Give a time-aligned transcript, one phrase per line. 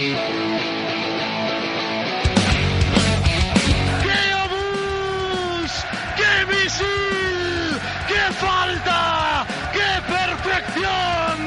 [0.00, 0.16] ¡Qué
[4.46, 5.72] obús!
[6.16, 7.78] ¡Qué misil!
[8.08, 9.44] ¡Qué falta!
[9.74, 11.38] ¡Qué perfección!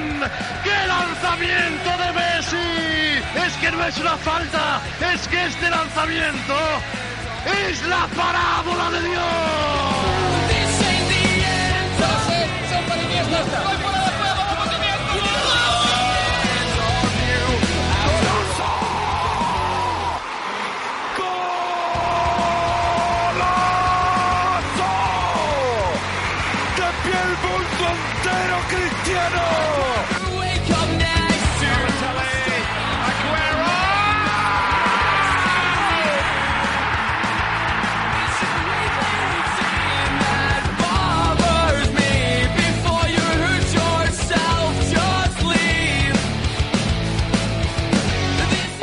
[0.64, 3.24] ¡Qué lanzamiento de Messi!
[3.44, 4.82] Es que no es una falta,
[5.12, 6.56] es que este lanzamiento
[7.68, 10.43] es la parábola de Dios.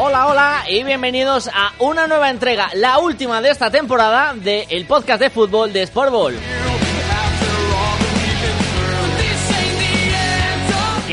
[0.02, 5.20] Hola, hola y bienvenidos a una nueva entrega, la última de esta temporada del podcast
[5.20, 6.59] de fútbol de Sportball.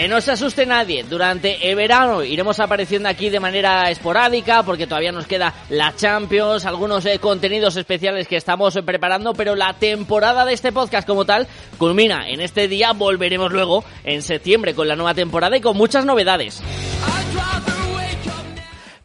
[0.07, 5.11] No se asuste nadie, durante el verano iremos apareciendo aquí de manera esporádica porque todavía
[5.11, 10.53] nos queda la Champions, algunos eh, contenidos especiales que estamos preparando, pero la temporada de
[10.53, 11.45] este podcast como tal
[11.77, 16.05] culmina en este día, volveremos luego en septiembre con la nueva temporada y con muchas
[16.05, 16.63] novedades.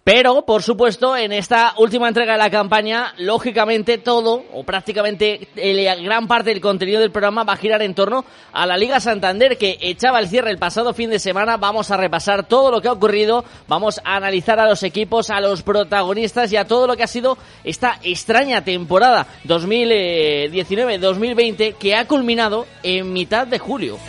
[0.05, 5.95] Pero, por supuesto, en esta última entrega de la campaña, lógicamente todo, o prácticamente la
[5.95, 9.57] gran parte del contenido del programa va a girar en torno a la Liga Santander
[9.57, 11.57] que echaba el cierre el pasado fin de semana.
[11.57, 15.41] Vamos a repasar todo lo que ha ocurrido, vamos a analizar a los equipos, a
[15.41, 22.09] los protagonistas y a todo lo que ha sido esta extraña temporada 2019-2020 que ha
[22.09, 24.01] culminado en mitad de julio.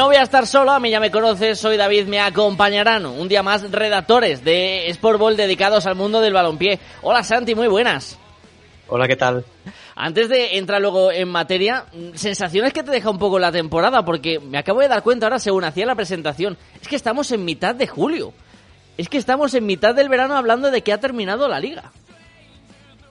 [0.00, 3.28] No voy a estar solo, a mí ya me conoces, soy David, me acompañarán un
[3.28, 6.80] día más redactores de Sportball dedicados al mundo del balompié.
[7.02, 8.18] Hola Santi, muy buenas.
[8.88, 9.44] Hola, ¿qué tal?
[9.94, 14.40] Antes de entrar luego en materia, sensaciones que te deja un poco la temporada, porque
[14.40, 17.74] me acabo de dar cuenta ahora según hacía la presentación, es que estamos en mitad
[17.74, 18.32] de julio.
[18.96, 21.92] Es que estamos en mitad del verano hablando de que ha terminado la liga.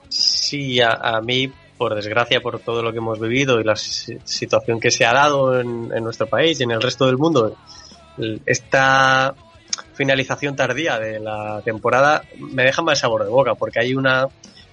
[0.08, 4.78] Sí, a, a mí por desgracia, por todo lo que hemos vivido y la situación
[4.78, 7.56] que se ha dado en, en, nuestro país y en el resto del mundo,
[8.44, 9.34] esta
[9.94, 14.26] finalización tardía de la temporada me deja mal sabor de boca, porque hay una,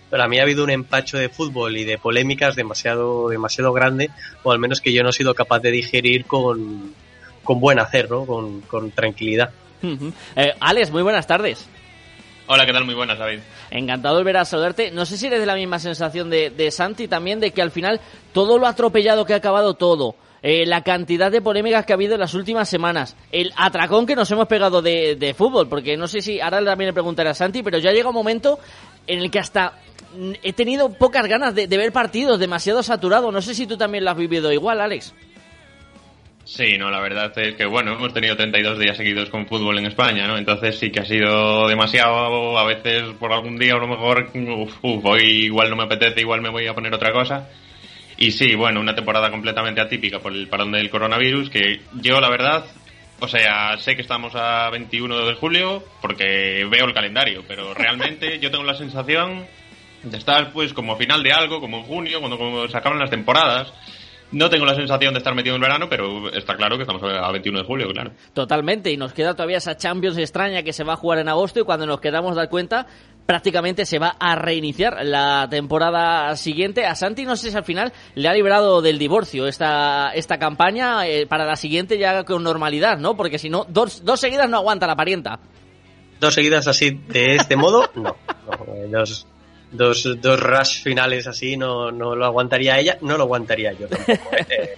[0.09, 4.09] para mí ha habido un empacho de fútbol y de polémicas demasiado, demasiado grande,
[4.44, 6.94] o al menos que yo no he sido capaz de digerir con,
[7.41, 8.25] con buen hacer, ¿no?
[8.25, 9.51] con, tranquilidad.
[9.81, 10.12] Uh
[10.59, 11.69] Alex, muy buenas tardes.
[12.50, 12.85] Hola, ¿qué tal?
[12.85, 13.40] Muy buenas, David.
[13.72, 14.90] Encantado de volver a saludarte.
[14.91, 17.72] No sé si eres de la misma sensación de, de Santi también, de que al
[17.72, 18.00] final
[18.31, 22.13] todo lo atropellado que ha acabado todo, eh, la cantidad de polémicas que ha habido
[22.13, 26.08] en las últimas semanas, el atracón que nos hemos pegado de, de fútbol, porque no
[26.08, 28.59] sé si ahora también le preguntaré a Santi, pero ya llega un momento
[29.08, 29.74] en el que hasta
[30.41, 33.29] he tenido pocas ganas de, de ver partidos, demasiado saturado.
[33.29, 35.14] No sé si tú también lo has vivido igual, Alex.
[36.47, 39.85] Sí, no, la verdad es que, bueno, hemos tenido 32 días seguidos con fútbol en
[39.85, 40.38] España, ¿no?
[40.38, 44.78] Entonces sí que ha sido demasiado, a veces por algún día a lo mejor, uf,
[44.81, 47.50] uf, hoy igual no me apetece, igual me voy a poner otra cosa.
[48.16, 52.30] Y sí, bueno, una temporada completamente atípica por el parón del coronavirus, que yo la
[52.30, 52.66] verdad,
[53.19, 58.40] o sea, sé que estamos a 21 de julio porque veo el calendario, pero realmente
[58.40, 59.46] yo tengo la sensación
[60.02, 63.00] de estar pues como a final de algo, como en junio, cuando, cuando se acaban
[63.00, 63.74] las temporadas.
[64.32, 67.02] No tengo la sensación de estar metido en el verano, pero está claro que estamos
[67.04, 68.12] a 21 de julio, claro.
[68.34, 71.62] Totalmente, y nos queda todavía esa Champions extraña que se va a jugar en agosto
[71.62, 72.88] y cuando nos quedamos dar cuenta,
[73.26, 76.86] prácticamente se va a reiniciar la temporada siguiente.
[76.86, 81.08] A Santi no sé si al final le ha librado del divorcio esta, esta campaña
[81.08, 83.16] eh, para la siguiente ya con normalidad, ¿no?
[83.16, 85.40] Porque si no, dos, dos seguidas no aguanta la parienta.
[86.20, 88.04] Dos seguidas así de este modo, no.
[88.48, 88.90] no eh,
[89.72, 93.88] dos, dos rush finales así no, no lo aguantaría ella, no lo aguantaría yo.
[94.07, 94.75] ¿eh?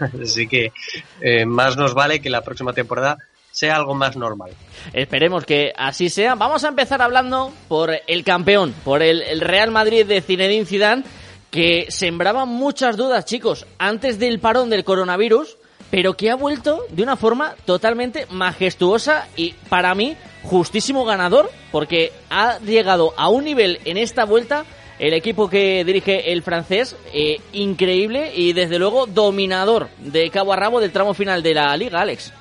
[0.22, 0.72] así que
[1.20, 3.18] eh, más nos vale que la próxima temporada
[3.50, 4.50] sea algo más normal.
[4.92, 6.34] Esperemos que así sea.
[6.34, 11.04] Vamos a empezar hablando por el campeón, por el, el Real Madrid de Zinedine Zidane,
[11.50, 15.56] que sembraba muchas dudas, chicos, antes del parón del coronavirus,
[15.90, 22.12] pero que ha vuelto de una forma totalmente majestuosa y para mí justísimo ganador, porque
[22.30, 24.64] ha llegado a un nivel en esta vuelta
[24.98, 30.56] el equipo que dirige el francés, eh, increíble y desde luego dominador de cabo a
[30.56, 32.32] rabo del tramo final de la liga, Alex.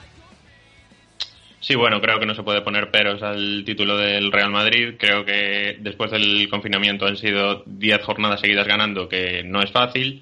[1.59, 4.93] Sí, bueno, creo que no se puede poner peros al título del Real Madrid.
[4.99, 10.21] Creo que después del confinamiento han sido 10 jornadas seguidas ganando, que no es fácil.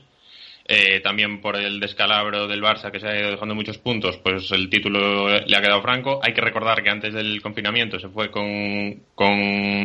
[0.66, 4.50] Eh, también por el descalabro del Barça que se ha ido dejando muchos puntos, pues
[4.52, 6.20] el título le ha quedado franco.
[6.24, 8.46] Hay que recordar que antes del confinamiento se fue con,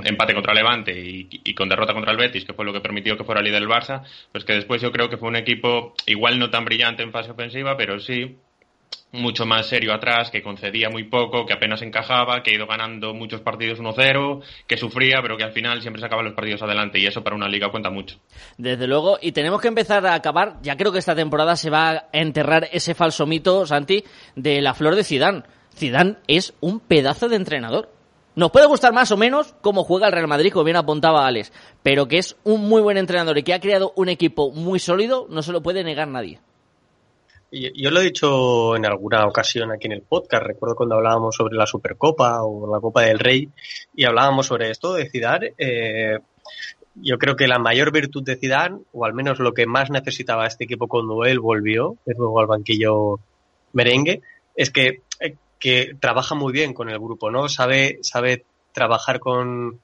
[0.05, 3.25] empate contra Levante y, con derrota contra el Betis, que fue lo que permitió que
[3.25, 6.51] fuera líder del Barça, pues que después yo creo que fue un equipo igual no
[6.51, 8.37] tan brillante en fase ofensiva, pero sí
[9.13, 13.15] mucho más serio atrás, que concedía muy poco, que apenas encajaba, que ha ido ganando
[13.15, 17.07] muchos partidos 1-0, que sufría, pero que al final siempre sacaba los partidos adelante y
[17.07, 18.19] eso para una liga cuenta mucho.
[18.59, 21.91] Desde luego, y tenemos que empezar a acabar, ya creo que esta temporada se va
[21.91, 24.05] a enterrar ese falso mito, Santi,
[24.37, 25.43] de la flor de Zidane.
[25.75, 27.91] Zidane es un pedazo de entrenador.
[28.35, 31.53] Nos puede gustar más o menos cómo juega el Real Madrid, como bien apuntaba Alex,
[31.83, 35.27] pero que es un muy buen entrenador y que ha creado un equipo muy sólido,
[35.29, 36.41] no se lo puede negar nadie.
[37.51, 41.57] Yo lo he dicho en alguna ocasión aquí en el podcast, recuerdo cuando hablábamos sobre
[41.57, 43.49] la Supercopa o la Copa del Rey
[43.95, 45.55] y hablábamos sobre esto de Zidane.
[45.57, 46.19] Eh,
[46.97, 50.47] yo creo que la mayor virtud de Zidane, o al menos lo que más necesitaba
[50.47, 53.19] este equipo cuando él volvió, luego al banquillo
[53.73, 54.21] merengue,
[54.55, 57.49] es que, eh, que trabaja muy bien con el grupo, ¿no?
[57.49, 59.81] Sabe, sabe trabajar con,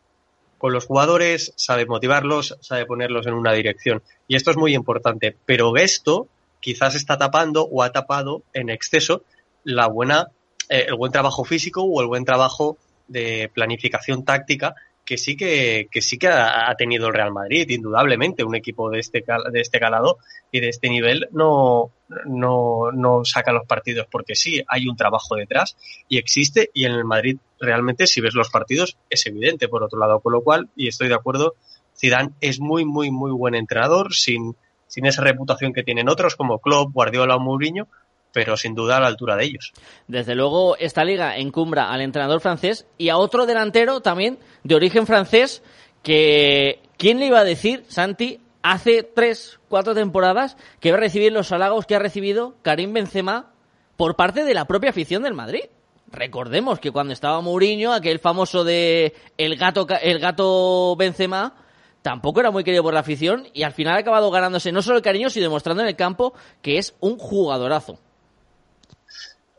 [0.58, 4.02] con los jugadores, sabe motivarlos, sabe ponerlos en una dirección.
[4.28, 5.34] Y esto es muy importante.
[5.46, 6.28] Pero esto
[6.64, 9.22] quizás está tapando o ha tapado en exceso
[9.64, 10.28] la buena,
[10.70, 14.74] eh, el buen trabajo físico o el buen trabajo de planificación táctica
[15.04, 19.00] que sí que, que sí que ha, tenido el Real Madrid, indudablemente, un equipo de
[19.00, 19.22] este,
[19.52, 20.16] de este calado
[20.50, 21.90] y de este nivel no,
[22.24, 25.76] no, no saca los partidos porque sí, hay un trabajo detrás
[26.08, 29.98] y existe y en el Madrid realmente si ves los partidos es evidente por otro
[29.98, 31.56] lado, con lo cual, y estoy de acuerdo,
[31.94, 34.56] Zidane es muy, muy, muy buen entrenador, sin,
[34.94, 37.88] sin esa reputación que tienen otros como Klopp, Guardiola o Mourinho,
[38.32, 39.72] pero sin duda a la altura de ellos.
[40.06, 45.04] Desde luego, esta liga encumbra al entrenador francés y a otro delantero también de origen
[45.04, 45.64] francés
[46.04, 51.32] que, ¿quién le iba a decir, Santi, hace tres, cuatro temporadas que va a recibir
[51.32, 53.50] los halagos que ha recibido Karim Benzema
[53.96, 55.64] por parte de la propia afición del Madrid?
[56.12, 61.63] Recordemos que cuando estaba Mourinho, aquel famoso de el gato, el gato Benzema,
[62.04, 64.98] tampoco era muy querido por la afición y al final ha acabado ganándose no solo
[64.98, 67.98] el cariño, sino demostrando en el campo que es un jugadorazo.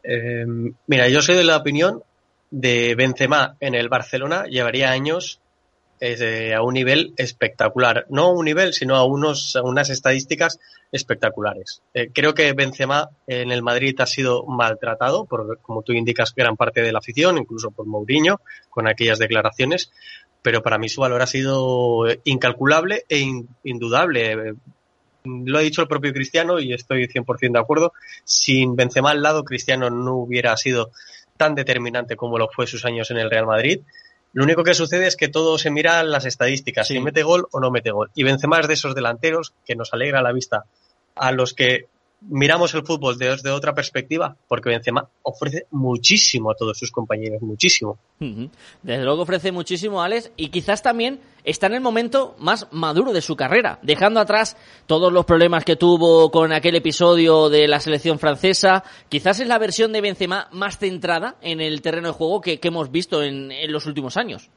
[0.03, 0.45] Eh,
[0.85, 2.03] mira, yo soy de la opinión
[2.51, 5.41] de Benzema en el Barcelona llevaría años
[5.99, 8.05] eh, a un nivel espectacular.
[8.09, 10.59] No a un nivel, sino a, unos, unas estadísticas
[10.91, 11.81] espectaculares.
[11.95, 16.57] Eh, creo que Benzema en el Madrid ha sido maltratado, por, como tú indicas, gran
[16.57, 18.39] parte de la afición, incluso por Mourinho,
[18.69, 19.91] con aquellas declaraciones,
[20.45, 23.27] pero para mí su valor ha sido incalculable e
[23.63, 24.53] indudable.
[25.23, 27.93] Lo ha dicho el propio Cristiano y estoy 100% de acuerdo.
[28.23, 30.91] Sin Benzema al lado, Cristiano no hubiera sido
[31.35, 33.79] tan determinante como lo fue sus años en el Real Madrid.
[34.33, 37.47] Lo único que sucede es que todo se mira en las estadísticas, si mete gol
[37.51, 38.11] o no mete gol.
[38.13, 40.65] Y Benzema es de esos delanteros que nos alegra la vista
[41.15, 41.87] a los que
[42.27, 47.97] miramos el fútbol desde otra perspectiva, porque Benzema ofrece muchísimo a todos sus compañeros, muchísimo.
[48.19, 53.21] Desde luego ofrece muchísimo, Alex, y quizás también está en el momento más maduro de
[53.21, 54.57] su carrera, dejando atrás
[54.87, 58.83] todos los problemas que tuvo con aquel episodio de la selección francesa.
[59.09, 62.91] Quizás es la versión de Benzema más centrada en el terreno de juego que, hemos
[62.91, 64.49] visto en los últimos años.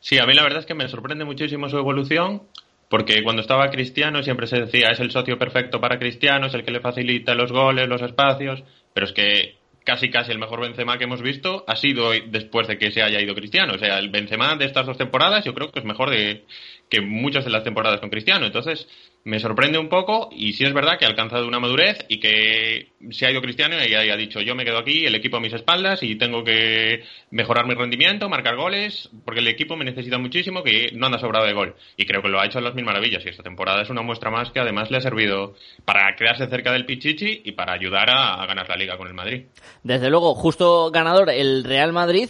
[0.00, 2.42] Sí, a mí la verdad es que me sorprende muchísimo su evolución
[2.88, 6.64] porque cuando estaba Cristiano siempre se decía es el socio perfecto para Cristiano, es el
[6.64, 8.62] que le facilita los goles, los espacios,
[8.94, 12.76] pero es que casi casi el mejor Benzema que hemos visto ha sido después de
[12.76, 13.74] que se haya ido Cristiano.
[13.74, 16.44] O sea, el Benzema de estas dos temporadas yo creo que es mejor de,
[16.90, 18.46] que muchas de las temporadas con Cristiano.
[18.46, 18.88] Entonces,
[19.26, 22.92] me sorprende un poco y sí es verdad que ha alcanzado una madurez y que
[23.10, 25.52] se ha ido Cristiano y ha dicho yo me quedo aquí, el equipo a mis
[25.52, 27.02] espaldas y tengo que
[27.32, 31.44] mejorar mi rendimiento, marcar goles, porque el equipo me necesita muchísimo que no anda sobrado
[31.44, 31.74] de gol.
[31.96, 34.02] Y creo que lo ha hecho en las mil maravillas y esta temporada es una
[34.02, 38.08] muestra más que además le ha servido para quedarse cerca del Pichichi y para ayudar
[38.08, 39.46] a ganar la liga con el Madrid.
[39.82, 42.28] Desde luego, justo ganador el Real Madrid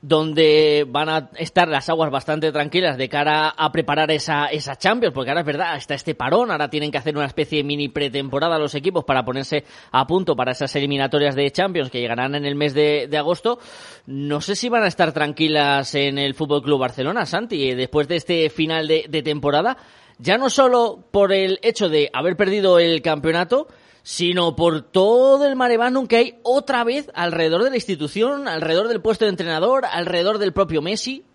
[0.00, 5.12] donde van a estar las aguas bastante tranquilas de cara a preparar esa, esa Champions,
[5.12, 7.88] porque ahora es verdad, está este parón, ahora tienen que hacer una especie de mini
[7.88, 12.44] pretemporada los equipos para ponerse a punto para esas eliminatorias de Champions que llegarán en
[12.44, 13.58] el mes de, agosto.
[14.06, 18.16] No sé si van a estar tranquilas en el Fútbol Club Barcelona, Santi, después de
[18.16, 19.76] este final de, de temporada,
[20.18, 23.66] ya no solo por el hecho de haber perdido el campeonato,
[24.08, 29.02] sino por todo el maremágnum que hay otra vez alrededor de la institución, alrededor del
[29.02, 31.26] puesto de entrenador, alrededor del propio Messi.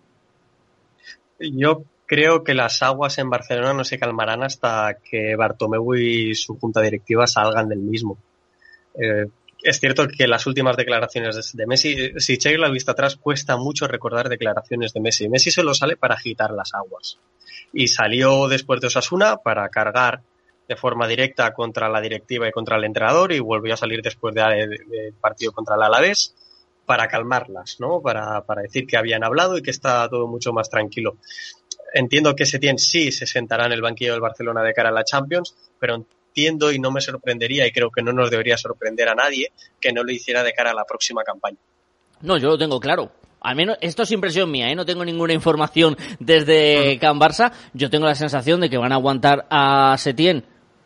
[1.38, 6.58] Yo creo que las aguas en Barcelona no se calmarán hasta que Bartomeu y su
[6.58, 8.18] junta directiva salgan del mismo.
[9.00, 9.26] Eh,
[9.62, 13.86] es cierto que las últimas declaraciones de Messi, si echáis la vista atrás, cuesta mucho
[13.86, 15.28] recordar declaraciones de Messi.
[15.28, 17.20] Messi solo sale para agitar las aguas.
[17.72, 20.22] Y salió después de Osasuna para cargar
[20.68, 24.34] de forma directa contra la directiva y contra el entrenador y volvió a salir después
[24.34, 26.34] del partido contra el Alavés
[26.86, 28.00] para calmarlas, ¿no?
[28.00, 31.16] Para, para decir que habían hablado y que está todo mucho más tranquilo.
[31.92, 35.04] Entiendo que Setién sí se sentará en el banquillo del Barcelona de cara a la
[35.04, 39.14] Champions, pero entiendo y no me sorprendería y creo que no nos debería sorprender a
[39.14, 41.58] nadie que no lo hiciera de cara a la próxima campaña.
[42.22, 43.12] No, yo lo tengo claro.
[43.40, 44.74] Al menos esto es impresión mía, ¿eh?
[44.74, 47.52] no tengo ninguna información desde Can Barça.
[47.74, 50.44] Yo tengo la sensación de que van a aguantar a Setién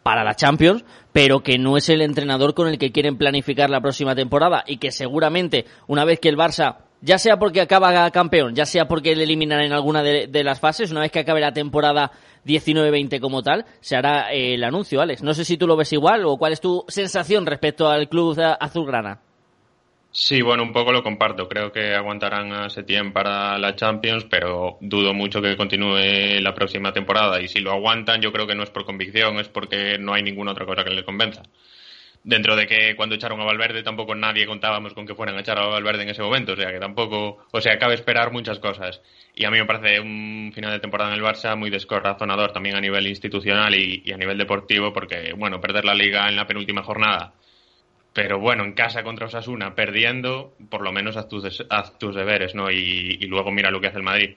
[0.08, 3.82] para la Champions, pero que no es el entrenador con el que quieren planificar la
[3.82, 8.54] próxima temporada y que seguramente una vez que el Barça ya sea porque acaba campeón,
[8.54, 11.52] ya sea porque le eliminan en alguna de, las fases, una vez que acabe la
[11.52, 12.10] temporada
[12.46, 15.22] 19-20 como tal, se hará eh, el anuncio, Alex.
[15.22, 18.34] No sé si tú lo ves igual o cuál es tu sensación respecto al club
[18.58, 19.20] azulgrana.
[20.10, 21.48] Sí, bueno, un poco lo comparto.
[21.48, 26.92] Creo que aguantarán a Setien para la Champions, pero dudo mucho que continúe la próxima
[26.92, 27.40] temporada.
[27.40, 30.22] Y si lo aguantan, yo creo que no es por convicción, es porque no hay
[30.22, 31.42] ninguna otra cosa que les convenza
[32.24, 35.58] dentro de que cuando echaron a Valverde tampoco nadie contábamos con que fueran a echar
[35.58, 39.00] a Valverde en ese momento, o sea que tampoco, o sea, cabe esperar muchas cosas.
[39.34, 42.76] Y a mí me parece un final de temporada en el Barça muy descorazonador también
[42.76, 46.82] a nivel institucional y, a nivel deportivo, porque, bueno, perder la liga en la penúltima
[46.82, 47.34] jornada,
[48.18, 52.52] pero bueno, en casa contra Osasuna, perdiendo, por lo menos haz tus, haz tus deberes,
[52.52, 52.68] ¿no?
[52.68, 54.30] y luego mira lo que hace el Madrid.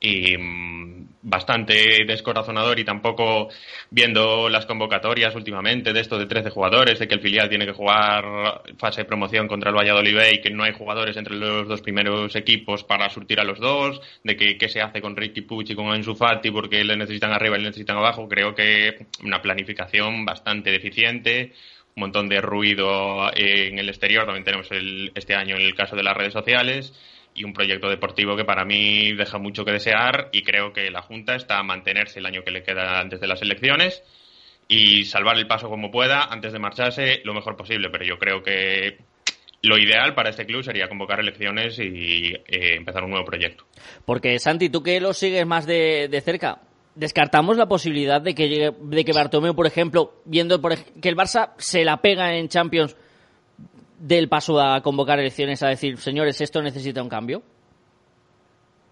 [0.00, 3.48] Y mm, bastante descorazonador y tampoco
[3.90, 7.72] viendo las convocatorias últimamente de esto de 13 jugadores, de que el filial tiene que
[7.72, 11.82] jugar fase de promoción contra el Valladolid y que no hay jugadores entre los dos
[11.82, 15.74] primeros equipos para surtir a los dos, de que qué se hace con Ricky Pucci
[15.74, 19.42] y con Ansu Fati porque le necesitan arriba y le necesitan abajo, creo que una
[19.42, 21.52] planificación bastante deficiente,
[21.96, 25.94] un montón de ruido en el exterior, también tenemos el, este año en el caso
[25.96, 26.92] de las redes sociales
[27.34, 31.02] y un proyecto deportivo que para mí deja mucho que desear y creo que la
[31.02, 34.02] Junta está a mantenerse el año que le queda antes de las elecciones
[34.68, 37.90] y salvar el paso como pueda antes de marcharse lo mejor posible.
[37.90, 38.98] Pero yo creo que
[39.62, 43.64] lo ideal para este club sería convocar elecciones y eh, empezar un nuevo proyecto.
[44.04, 46.60] Porque Santi, tú que lo sigues más de, cerca,
[46.94, 51.52] descartamos la posibilidad de que llegue, de que Bartomeu, por ejemplo, viendo que el Barça
[51.58, 52.96] se la pega en Champions
[53.98, 57.42] del paso a convocar elecciones a decir, señores, esto necesita un cambio?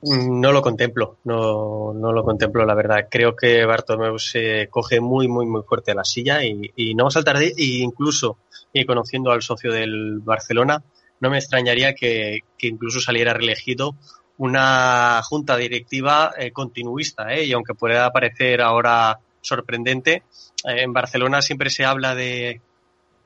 [0.03, 3.07] No lo contemplo, no, no lo contemplo, la verdad.
[3.09, 7.09] Creo que Bartomeu se coge muy, muy, muy fuerte a la silla y, no va
[7.09, 8.39] a saltar de y incluso,
[8.73, 10.83] y conociendo al socio del Barcelona,
[11.21, 13.95] no me extrañaría que, incluso saliera reelegido
[14.39, 20.25] una junta directiva eh, continuista, eh, y aunque pueda parecer ahora sorprendente,
[20.65, 22.61] eh, en Barcelona siempre se habla de,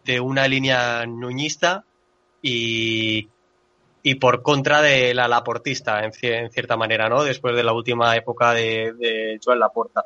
[0.05, 1.85] de una línea nuñista
[2.43, 3.29] y,
[4.03, 7.25] y por contra de la laportista, en, en, cierta manera, ¿no?
[7.25, 10.05] Después de la última época de, de Joan Laporta.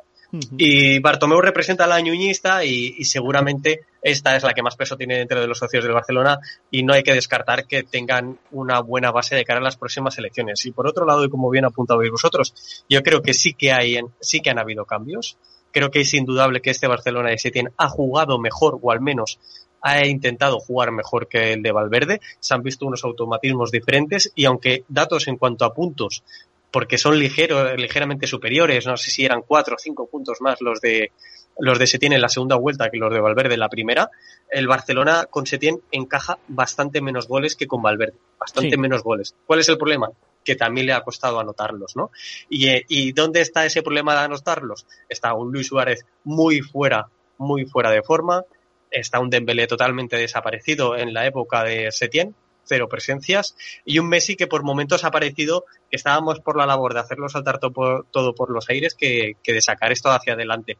[0.57, 5.17] Y Bartomeu representa a la ñuñista y, seguramente esta es la que más peso tiene
[5.17, 6.39] dentro de los socios del Barcelona
[6.71, 10.17] y no hay que descartar que tengan una buena base de cara a las próximas
[10.17, 10.65] elecciones.
[10.65, 13.99] Y por otro lado, y como bien apuntabais vosotros, yo creo que sí que hay,
[14.19, 15.37] sí que han habido cambios.
[15.71, 19.39] Creo que es indudable que este Barcelona de Setién ha jugado mejor o al menos
[19.81, 24.45] ha intentado jugar mejor que el de Valverde, se han visto unos automatismos diferentes y
[24.45, 26.23] aunque datos en cuanto a puntos,
[26.71, 30.79] porque son ligeros, ligeramente superiores, no sé si eran cuatro o cinco puntos más los
[30.79, 31.11] de
[31.59, 34.09] los de Setién en la segunda vuelta que los de Valverde en la primera,
[34.49, 39.35] el Barcelona con Setién encaja bastante menos goles que con Valverde, bastante menos goles.
[39.45, 40.09] ¿Cuál es el problema?
[40.43, 42.09] Que también le ha costado anotarlos, ¿no?
[42.49, 44.87] Y, eh, ¿Y dónde está ese problema de anotarlos?
[45.09, 48.43] Está un Luis Suárez muy fuera, muy fuera de forma,
[48.89, 52.33] está un Dembélé totalmente desaparecido en la época de Setién,
[52.63, 56.93] cero presencias, y un Messi que por momentos ha parecido que estábamos por la labor
[56.93, 60.77] de hacerlo saltar todo por, los aires que, de sacar esto hacia adelante.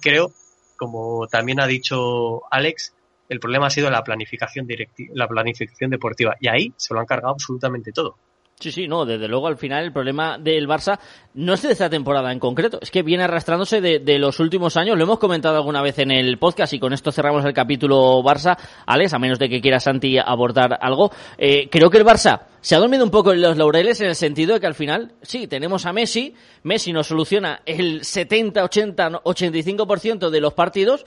[0.00, 0.32] Creo,
[0.76, 2.94] como también ha dicho Alex,
[3.28, 4.66] el problema ha sido la planificación
[5.14, 8.16] la planificación deportiva, y ahí se lo han cargado absolutamente todo.
[8.60, 10.98] Sí, sí, no, desde luego al final el problema del Barça
[11.32, 14.98] no es de esta temporada en concreto, es que viene arrastrándose de, los últimos años,
[14.98, 18.58] lo hemos comentado alguna vez en el podcast y con esto cerramos el capítulo Barça,
[18.84, 22.74] Alex, a menos de que quiera Santi abordar algo, eh, creo que el Barça se
[22.74, 25.46] ha dormido un poco en los laureles en el sentido de que al final, sí,
[25.46, 31.06] tenemos a Messi, Messi nos soluciona el 70, 80, 85% de los partidos,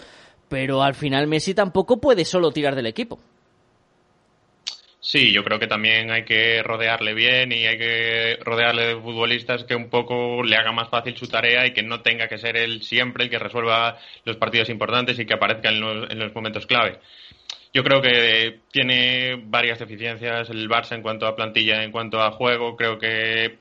[0.50, 3.20] pero al final Messi tampoco puede solo tirar del equipo.
[5.06, 9.66] Sí, yo creo que también hay que rodearle bien y hay que rodearle de futbolistas
[9.66, 12.56] que un poco le haga más fácil su tarea y que no tenga que ser
[12.56, 17.00] él siempre el que resuelva los partidos importantes y que aparezca en los, momentos clave.
[17.74, 22.32] Yo creo que tiene varias deficiencias el Barça en cuanto a plantilla, en cuanto a
[22.32, 22.78] juego.
[22.78, 23.58] Creo que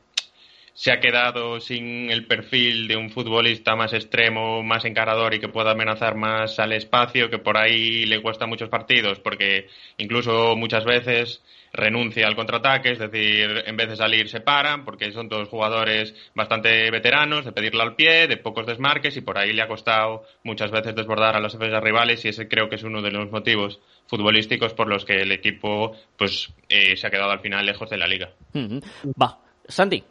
[0.74, 5.48] se ha quedado sin el perfil de un futbolista más extremo, más encarador y que
[5.48, 10.84] pueda amenazar más al espacio, que por ahí le cuesta muchos partidos, porque incluso muchas
[10.84, 11.42] veces
[11.74, 16.14] renuncia al contraataque, es decir, en vez de salir se paran, porque son todos jugadores
[16.34, 20.24] bastante veteranos, de pedirle al pie, de pocos desmarques, y por ahí le ha costado
[20.44, 23.30] muchas veces desbordar a los defensas rivales, y ese creo que es uno de los
[23.30, 27.88] motivos futbolísticos por los que el equipo pues eh, se ha quedado al final lejos
[27.88, 28.30] de la liga.
[28.54, 30.04] Va, Santi.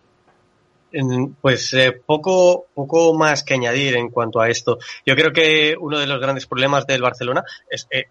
[1.41, 4.77] Pues eh, poco, poco más que añadir en cuanto a esto.
[5.05, 8.07] Yo creo que uno de los grandes problemas del Barcelona es que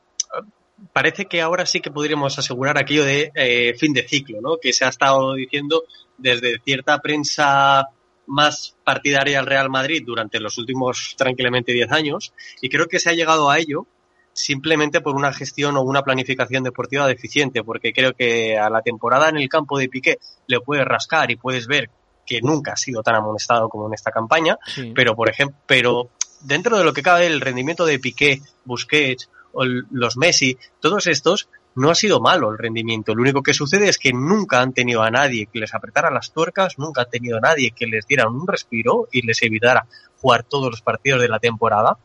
[0.92, 4.56] parece que ahora sí que podríamos asegurar aquello de eh, fin de ciclo, ¿no?
[4.58, 5.84] Que se ha estado diciendo
[6.16, 7.88] desde cierta prensa
[8.26, 13.10] más partidaria al Real Madrid durante los últimos tranquilamente 10 años y creo que se
[13.10, 13.86] ha llegado a ello
[14.32, 19.28] simplemente por una gestión o una planificación deportiva deficiente, porque creo que a la temporada
[19.28, 21.90] en el campo de Piqué le puedes rascar y puedes ver
[22.30, 24.56] que nunca ha sido tan amonestado como en esta campaña,
[24.94, 26.10] pero por ejemplo, pero
[26.42, 31.48] dentro de lo que cabe el rendimiento de Piqué, Busquets o los Messi, todos estos
[31.74, 33.16] no ha sido malo el rendimiento.
[33.16, 36.30] Lo único que sucede es que nunca han tenido a nadie que les apretara las
[36.30, 39.88] tuercas, nunca han tenido a nadie que les diera un respiro y les evitara
[40.20, 41.98] jugar todos los partidos de la temporada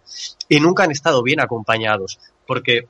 [0.49, 2.17] y nunca han estado bien acompañados.
[2.47, 2.87] Porque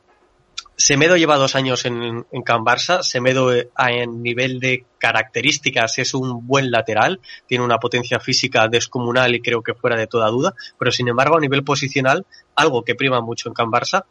[0.77, 3.01] Semedo lleva dos años en, en Can Barça.
[3.01, 9.36] Semedo eh, en nivel de características es un buen lateral, tiene una potencia física descomunal
[9.36, 12.96] y creo que fuera de toda duda, pero sin embargo a nivel posicional, algo que
[12.96, 14.05] prima mucho en Can Barça,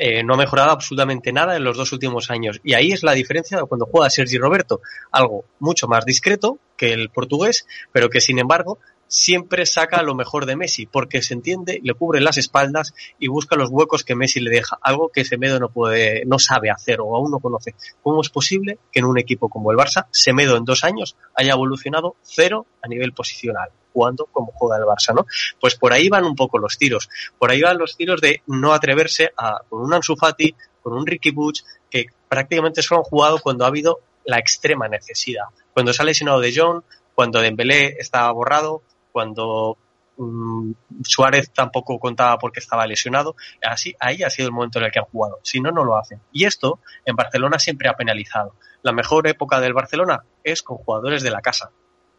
[0.00, 2.60] eh, no ha mejorado absolutamente nada en los dos últimos años.
[2.62, 7.10] Y ahí es la diferencia cuando juega Sergi Roberto, algo mucho más discreto que el
[7.10, 8.78] portugués, pero que sin embargo
[9.08, 13.56] siempre saca lo mejor de Messi, porque se entiende, le cubre las espaldas y busca
[13.56, 17.16] los huecos que Messi le deja, algo que Semedo no puede, no sabe hacer o
[17.16, 17.74] aún no conoce.
[18.02, 21.52] ¿Cómo es posible que en un equipo como el Barça, Semedo en dos años haya
[21.52, 23.70] evolucionado cero a nivel posicional?
[23.90, 25.26] jugando como juega el Barça, ¿no?
[25.60, 27.08] Pues por ahí van un poco los tiros.
[27.36, 31.04] Por ahí van los tiros de no atreverse a, con un Ansu Fati, con un
[31.04, 35.46] Ricky Butch, que prácticamente solo han jugado cuando ha habido la extrema necesidad.
[35.72, 39.76] Cuando se ha lesionado de John, cuando Dembélé estaba borrado, cuando
[40.16, 43.36] mm, Suárez tampoco contaba porque estaba lesionado.
[43.62, 45.38] Así, ahí ha sido el momento en el que han jugado.
[45.42, 46.20] Si no, no lo hacen.
[46.32, 48.54] Y esto en Barcelona siempre ha penalizado.
[48.82, 51.70] La mejor época del Barcelona es con jugadores de la casa.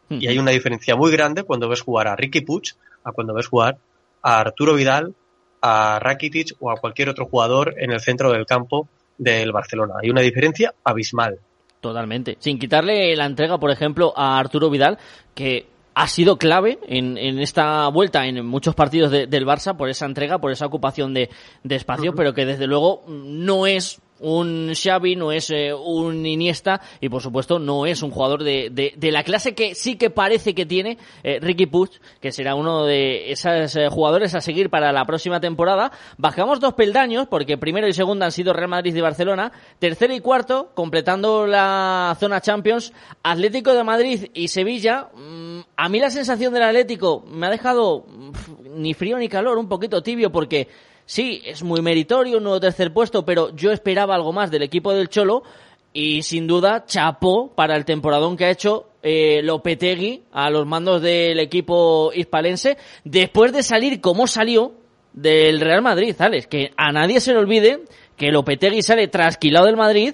[0.09, 2.73] Y hay una diferencia muy grande cuando ves jugar a Ricky Puig
[3.03, 3.77] a cuando ves jugar
[4.23, 5.13] a Arturo Vidal,
[5.61, 9.95] a Rakitic o a cualquier otro jugador en el centro del campo del Barcelona.
[10.01, 11.39] Hay una diferencia abismal.
[11.79, 12.37] Totalmente.
[12.39, 14.97] Sin quitarle la entrega, por ejemplo, a Arturo Vidal,
[15.33, 15.67] que
[15.99, 20.39] ha sido clave en, en, esta vuelta en muchos partidos del Barça por esa entrega,
[20.39, 21.29] por esa ocupación de,
[21.65, 26.81] de espacio, pero que desde luego no es un Xavi, no es eh, un Iniesta
[26.99, 30.53] y por supuesto no es un jugador de, de, la clase que sí que parece
[30.53, 34.91] que tiene eh, Ricky Puig, que será uno de esos eh, jugadores a seguir para
[34.91, 35.91] la próxima temporada.
[36.17, 40.19] Bajamos dos peldaños porque primero y segundo han sido Real Madrid y Barcelona, tercero y
[40.19, 45.09] cuarto completando la zona Champions, Atlético de Madrid y Sevilla.
[45.13, 48.05] Mm, a mí la sensación del Atlético me ha dejado
[48.75, 50.67] ni frío ni calor, un poquito tibio porque
[51.09, 54.93] sí, es muy meritorio, un nuevo tercer puesto, pero yo esperaba algo más del equipo
[54.93, 55.41] del Cholo
[55.91, 61.01] y sin duda chapó para el temporadón que ha hecho eh, Lopetegui a los mandos
[61.01, 64.73] del equipo hispalense después de salir como salió
[65.11, 66.45] del Real Madrid, ¿sabes?
[66.45, 70.13] Que a nadie se le olvide que Lopetegui sale trasquilado del Madrid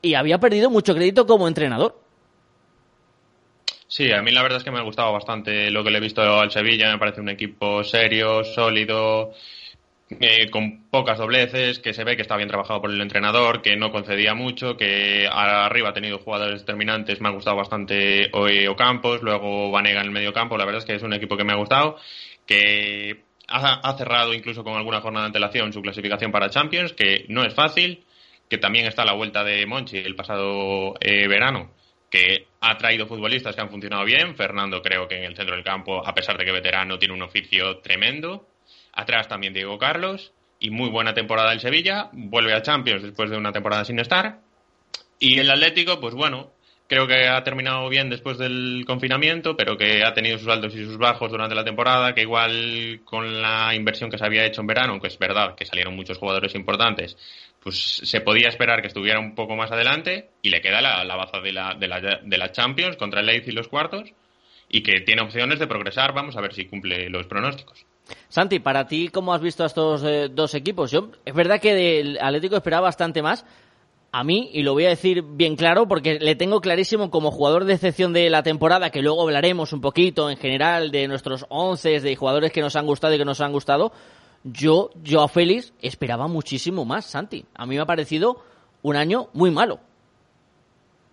[0.00, 1.98] y había perdido mucho crédito como entrenador.
[3.88, 6.00] Sí, a mí la verdad es que me ha gustado bastante lo que le he
[6.00, 9.32] visto al Sevilla, me parece un equipo serio, sólido,
[10.08, 13.76] eh, con pocas dobleces, que se ve que está bien trabajado por el entrenador, que
[13.76, 18.30] no concedía mucho, que arriba ha tenido jugadores determinantes, me ha gustado bastante
[18.68, 21.42] Ocampos, luego Vanega en el medio campo, la verdad es que es un equipo que
[21.42, 21.96] me ha gustado,
[22.46, 27.44] que ha, cerrado incluso con alguna jornada de antelación su clasificación para Champions, que no
[27.44, 28.04] es fácil,
[28.48, 31.72] que también está la vuelta de Monchi el pasado eh, verano,
[32.10, 35.64] que ha traído futbolistas que han funcionado bien, Fernando creo que en el centro del
[35.64, 38.46] campo, a pesar de que veterano, tiene un oficio tremendo,
[38.96, 42.08] Atrás también Diego Carlos y muy buena temporada el Sevilla.
[42.12, 44.40] Vuelve a Champions después de una temporada sin estar.
[45.18, 46.50] Y el Atlético, pues bueno,
[46.88, 50.84] creo que ha terminado bien después del confinamiento, pero que ha tenido sus altos y
[50.84, 54.66] sus bajos durante la temporada, que igual con la inversión que se había hecho en
[54.66, 57.16] verano, aunque es verdad que salieron muchos jugadores importantes,
[57.60, 61.16] pues se podía esperar que estuviera un poco más adelante y le queda la, la
[61.16, 64.12] baza de la, de, la, de la Champions contra el Leipzig y los cuartos
[64.68, 67.84] y que tiene opciones de progresar, vamos a ver si cumple los pronósticos.
[68.28, 70.90] Santi, para ti, ¿cómo has visto a estos eh, dos equipos?
[70.90, 73.44] Yo, es verdad que del Atlético esperaba bastante más.
[74.12, 77.64] a mí, y lo voy a decir bien claro porque le tengo clarísimo como jugador
[77.64, 82.00] de excepción de la temporada, que luego hablaremos un poquito en general de nuestros once,
[82.00, 83.92] de jugadores que nos han gustado y que nos han gustado,
[84.44, 87.44] yo, yo a Félix esperaba muchísimo más, Santi.
[87.54, 88.42] A mí me ha parecido
[88.82, 89.80] un año muy malo.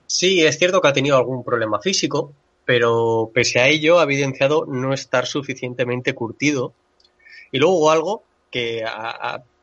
[0.05, 2.33] Sí, es cierto que ha tenido algún problema físico,
[2.65, 6.73] pero pese a ello ha evidenciado no estar suficientemente curtido.
[7.53, 8.83] Y luego algo que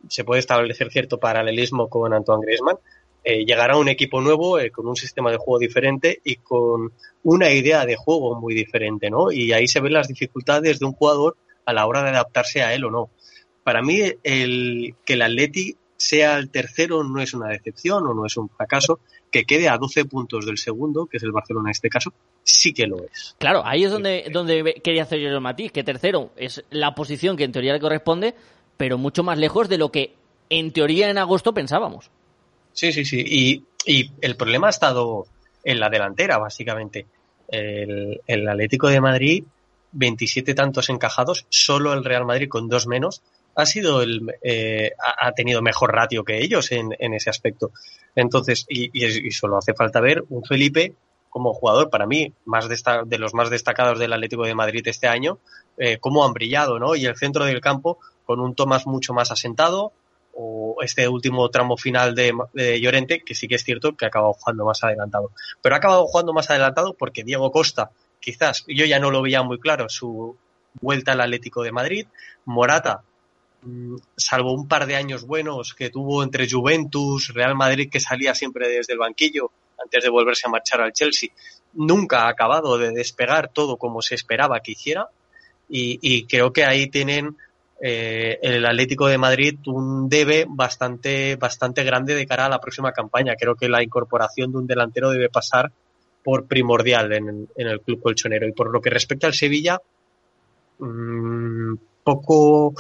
[0.09, 2.79] se puede establecer cierto paralelismo con Antoine Griezmann,
[3.22, 6.92] eh, llegará un equipo nuevo eh, con un sistema de juego diferente y con
[7.24, 9.31] una idea de juego muy diferente, ¿no?
[9.31, 12.72] Y ahí se ven las dificultades de un jugador a la hora de adaptarse a
[12.72, 13.11] él o no.
[13.62, 18.24] Para mí, el que el Atleti sea el tercero no es una decepción o no
[18.24, 19.00] es un fracaso.
[19.31, 22.12] Que quede a 12 puntos del segundo, que es el Barcelona en este caso,
[22.43, 23.37] sí que lo es.
[23.38, 27.37] Claro, ahí es donde, donde quería hacer yo el matiz, que tercero es la posición
[27.37, 28.35] que en teoría le corresponde,
[28.77, 30.14] pero mucho más lejos de lo que
[30.49, 32.11] en teoría en agosto pensábamos.
[32.73, 33.23] Sí, sí, sí.
[33.25, 35.27] Y, y el problema ha estado
[35.64, 37.07] en la delantera, básicamente.
[37.49, 39.45] El, el, Atlético de Madrid,
[39.93, 43.23] 27 tantos encajados, solo el Real Madrid con dos menos,
[43.54, 47.72] ha sido el, eh, ha tenido mejor ratio que ellos en, en ese aspecto.
[48.14, 50.94] Entonces, y, y, solo hace falta ver un Felipe
[51.28, 55.38] como jugador, para mí, más de los más destacados del Atlético de Madrid este año,
[55.78, 56.96] eh, cómo han brillado, ¿no?
[56.96, 59.92] Y el centro del campo con un Tomás mucho más asentado,
[60.34, 64.32] o este último tramo final de, Llorente, que sí que es cierto que ha acabado
[64.32, 65.30] jugando más adelantado.
[65.62, 69.42] Pero ha acabado jugando más adelantado porque Diego Costa, quizás yo ya no lo veía
[69.42, 70.36] muy claro, su
[70.80, 72.06] vuelta al Atlético de Madrid.
[72.44, 73.02] Morata,
[74.16, 78.68] salvo un par de años buenos que tuvo entre Juventus, Real Madrid, que salía siempre
[78.68, 79.51] desde el banquillo
[79.83, 81.31] antes de volverse a marchar al Chelsea,
[81.75, 85.09] nunca ha acabado de despegar todo como se esperaba que hiciera.
[85.68, 87.37] y creo que ahí tienen
[87.83, 92.92] eh, el Atlético de Madrid un debe bastante, bastante grande de cara a la próxima
[92.92, 93.37] campaña.
[93.37, 95.73] Creo que la incorporación de un delantero debe pasar
[96.23, 98.46] por primordial en, el club colchonero.
[98.46, 99.81] Y por lo que respecta al Sevilla,
[100.79, 102.75] mmm, poco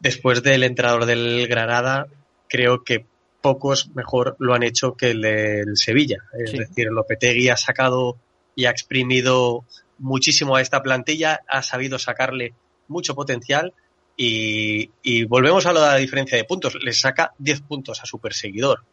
[0.00, 2.08] después del entrenador del Granada,
[2.48, 3.06] creo que
[3.40, 6.24] pocos mejor lo han hecho que el del Sevilla.
[6.38, 8.18] Es decir, Lopetegui ha sacado
[8.54, 9.64] y ha exprimido
[9.98, 12.54] muchísimo a esta plantilla, ha sabido sacarle
[12.88, 13.72] mucho potencial
[14.16, 16.76] y, volvemos a lo de la diferencia de puntos.
[16.82, 18.84] Le saca 10 puntos a su perseguidor.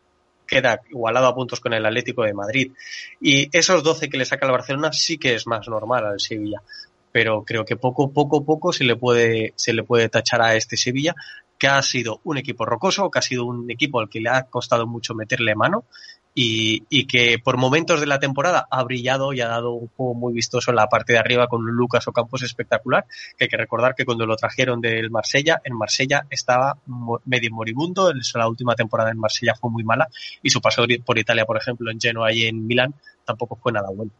[0.47, 2.71] Queda igualado a puntos con el Atlético de Madrid.
[3.19, 6.61] Y esos 12 que le saca el Barcelona sí que es más normal al Sevilla.
[7.17, 10.77] Pero creo que poco, poco, poco se le puede, se le puede tachar a este
[10.77, 11.15] Sevilla,
[11.57, 14.43] que ha sido un equipo rocoso, que ha sido un equipo al que le ha
[14.43, 15.85] costado mucho meterle mano
[16.39, 20.33] y, que por momentos de la temporada ha brillado y ha dado un juego muy
[20.33, 23.95] vistoso en la parte de arriba con un Lucas Ocampos espectacular, que hay que recordar
[23.95, 26.77] que cuando lo trajeron del Marsella, en Marsella estaba
[27.25, 30.09] medio moribundo, la última temporada en Marsella fue muy mala
[30.43, 32.93] y su paso por Italia, por ejemplo, en Genoa y en Milán,
[33.25, 34.11] tampoco fue nada bueno.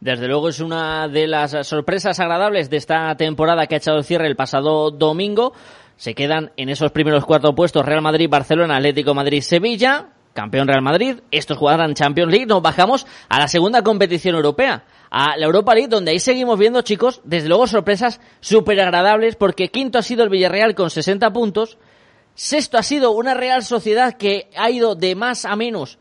[0.00, 4.04] Desde luego es una de las sorpresas agradables de esta temporada que ha echado el
[4.04, 5.52] cierre el pasado domingo.
[5.96, 10.82] Se quedan en esos primeros cuatro puestos Real Madrid, Barcelona, Atlético Madrid, Sevilla campeón Real
[10.82, 15.74] Madrid, estos jugarán Champions League, nos bajamos a la segunda competición europea, a la Europa
[15.74, 20.22] League, donde ahí seguimos viendo, chicos, desde luego sorpresas súper agradables, porque quinto ha sido
[20.22, 21.78] el Villarreal con 60 puntos,
[22.34, 25.98] sexto ha sido una Real Sociedad que ha ido de más a menos,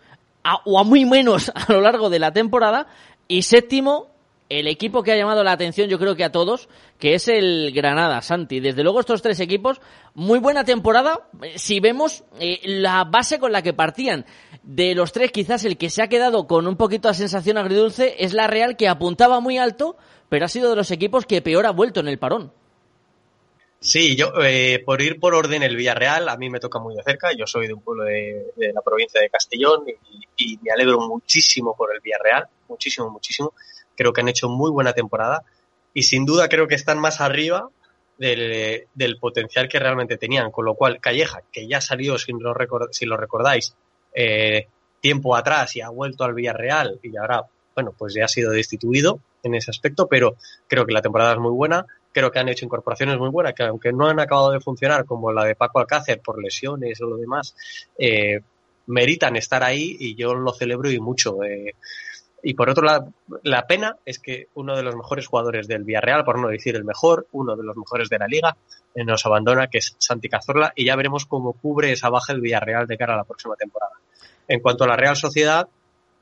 [0.65, 2.87] o a muy menos a lo largo de la temporada,
[3.27, 4.14] y séptimo
[4.49, 7.71] el equipo que ha llamado la atención, yo creo que a todos, que es el
[7.73, 8.59] Granada, Santi.
[8.59, 9.81] Desde luego estos tres equipos,
[10.13, 11.27] muy buena temporada.
[11.55, 14.25] Si vemos eh, la base con la que partían,
[14.61, 18.15] de los tres quizás el que se ha quedado con un poquito de sensación agridulce
[18.19, 19.97] es la Real que apuntaba muy alto,
[20.29, 22.51] pero ha sido de los equipos que peor ha vuelto en el parón.
[23.79, 27.03] Sí, yo eh, por ir por orden el Villarreal a mí me toca muy de
[27.03, 27.29] cerca.
[27.37, 31.75] Yo soy de un pueblo de, la provincia de Castellón y, y me alegro muchísimo
[31.75, 33.53] por el Villarreal, muchísimo, muchísimo
[33.95, 35.43] creo que han hecho muy buena temporada
[35.93, 37.69] y sin duda creo que están más arriba
[38.17, 40.51] del, potencial que realmente tenían.
[40.51, 42.53] Con lo cual, Calleja, que ya salió, si lo,
[42.91, 43.75] si lo recordáis,
[44.13, 44.67] eh,
[45.01, 47.43] tiempo atrás y ha vuelto al Villarreal y ahora,
[47.75, 50.35] bueno, pues ya ha sido destituido en ese aspecto, pero
[50.67, 51.85] creo que la temporada es muy buena.
[52.11, 55.31] Creo que han hecho incorporaciones muy buenas, que aunque no han acabado de funcionar como
[55.31, 57.55] la de Paco Alcácer por lesiones o lo demás,
[57.97, 58.39] eh,
[58.87, 61.43] meritan estar ahí y yo lo celebro y mucho.
[61.43, 61.73] Eh,
[62.47, 66.23] y por otro lado, la pena es que uno de los mejores jugadores del Villarreal,
[66.23, 68.55] por no decir el mejor, uno de los mejores de la liga,
[68.93, 72.41] eh, nos abandona, que es Santi Cazorla, y ya veremos cómo cubre esa baja el
[72.41, 73.93] Villarreal de cara a la próxima temporada.
[74.47, 75.67] En cuanto a la Real Sociedad,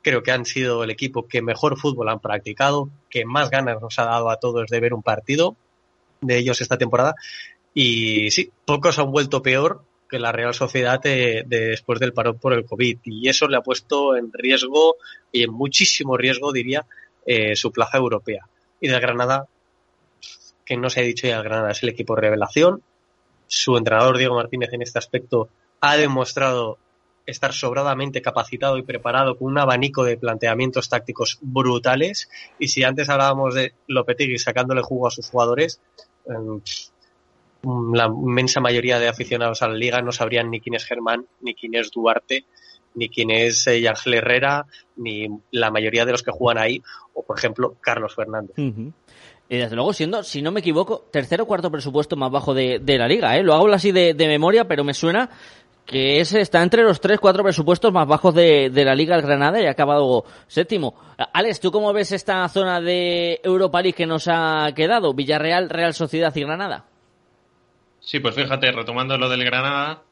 [0.00, 3.98] creo que han sido el equipo que mejor fútbol han practicado, que más ganas nos
[3.98, 5.56] ha dado a todos de ver un partido
[6.22, 7.16] de ellos esta temporada.
[7.74, 12.52] Y sí, pocos han vuelto peor que la Real Sociedad de, después del parón por
[12.52, 12.98] el COVID.
[13.04, 14.96] Y eso le ha puesto en riesgo,
[15.32, 16.86] y en muchísimo riesgo, diría,
[17.26, 18.46] eh, su plaza europea.
[18.80, 19.46] Y del Granada,
[20.64, 22.82] que no se ha dicho ya, el Granada es el equipo revelación.
[23.46, 25.48] Su entrenador, Diego Martínez, en este aspecto
[25.80, 26.78] ha demostrado
[27.26, 32.28] estar sobradamente capacitado y preparado con un abanico de planteamientos tácticos brutales.
[32.58, 35.80] Y si antes hablábamos de Lopetegui sacándole jugo a sus jugadores,
[36.26, 36.60] em,
[37.92, 41.54] la inmensa mayoría de aficionados a la liga no sabrían ni quién es Germán, ni
[41.54, 42.44] quién es Duarte,
[42.94, 47.22] ni quién es eh, Ángel Herrera, ni la mayoría de los que juegan ahí, o
[47.22, 48.56] por ejemplo Carlos Fernández.
[49.48, 52.80] Y desde luego, siendo, si no me equivoco, tercero o cuarto presupuesto más bajo de,
[52.84, 53.42] la liga, ¿eh?
[53.42, 55.28] Lo hago así de, memoria, pero me suena
[55.84, 59.26] que ese está entre los tres, cuatro presupuestos más bajos de, de la Liga del
[59.26, 60.94] Granada y ha acabado séptimo.
[61.34, 65.12] Alex, ¿tú cómo ves esta zona de Europa League que nos ha quedado?
[65.12, 66.86] Villarreal, Real Sociedad y Granada.
[68.04, 70.02] Sí, pues fíjate, retomando lo del Granada,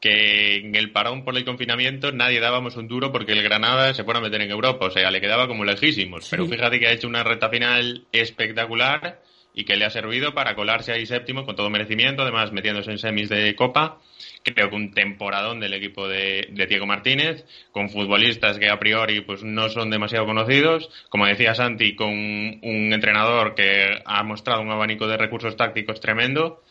[0.00, 4.04] que en el parón por el confinamiento nadie dábamos un duro porque el Granada se
[4.04, 6.28] fuera a meter en Europa, o sea, le quedaba como lejísimos.
[6.30, 9.20] Pero fíjate que ha hecho una recta final espectacular
[9.54, 12.98] y que le ha servido para colarse ahí séptimo con todo merecimiento, además metiéndose en
[12.98, 13.98] semis de Copa.
[14.42, 19.44] Creo que un temporadón del equipo de, Diego Martínez, con futbolistas que a priori pues
[19.44, 25.06] no son demasiado conocidos, como decía Santi, con un entrenador que ha mostrado un abanico
[25.06, 26.62] de recursos tácticos tremendo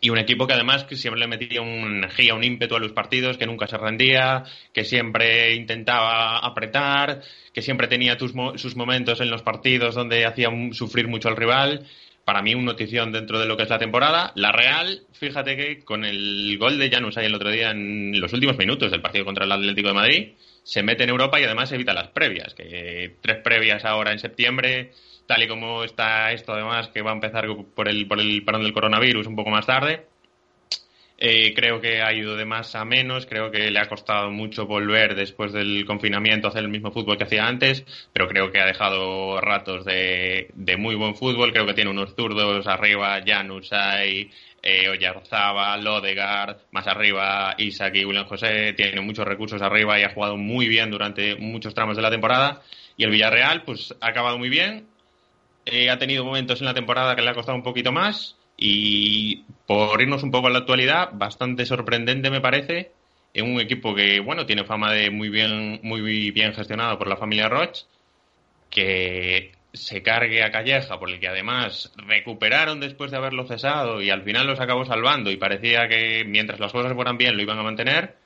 [0.00, 2.92] y un equipo que además que siempre le metía una energía, un ímpetu a los
[2.92, 4.42] partidos, que nunca se rendía,
[4.72, 7.22] que siempre intentaba apretar,
[7.54, 11.86] que siempre tenía sus momentos en los partidos donde hacía sufrir mucho al rival.
[12.24, 14.32] Para mí, una notición dentro de lo que es la temporada.
[14.34, 18.32] La Real, fíjate que con el gol de Janus ahí el otro día en los
[18.32, 20.28] últimos minutos del partido contra el Atlético de Madrid,
[20.64, 24.92] se mete en Europa y además evita las previas, que tres previas ahora en septiembre
[25.26, 28.62] tal y como está esto además, que va a empezar por el, por el parón
[28.62, 30.06] del coronavirus un poco más tarde.
[31.24, 34.66] Eh, creo que ha ido de más a menos, creo que le ha costado mucho
[34.66, 38.60] volver después del confinamiento a hacer el mismo fútbol que hacía antes, pero creo que
[38.60, 44.30] ha dejado ratos de, de muy buen fútbol, creo que tiene unos zurdos arriba, Janusay,
[44.62, 50.14] eh, Oyarzaba, Lodegar, más arriba Isaac y William José, tiene muchos recursos arriba y ha
[50.14, 52.62] jugado muy bien durante muchos tramos de la temporada.
[52.96, 54.86] Y el Villarreal, pues ha acabado muy bien,
[55.66, 59.44] eh, ha tenido momentos en la temporada que le ha costado un poquito más y
[59.66, 62.92] por irnos un poco a la actualidad, bastante sorprendente me parece
[63.34, 67.16] en un equipo que bueno tiene fama de muy bien muy bien gestionado por la
[67.16, 67.86] familia Roche
[68.70, 74.10] que se cargue a Calleja por el que además recuperaron después de haberlo cesado y
[74.10, 77.58] al final los acabó salvando y parecía que mientras las cosas fueran bien lo iban
[77.58, 78.16] a mantener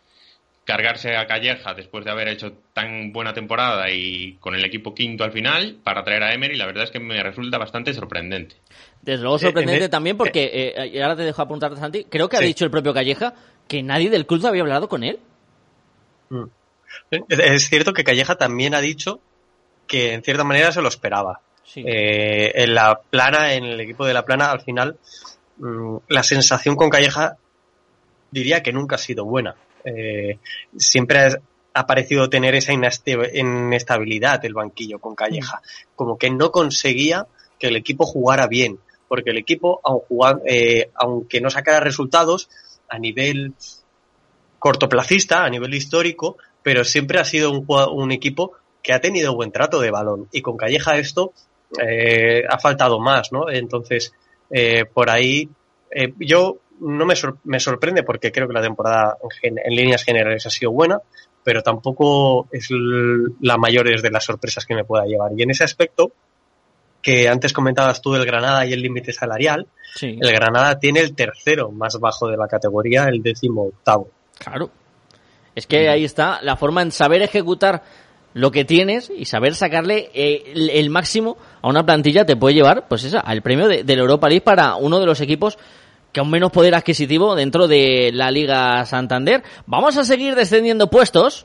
[0.67, 5.23] cargarse a Calleja después de haber hecho tan buena temporada y con el equipo quinto
[5.23, 8.57] al final para traer a Emery, la verdad es que me resulta bastante sorprendente.
[9.01, 12.41] Desde luego sorprendente también porque, eh, y ahora te dejo apuntarte, Santi, creo que ha
[12.41, 13.33] dicho el propio Calleja
[13.69, 15.21] que nadie del club había hablado con él.
[16.31, 16.45] Mm.
[17.29, 19.21] Es cierto que Calleja también ha dicho
[19.87, 21.41] que en cierta manera se lo esperaba.
[21.77, 24.97] Eh, en la plana, en el equipo de la plana, al final,
[25.59, 27.37] mm, la sensación con Calleja
[28.33, 29.55] diría que nunca ha sido buena.
[29.87, 30.41] Eh,
[30.77, 31.29] siempre
[31.73, 35.63] ha, parecido tener esa inestabilidad el banquillo con Calleja,
[35.95, 37.27] como que no conseguía
[37.59, 39.81] que el equipo jugara bien, porque el equipo,
[40.45, 42.51] eh, aunque no sacara resultados
[42.89, 43.55] a nivel
[44.59, 49.53] cortoplacista, a nivel histórico, pero siempre ha sido un, un equipo que ha tenido buen
[49.53, 50.29] trato de balón.
[50.33, 51.33] Y con Calleja esto
[51.81, 53.49] eh, ha faltado más, ¿no?
[53.49, 54.13] Entonces,
[54.93, 55.49] por ahí
[56.19, 60.73] yo no me, me, sorprende porque creo que la temporada en, líneas generales ha sido
[60.73, 61.01] buena,
[61.43, 65.33] pero tampoco es la mayor de las sorpresas que me pueda llevar.
[65.37, 66.13] Y en ese aspecto,
[67.01, 69.67] que antes comentabas tú del Granada y el límite salarial,
[70.03, 74.11] el Granada tiene el tercero más bajo de la categoría, el décimo octavo.
[74.39, 74.71] Claro.
[75.55, 77.83] Es que ahí está la forma en saber ejecutar
[78.35, 82.87] lo que tienes y saber sacarle eh, el, máximo a una plantilla te puede llevar,
[82.87, 85.57] pues esa, al premio de, de la Europa League para uno de los equipos
[86.17, 89.43] que aún menos poder adquisitivo dentro de la Liga Santander.
[89.67, 91.45] Vamos a seguir descendiendo puestos.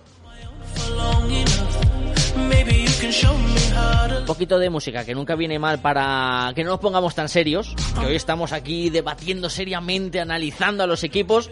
[4.17, 7.75] Un poquito de música que nunca viene mal para que no nos pongamos tan serios,
[7.99, 11.49] que hoy estamos aquí debatiendo seriamente, analizando a los equipos.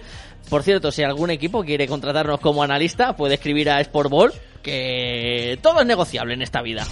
[0.49, 4.31] Por cierto, si algún equipo quiere contratarnos como analista, puede escribir a Sportball,
[4.63, 6.87] que todo es negociable en esta vida.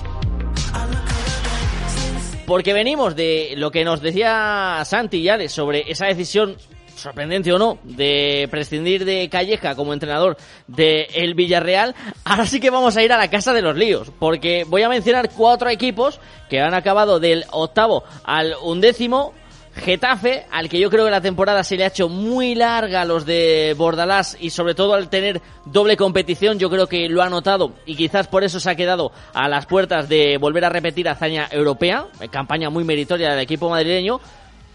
[2.47, 6.55] Porque venimos de lo que nos decía Santi Yales sobre esa decisión
[6.95, 12.69] sorprendente o no, de prescindir de Calleja como entrenador de el Villarreal, ahora sí que
[12.69, 16.21] vamos a ir a la casa de los líos, porque voy a mencionar cuatro equipos
[16.49, 19.33] que han acabado del octavo al undécimo.
[19.77, 23.05] Getafe, al que yo creo que la temporada se le ha hecho muy larga a
[23.05, 27.29] los de Bordalás y sobre todo al tener doble competición, yo creo que lo ha
[27.29, 31.07] notado y quizás por eso se ha quedado a las puertas de volver a repetir
[31.07, 34.19] hazaña europea, campaña muy meritoria del equipo madrileño.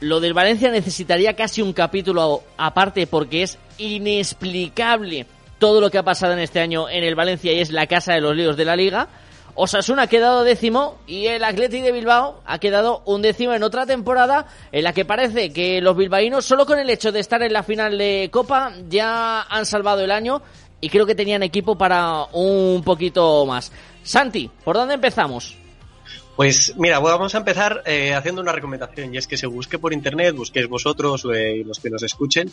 [0.01, 5.27] Lo del Valencia necesitaría casi un capítulo aparte porque es inexplicable
[5.59, 8.15] todo lo que ha pasado en este año en el Valencia y es la casa
[8.15, 9.09] de los líos de la liga.
[9.55, 13.87] Osasuna ha quedado décimo y el Athletic de Bilbao ha quedado un décimo en otra
[13.87, 17.53] temporada en la que parece que los bilbaínos solo con el hecho de estar en
[17.53, 20.43] la final de Copa ya han salvado el año
[20.81, 23.73] y creo que tenían equipo para un poquito más.
[24.03, 25.57] Santi, ¿por dónde empezamos?
[26.35, 29.93] Pues mira, vamos a empezar eh, haciendo una recomendación y es que se busque por
[29.93, 32.51] internet, busquéis vosotros eh, los que nos escuchen,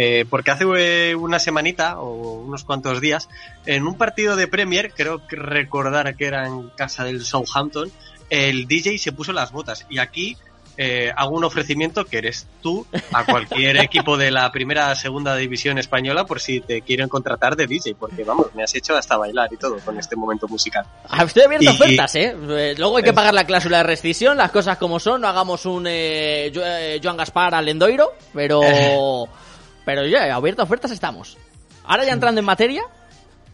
[0.00, 3.28] eh, porque hace una semanita o unos cuantos días,
[3.66, 7.90] en un partido de Premier, creo que recordar que era en casa del Southampton,
[8.30, 10.36] el DJ se puso las botas y aquí
[10.76, 15.78] eh, hago un ofrecimiento que eres tú a cualquier equipo de la primera segunda división
[15.78, 19.52] española por si te quieren contratar de DJ, porque vamos, me has hecho hasta bailar
[19.52, 20.86] y todo con este momento musical.
[21.08, 22.36] Ah, estoy abierto ofertas, ¿eh?
[22.50, 22.74] ¿eh?
[22.78, 25.88] Luego hay que pagar la cláusula de rescisión, las cosas como son, no hagamos un
[25.88, 28.60] eh, eh Joan Gaspar al Lendoiro, pero,
[29.88, 31.38] pero ya, abierto ofertas estamos.
[31.84, 32.82] Ahora ya entrando en materia.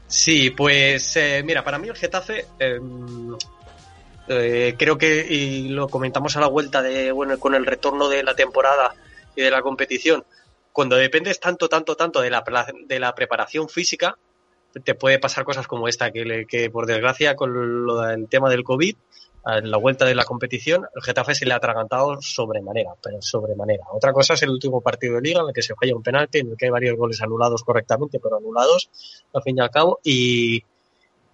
[0.09, 3.37] Sí, pues mira, para mí el Getafe em,
[4.27, 8.25] eh, creo que, y lo comentamos a la vuelta de, bueno, con el retorno de
[8.25, 8.97] la temporada
[9.37, 10.25] y de la competición,
[10.73, 12.42] cuando dependes tanto, tanto, tanto de la,
[12.85, 14.18] de la preparación física,
[14.83, 18.64] te puede pasar cosas como esta, que, que por desgracia con lo del tema del
[18.64, 18.97] COVID,
[19.46, 23.85] en la vuelta de la competición, el Getafe se le ha atragantado sobremanera, pero sobremanera.
[23.92, 26.38] Otra cosa es el último partido de liga en el que se falla un penalti,
[26.38, 28.90] en el que hay varios goles anulados correctamente, pero anulados
[29.33, 30.57] al fin y al cabo, y,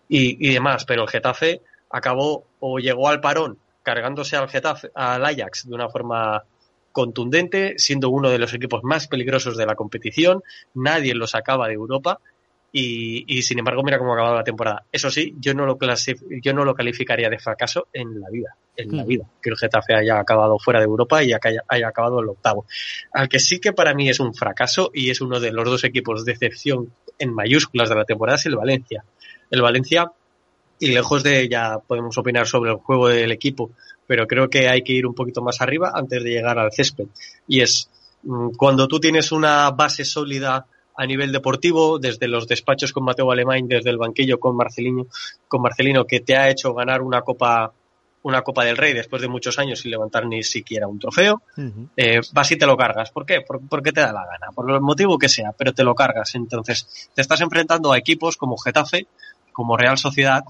[0.09, 0.85] y, y demás.
[0.85, 5.89] Pero el Getafe acabó o llegó al parón cargándose al Getafe, al Ajax de una
[5.89, 6.45] forma
[6.93, 10.43] contundente, siendo uno de los equipos más peligrosos de la competición,
[10.75, 12.21] nadie lo sacaba de Europa
[12.73, 14.85] y, sin embargo mira cómo ha acabado la temporada.
[14.93, 15.79] Eso sí, yo no lo
[16.43, 19.95] yo no lo calificaría de fracaso en la vida, en la vida, que el Getafe
[19.95, 22.67] haya acabado fuera de Europa y haya, haya acabado el octavo.
[23.13, 25.85] Al que sí que para mí es un fracaso y es uno de los dos
[25.85, 29.05] equipos de excepción en mayúsculas de la temporada es el Valencia.
[29.51, 30.13] El Valencia
[30.79, 33.73] y lejos de ya podemos opinar sobre el juego del equipo,
[34.07, 37.07] pero creo que hay que ir un poquito más arriba antes de llegar al césped.
[37.47, 37.91] Y es
[38.23, 43.31] mm, cuando tú tienes una base sólida a nivel deportivo, desde los despachos con Mateo
[43.31, 45.07] Alemán, desde el banquillo con Marcelino,
[45.49, 47.73] con Marcelino, que te ha hecho ganar una copa,
[48.23, 51.43] una copa del Rey después de muchos años sin levantar ni siquiera un trofeo,
[51.97, 53.11] eh, vas y te lo cargas.
[53.11, 53.41] ¿Por qué?
[53.69, 56.35] porque te da la gana, por el motivo que sea, pero te lo cargas.
[56.35, 59.07] Entonces, te estás enfrentando a equipos como Getafe,
[59.53, 60.45] como Real Sociedad,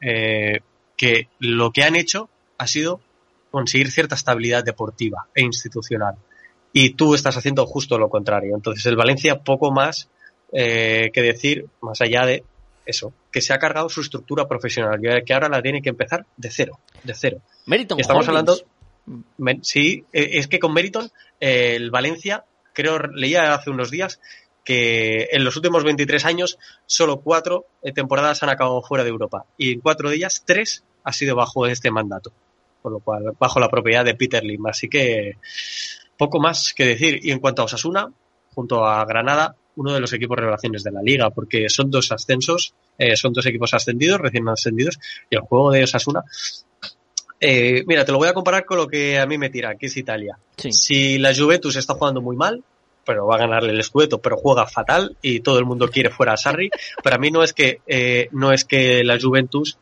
[0.00, 0.60] eh,
[0.96, 3.00] que lo que han hecho ha sido
[3.50, 6.16] conseguir cierta estabilidad deportiva e institucional.
[6.72, 8.54] Y tú estás haciendo justo lo contrario.
[8.54, 10.08] Entonces el Valencia poco más
[10.52, 12.44] eh, que decir, más allá de
[12.86, 16.50] eso, que se ha cargado su estructura profesional, que ahora la tiene que empezar de
[16.50, 17.40] cero, de cero.
[17.66, 18.56] Meriton Estamos hablando,
[19.62, 24.20] sí, eh, es que con Meriton el Valencia, creo, leía hace unos días
[24.64, 29.44] que en los últimos 23 años solo cuatro eh, temporadas han acabado fuera de Europa
[29.56, 32.32] y en cuatro de ellas tres ha sido bajo este mandato,
[32.82, 34.66] por lo cual bajo la propiedad de Peter Lim.
[34.66, 35.36] Así que
[36.20, 37.18] poco más que decir.
[37.22, 38.12] Y en cuanto a Osasuna,
[38.54, 42.74] junto a Granada, uno de los equipos revelaciones de la liga, porque son dos ascensos,
[42.98, 44.98] eh, son dos equipos ascendidos, recién ascendidos,
[45.30, 46.22] y el juego de Osasuna
[47.42, 49.86] eh, mira, te lo voy a comparar con lo que a mí me tira, que
[49.86, 50.38] es Italia.
[50.58, 52.62] Si la Juventus está jugando muy mal,
[53.06, 56.34] pero va a ganarle el escudeto, pero juega fatal y todo el mundo quiere fuera
[56.34, 56.68] a Sarri.
[57.02, 59.78] Para mí no es que eh, no es que la Juventus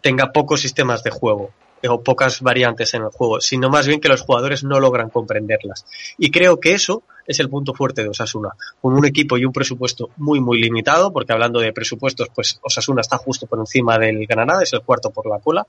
[0.00, 1.52] tenga pocos sistemas de juego
[1.88, 5.84] o pocas variantes en el juego, sino más bien que los jugadores no logran comprenderlas.
[6.18, 9.52] Y creo que eso es el punto fuerte de Osasuna, con un equipo y un
[9.52, 14.26] presupuesto muy muy limitado, porque hablando de presupuestos, pues Osasuna está justo por encima del
[14.26, 15.66] Granada, es el cuarto por la cola,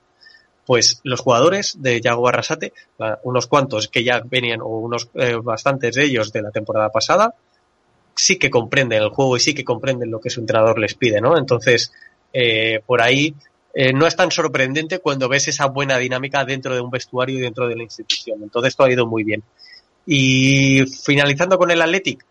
[0.68, 2.74] pues los jugadores de Yago Arrasate,
[3.22, 7.34] unos cuantos que ya venían, o unos eh, bastantes de ellos de la temporada pasada,
[8.14, 11.20] sí que comprenden el juego y sí que comprenden lo que su entrenador les pide,
[11.20, 11.38] ¿no?
[11.38, 11.92] Entonces,
[12.32, 13.34] eh, por ahí
[13.74, 17.42] eh, no es tan sorprendente cuando ves esa buena dinámica dentro de un vestuario y
[17.42, 18.42] dentro de la institución.
[18.42, 19.42] Entonces, todo ha ido muy bien.
[20.06, 22.24] Y finalizando con el Athletic,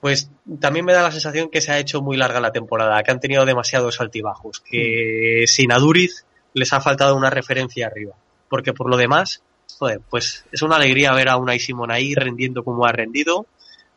[0.00, 0.30] pues
[0.60, 3.20] también me da la sensación que se ha hecho muy larga la temporada, que han
[3.20, 5.46] tenido demasiados altibajos, que mm.
[5.46, 8.14] sin Aduriz les ha faltado una referencia arriba.
[8.48, 9.42] Porque por lo demás,
[9.78, 13.46] joder, pues es una alegría ver a Unai Simón ahí rendiendo como ha rendido.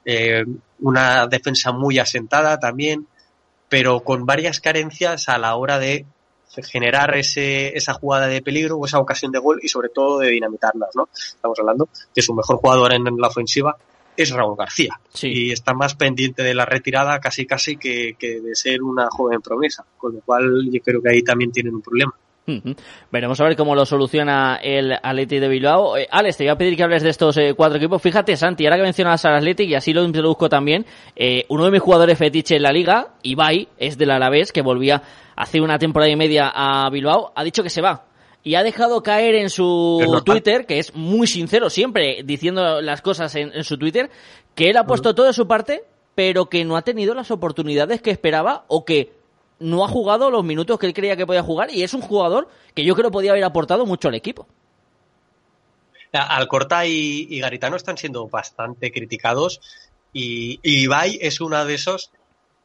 [0.05, 0.45] Eh,
[0.79, 3.07] una defensa muy asentada también,
[3.67, 6.05] pero con varias carencias a la hora de
[6.63, 10.29] generar ese, esa jugada de peligro o esa ocasión de gol y sobre todo de
[10.29, 11.09] dinamitarlas, ¿no?
[11.13, 13.75] Estamos hablando que su mejor jugador en, la ofensiva
[14.15, 18.55] es Raúl García y está más pendiente de la retirada casi casi que, que de
[18.55, 22.13] ser una joven promesa, con lo cual yo creo que ahí también tienen un problema.
[23.11, 25.97] Veremos a ver cómo lo soluciona el Athletic de Bilbao.
[25.97, 28.01] Eh, Alex, te voy a pedir que hables de estos eh, cuatro equipos.
[28.01, 30.85] Fíjate, Santi, ahora que mencionas al Athletic y así lo introduzco también,
[31.15, 35.01] eh, uno de mis jugadores fetiche en la liga, Ibai, es del Alavés, que volvía
[35.39, 38.03] hace una temporada y media a Bilbao, ha dicho que se va.
[38.43, 43.33] Y ha dejado caer en su Twitter, que es muy sincero siempre diciendo las cosas
[43.35, 44.09] en, su Twitter,
[44.53, 45.83] que él ha puesto todo de su parte,
[46.13, 49.13] pero que no ha tenido las oportunidades que esperaba o que
[49.59, 52.49] no ha jugado los minutos que él creía que podía jugar y es un jugador
[52.75, 54.45] que yo creo podía haber aportado mucho al equipo.
[56.11, 59.61] Alcorta y, y Garitano están siendo bastante criticados
[60.13, 62.11] y, Ibai es una de esas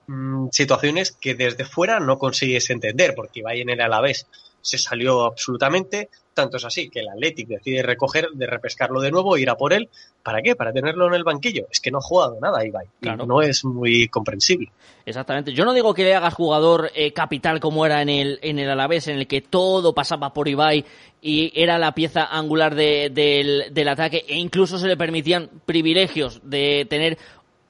[0.07, 4.27] mm, situaciones que desde fuera no consigues entender porque Ibai en el Alavés
[4.65, 6.09] se salió absolutamente.
[6.33, 9.73] Tanto es así que el Athletic decide recoger, de repescarlo de nuevo, ir a por
[9.73, 9.89] él.
[10.23, 10.57] ¿Para qué?
[10.57, 11.67] Para tenerlo en el banquillo.
[11.71, 12.87] Es que no ha jugado nada, Ibai.
[12.99, 13.27] Claro.
[13.27, 14.73] No es muy comprensible.
[15.05, 15.53] Exactamente.
[15.53, 18.71] Yo no digo que le hagas jugador eh, capital como era en el, en el
[18.71, 20.85] Alavés, en el que todo pasaba por Ibai
[21.21, 26.87] y era la pieza angular del, del ataque e incluso se le permitían privilegios de
[26.89, 27.19] tener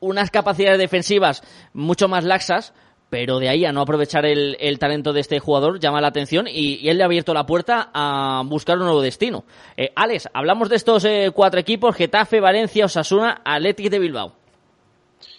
[0.05, 1.43] unas capacidades defensivas
[1.73, 2.73] mucho más laxas
[3.11, 6.89] pero de ahí a no aprovechar el, talento de este jugador llama la atención y,
[6.89, 9.45] él le ha abierto la puerta a buscar un nuevo destino.
[9.77, 14.44] Eh, Alex, hablamos de estos eh, cuatro equipos, Getafe, Valencia, Osasuna, Athletic de Bilbao.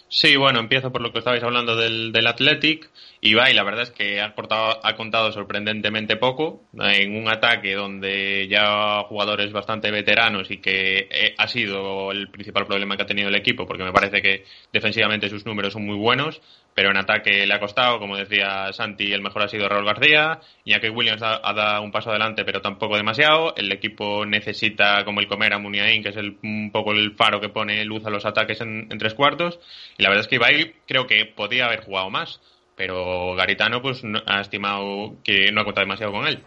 [0.08, 2.90] Sí, bueno, empiezo por lo que estabais hablando del, del Athletic.
[3.22, 9.02] Ibai, la verdad es que ha, ha contado sorprendentemente poco en un ataque donde ya
[9.08, 13.34] jugadores bastante veteranos y que eh, ha sido el principal problema que ha tenido el
[13.34, 16.40] equipo, porque me parece que defensivamente sus números son muy buenos,
[16.76, 20.40] pero en ataque le ha costado, como decía Santi, el mejor ha sido Raúl García,
[20.62, 25.26] que Williams ha, dado un paso adelante, pero tampoco demasiado, el equipo necesita como el
[25.26, 28.26] comer a Muniain, que es el, un poco el faro que pone luz a los
[28.26, 29.58] ataques en, tres cuartos,
[29.96, 32.42] y la verdad es que Ibai creo que podía haber jugado más,
[32.76, 36.42] pero Garitano pues ha estimado que no ha contado demasiado con él.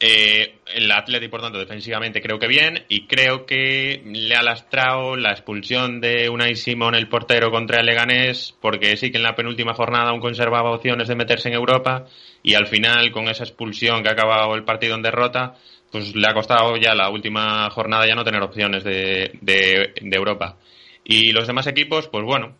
[0.00, 5.16] Eh, el Atleti, por tanto, defensivamente creo que bien y creo que le ha lastrado
[5.16, 9.34] la expulsión de Unai Simón, el portero, contra el Leganés, porque sí que en la
[9.34, 12.06] penúltima jornada aún conservaba opciones de meterse en Europa
[12.44, 15.56] y al final, con esa expulsión que ha acabado el partido en derrota,
[15.90, 20.58] pues le ha costado ya la última jornada ya no tener opciones de, de, Europa.
[21.02, 22.54] Y los demás equipos, pues bueno,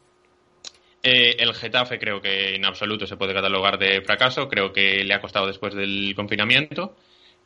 [1.05, 5.15] eh, el Getafe creo que en absoluto se puede catalogar de fracaso, creo que le
[5.15, 6.97] ha costado después del confinamiento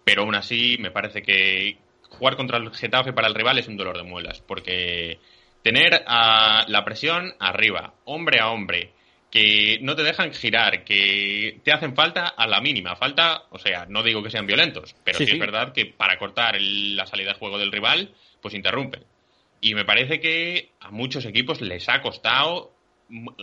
[0.05, 1.79] pero aún así me parece que
[2.09, 5.19] jugar contra el Getafe para el rival es un dolor de muelas, porque
[5.63, 8.93] tener a la presión arriba, hombre a hombre,
[9.31, 12.97] que no te dejan girar, que te hacen falta a la mínima.
[12.97, 16.61] Falta, o sea, no digo que sean violentos, pero sí, es verdad que para cortar
[16.61, 18.11] la salida de juego del rival,
[18.43, 19.05] pues interrumpen.
[19.63, 22.73] Y me parece que a muchos equipos les ha costado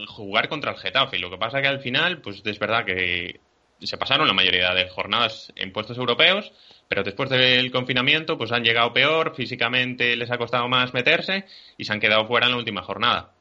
[0.07, 1.18] jugar contra el Getafe.
[1.18, 3.39] Lo que pasa que al final, pues es verdad que
[3.82, 6.51] se pasaron la mayoría de jornadas en puestos europeos,
[6.88, 11.45] pero después del confinamiento pues han llegado peor, físicamente les ha costado más meterse
[11.77, 13.32] y se han quedado fuera en la última jornada.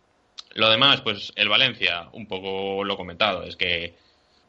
[0.54, 3.94] Lo demás, pues el Valencia, un poco lo comentado, es que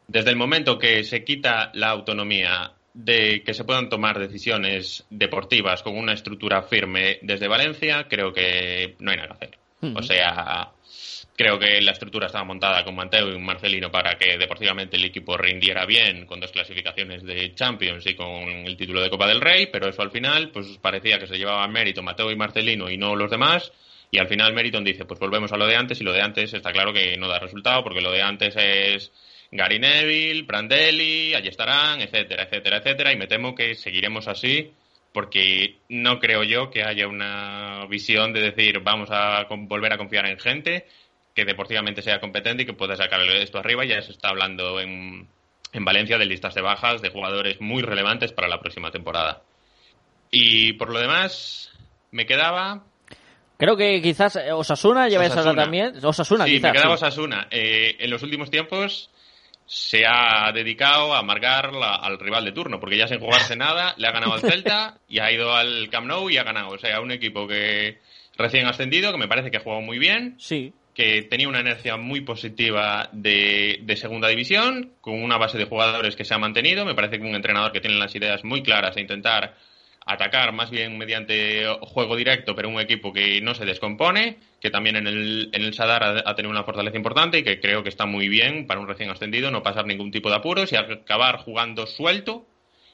[0.07, 5.83] desde el momento que se quita la autonomía de que se puedan tomar decisiones deportivas
[5.83, 9.57] con una estructura firme desde Valencia, creo que no hay nada que hacer.
[9.95, 10.71] O sea,
[11.39, 15.37] Creo que la estructura estaba montada con Mateo y Marcelino para que deportivamente el equipo
[15.37, 19.69] rindiera bien con dos clasificaciones de Champions y con el título de Copa del Rey,
[19.71, 23.15] pero eso al final pues parecía que se llevaba mérito Mateo y Marcelino y no
[23.15, 23.71] los demás.
[24.11, 26.53] Y al final Meriton dice, pues volvemos a lo de antes y lo de antes
[26.53, 29.09] está claro que no da resultado porque lo de antes es
[29.49, 33.13] Gary Neville, Prandelli, allí estarán, etcétera, etcétera, etcétera.
[33.13, 34.73] Y me temo que seguiremos así
[35.13, 40.25] porque no creo yo que haya una visión de decir vamos a volver a confiar
[40.25, 40.85] en gente
[41.39, 43.85] que deportivamente sea competente y que pueda sacar esto arriba.
[43.85, 45.27] Ya se está hablando en,
[45.71, 49.41] en Valencia de listas de bajas de jugadores muy relevantes para la próxima temporada.
[50.31, 51.71] Y por lo demás,
[52.11, 52.83] me quedaba.
[53.57, 55.93] Creo que quizás eh, Osasuna lleva esa también.
[56.03, 57.47] Osasuna, sí, me quedaba Osasuna.
[57.49, 59.09] Eh, en los últimos tiempos
[59.65, 64.07] se ha dedicado a amargar al rival de turno, porque ya sin jugarse nada, le
[64.07, 66.71] ha ganado al Celta y ha ido al Camp Nou y ha ganado.
[66.71, 67.99] O sea, un equipo que
[68.37, 70.35] recién ascendido, que me parece que ha jugado muy bien.
[70.37, 76.15] Sí que tenía una inercia muy positiva de, segunda división, con una base de jugadores
[76.15, 76.85] que se ha mantenido.
[76.85, 79.55] Me parece que un entrenador que tiene las ideas muy claras de intentar
[80.05, 84.95] atacar más bien mediante juego directo, pero un equipo que no se descompone, que también
[84.95, 88.07] en el, en el Sadar ha, tenido una fortaleza importante y que creo que está
[88.07, 91.85] muy bien para un recién ascendido no pasar ningún tipo de apuros y acabar jugando
[91.85, 92.45] suelto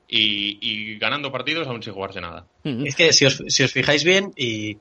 [0.08, 2.46] y, ganando partidos aún sin jugarse nada.
[2.64, 4.78] Es que si os, si os fijáis bien, y,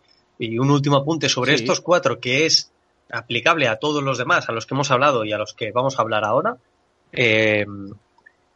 [0.59, 2.74] un último apunte sobre estos cuatro, que es
[3.11, 5.99] aplicable a todos los demás, a los que hemos hablado y a los que vamos
[5.99, 6.57] a hablar ahora,
[7.13, 7.67] eh,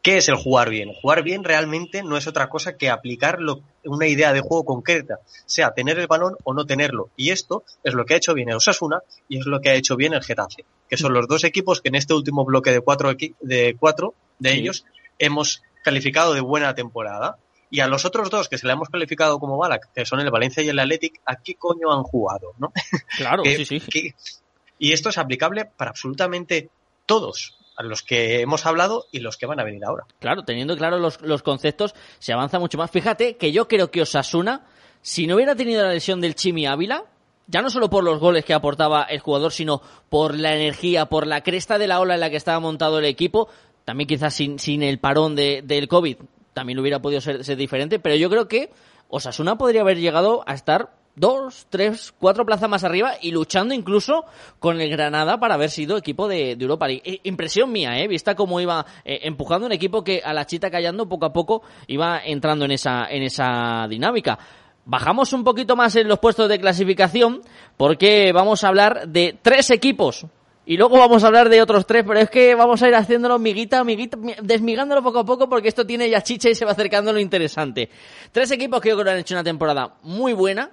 [0.01, 0.93] ¿Qué es el jugar bien?
[0.93, 3.39] Jugar bien realmente no es otra cosa que aplicar
[3.83, 7.09] una idea de juego concreta, sea tener el balón o no tenerlo.
[7.17, 9.75] Y esto es lo que ha hecho bien el Osasuna y es lo que ha
[9.75, 12.79] hecho bien el Getafe, que son los dos equipos que en este último bloque de
[12.79, 14.85] cuatro de, cuatro de ellos
[15.17, 17.37] hemos calificado de buena temporada.
[17.71, 20.31] Y a los otros dos que se le hemos calificado como Balak, que son el
[20.31, 22.53] Valencia y el Athletic, ¿a qué coño han jugado?
[22.57, 22.71] ¿no?
[23.17, 24.13] Claro, sí, sí.
[24.79, 26.69] y esto es aplicable para absolutamente
[27.05, 30.05] todos a los que hemos hablado y los que van a venir ahora.
[30.19, 32.91] Claro, teniendo claro los, los conceptos, se avanza mucho más.
[32.91, 34.65] Fíjate que yo creo que Osasuna,
[35.01, 37.05] si no hubiera tenido la lesión del Chimi Ávila,
[37.47, 41.25] ya no solo por los goles que aportaba el jugador, sino por la energía, por
[41.25, 43.49] la cresta de la ola en la que estaba montado el equipo,
[43.85, 46.17] también quizás sin, sin el parón de, del COVID,
[46.59, 48.69] también hubiera podido ser, diferente, pero yo creo que
[49.07, 54.25] Osasuna podría haber llegado a estar dos, tres, cuatro plazas más arriba y luchando incluso
[54.59, 57.21] con el Granada para haber sido equipo de, Europa League.
[57.23, 58.09] Impresión mía, ¿eh?
[58.09, 61.61] Vista cómo iba eh, empujando un equipo que a la chita callando poco a poco
[61.87, 64.37] iba entrando en esa, en esa dinámica.
[64.83, 67.41] Bajamos un poquito más en los puestos de clasificación
[67.77, 70.25] porque vamos a hablar de tres equipos
[70.69, 73.39] y luego vamos a hablar de otros tres, pero es que vamos a ir haciéndolo
[73.39, 77.11] miguita, miguita, desmigándolo poco a poco porque esto tiene ya chicha y se va acercando
[77.11, 77.89] lo interesante.
[78.31, 80.69] Tres equipos que yo creo que han hecho una temporada muy buena,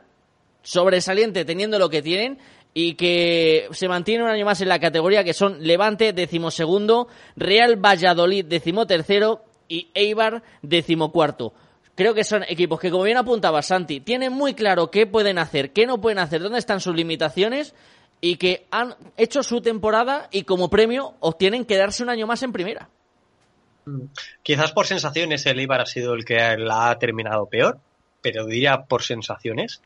[0.61, 2.37] sobresaliente teniendo lo que tienen
[2.75, 7.83] y que se mantiene un año más en la categoría que son Levante decimosegundo, Real
[7.83, 11.55] Valladolid decimotercero y Eibar decimocuarto.
[11.95, 15.73] Creo que son equipos que, como bien apuntaba Santi, tienen muy claro qué pueden hacer,
[15.73, 17.75] qué no pueden hacer, dónde están sus limitaciones
[18.21, 22.53] y que han hecho su temporada y como premio obtienen quedarse un año más en
[22.53, 22.89] primera.
[24.43, 27.79] Quizás por sensaciones el Eibar ha sido el que la ha terminado peor,
[28.21, 29.81] pero diría por sensaciones,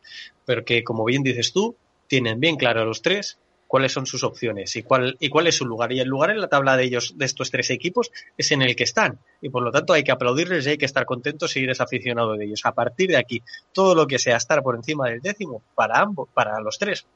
[0.47, 1.77] porque como bien dices tú,
[2.07, 3.39] tienen bien claro los tres
[3.71, 5.93] cuáles son sus opciones y cuál, y cuál es su lugar.
[5.93, 8.75] Y el lugar en la tabla de ellos, de estos tres equipos, es en el
[8.75, 9.21] que están.
[9.41, 12.35] Y por lo tanto hay que aplaudirles y hay que estar contentos y eres aficionado
[12.35, 12.63] de ellos.
[12.65, 16.29] A partir de aquí, todo lo que sea estar por encima del décimo, para ambos,
[16.35, 17.07] para los tres,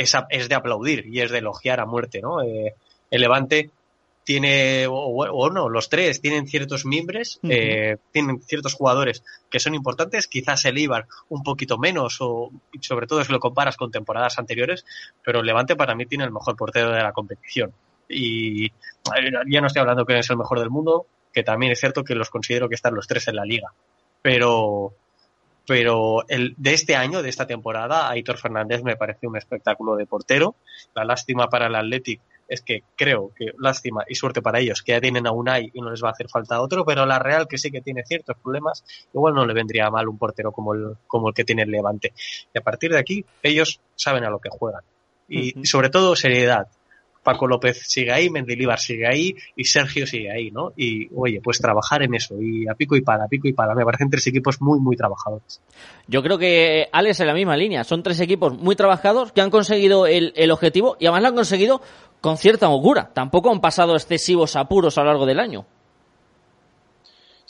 [0.00, 2.42] es, es de aplaudir y es de elogiar a muerte, ¿no?
[2.42, 2.74] Eh,
[3.10, 3.70] el Levante
[4.24, 10.26] tiene, o, no, los tres tienen ciertos miembros, eh, tienen ciertos jugadores que son importantes,
[10.26, 14.84] quizás el Ibar un poquito menos, o sobre todo si lo comparas con temporadas anteriores,
[15.24, 17.72] pero el Levante para mí tiene el mejor portero de la competición.
[18.08, 18.68] Y
[19.48, 22.14] ya no estoy hablando que es el mejor del mundo, que también es cierto que
[22.14, 23.72] los considero que están los tres en la liga.
[24.22, 24.94] Pero,
[25.70, 30.04] pero el, de este año, de esta temporada, Aitor Fernández me parece un espectáculo de
[30.04, 30.56] portero.
[30.96, 34.90] La lástima para el Athletic es que creo que lástima y suerte para ellos que
[34.90, 37.46] ya tienen a Unai y no les va a hacer falta otro, pero la Real
[37.46, 38.82] que sí que tiene ciertos problemas,
[39.14, 42.14] igual no le vendría mal un portero como el, como el que tiene el Levante.
[42.52, 44.82] Y a partir de aquí, ellos saben a lo que juegan.
[45.28, 46.66] Y, sobre todo seriedad.
[47.22, 50.72] Paco López sigue ahí, Mendilibar sigue ahí y Sergio sigue ahí, ¿no?
[50.76, 53.74] Y oye, pues trabajar en eso y a pico y pala, a pico y pala.
[53.74, 55.60] Me parecen tres equipos muy, muy trabajadores.
[56.06, 57.84] Yo creo que Alex en la misma línea.
[57.84, 61.34] Son tres equipos muy trabajados que han conseguido el, el objetivo y además lo han
[61.34, 61.82] conseguido
[62.20, 63.10] con cierta holgura.
[63.12, 65.66] Tampoco han pasado excesivos apuros a lo largo del año.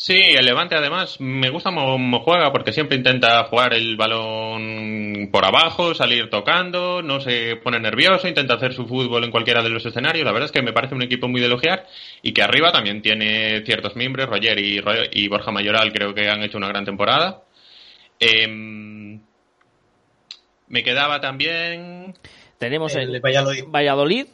[0.02, 5.44] Sí, el Levante además me gusta cómo juega porque siempre intenta jugar el balón por
[5.44, 9.84] abajo, salir tocando, no se pone nervioso, intenta hacer su fútbol en cualquiera de los
[9.84, 10.24] escenarios.
[10.24, 11.86] La verdad es que me parece un equipo muy de elogiar
[12.22, 16.56] y que arriba también tiene ciertos miembros, Roger y, Borja Mayoral creo que han hecho
[16.56, 17.42] una gran temporada.
[18.18, 19.20] Em,
[20.68, 22.14] me quedaba también...
[22.56, 24.26] Tenemos el, Valladolid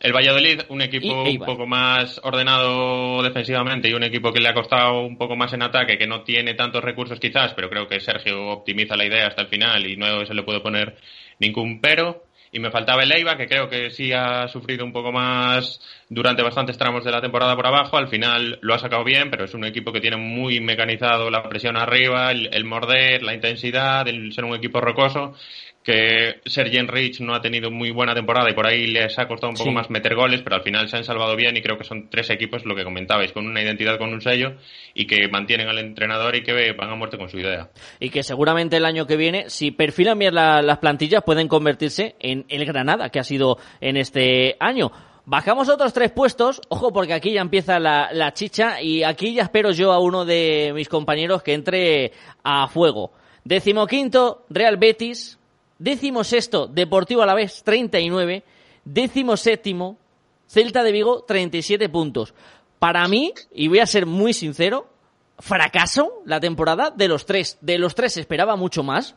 [0.00, 4.54] el Valladolid, un equipo un poco más ordenado defensivamente y un equipo que le ha
[4.54, 8.00] costado un poco más en ataque, que no tiene tantos recursos quizás, pero creo que
[8.00, 10.96] Sergio optimiza la idea hasta el final y no se le puede poner
[11.38, 12.24] ningún pero.
[12.52, 16.42] Y me faltaba el Eibar, que creo que sí ha sufrido un poco más durante
[16.42, 17.96] bastantes tramos de la temporada por abajo.
[17.96, 21.48] Al final lo ha sacado bien, pero es un equipo que tiene muy mecanizado la
[21.48, 25.36] presión arriba, el, el morder, la intensidad, el ser un equipo rocoso
[25.82, 29.50] que Sergio Rich no ha tenido muy buena temporada y por ahí les ha costado
[29.50, 31.84] un poco más meter goles, pero al final se han salvado bien y creo que
[31.84, 34.56] son tres equipos, lo que comentabais, con una identidad, con un sello
[34.94, 37.70] y que mantienen al entrenador y que van a muerte con su idea.
[37.98, 42.44] Y que seguramente el año que viene, si perfilan bien las plantillas, pueden convertirse en
[42.48, 44.92] el Granada, que ha sido en este año.
[45.24, 49.44] Bajamos otros tres puestos, ojo porque aquí ya empieza la, la chicha y aquí ya
[49.44, 52.12] espero yo a uno de mis compañeros que entre
[52.42, 53.12] a fuego.
[53.44, 55.39] Decimoquinto, Real Betis.
[55.80, 58.44] Décimo sexto, Deportivo Alavés, 39.
[58.84, 59.96] Décimo séptimo,
[60.46, 62.34] Celta de Vigo, 37 puntos.
[62.78, 64.88] Para mí, y voy a ser muy sincero,
[65.38, 67.56] fracaso la temporada de los tres.
[67.62, 69.16] De los tres esperaba mucho más.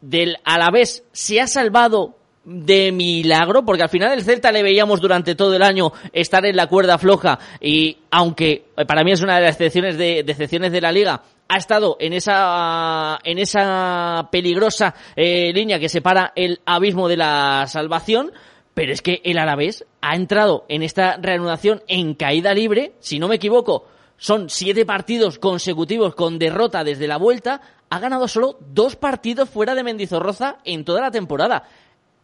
[0.00, 5.34] Del Alavés se ha salvado de milagro, porque al final el Celta le veíamos durante
[5.34, 9.42] todo el año estar en la cuerda floja y aunque para mí es una de
[9.42, 15.78] las excepciones de, de la liga, ha estado en esa en esa peligrosa eh, línea
[15.78, 18.32] que separa el abismo de la salvación,
[18.74, 23.28] pero es que el Alavés ha entrado en esta reanudación en caída libre, si no
[23.28, 23.86] me equivoco,
[24.16, 29.74] son siete partidos consecutivos con derrota desde la vuelta, ha ganado solo dos partidos fuera
[29.74, 31.64] de Mendizorroza en toda la temporada.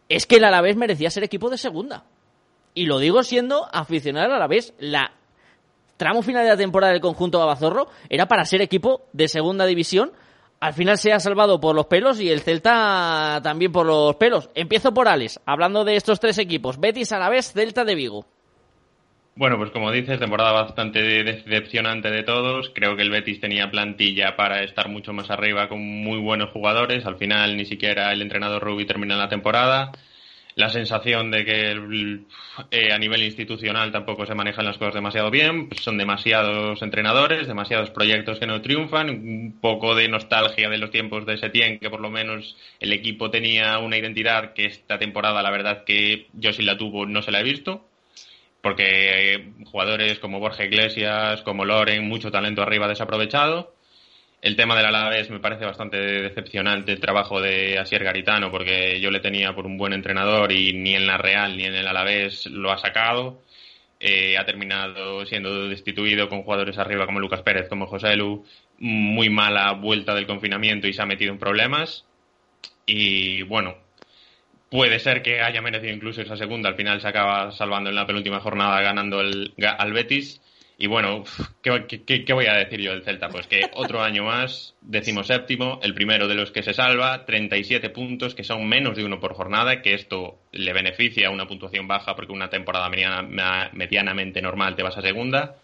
[0.09, 2.05] Es que el Alavés merecía ser equipo de segunda.
[2.75, 4.75] Y lo digo siendo aficionado al Alavés.
[4.79, 5.13] La
[5.97, 10.13] tramo final de la temporada del conjunto Babazorro era para ser equipo de segunda división.
[10.61, 14.49] Al final se ha salvado por los pelos y el Celta también por los pelos.
[14.55, 16.81] Empiezo por Alex, hablando de estos tres equipos.
[16.81, 18.27] Betis, Alavés, Celta de Vigo.
[19.39, 22.73] Bueno, pues como dices, temporada bastante decepcionante de todos.
[22.75, 27.07] Creo que el Betis tenía plantilla para estar mucho más arriba con muy buenos jugadores.
[27.07, 29.93] Al final ni siquiera el entrenador Rubi termina la temporada.
[30.57, 31.81] La sensación de que
[32.73, 35.69] eh, a nivel institucional tampoco se manejan las cosas demasiado bien.
[35.69, 39.09] Pues son demasiados entrenadores, demasiados proyectos que no triunfan.
[39.09, 43.31] Un poco de nostalgia de los tiempos de Setién, que por lo menos el equipo
[43.31, 47.31] tenía una identidad que esta temporada la verdad que yo sí la tuvo no se
[47.31, 47.88] la he visto
[48.63, 53.75] porque jugadores como Borja Iglesias, como Loren, mucho talento arriba desaprovechado.
[54.41, 59.11] El tema del Alavés me parece bastante decepcionante el trabajo de Asier Garitano, porque yo
[59.11, 62.47] le tenía por un buen entrenador y ni en la Real ni en el Alavés
[62.47, 63.43] lo ha sacado.
[64.01, 68.45] Eh, ha terminado siendo destituido con jugadores arriba como Lucas Pérez, como José Lu.
[68.79, 72.05] Muy mala vuelta del confinamiento y se ha metido en problemas.
[72.87, 73.77] Y bueno,
[74.71, 76.69] Puede ser que haya merecido incluso esa segunda.
[76.69, 80.41] Al final se acaba salvando en la penúltima jornada ganando el, al Betis.
[80.81, 81.25] Y bueno,
[81.61, 83.29] ¿qué, voy a decir yo del Celta?
[83.29, 84.77] Pues que otro año más,
[85.25, 89.19] séptimo, el primero de los que se salva, 37 puntos, que son menos de uno
[89.19, 92.89] por jornada, que esto le beneficia a una puntuación baja porque una temporada
[93.73, 95.57] medianamente normal te vas a segunda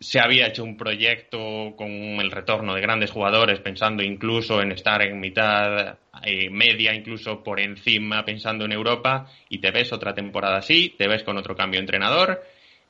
[0.00, 5.02] se había hecho un proyecto con el retorno de grandes jugadores, pensando incluso en estar
[5.02, 10.58] en mitad eh, media, incluso por encima, pensando en Europa, y te ves otra temporada
[10.58, 12.42] así, te ves con otro cambio de entrenador,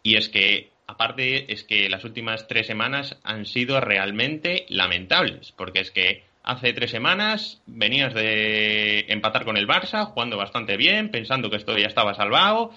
[0.03, 5.81] y es que, aparte, es que las últimas tres semanas han sido realmente lamentables, porque
[5.81, 11.51] es que hace tres semanas venías de empatar con el Barça, jugando bastante bien, pensando
[11.51, 12.73] que esto ya estaba salvado,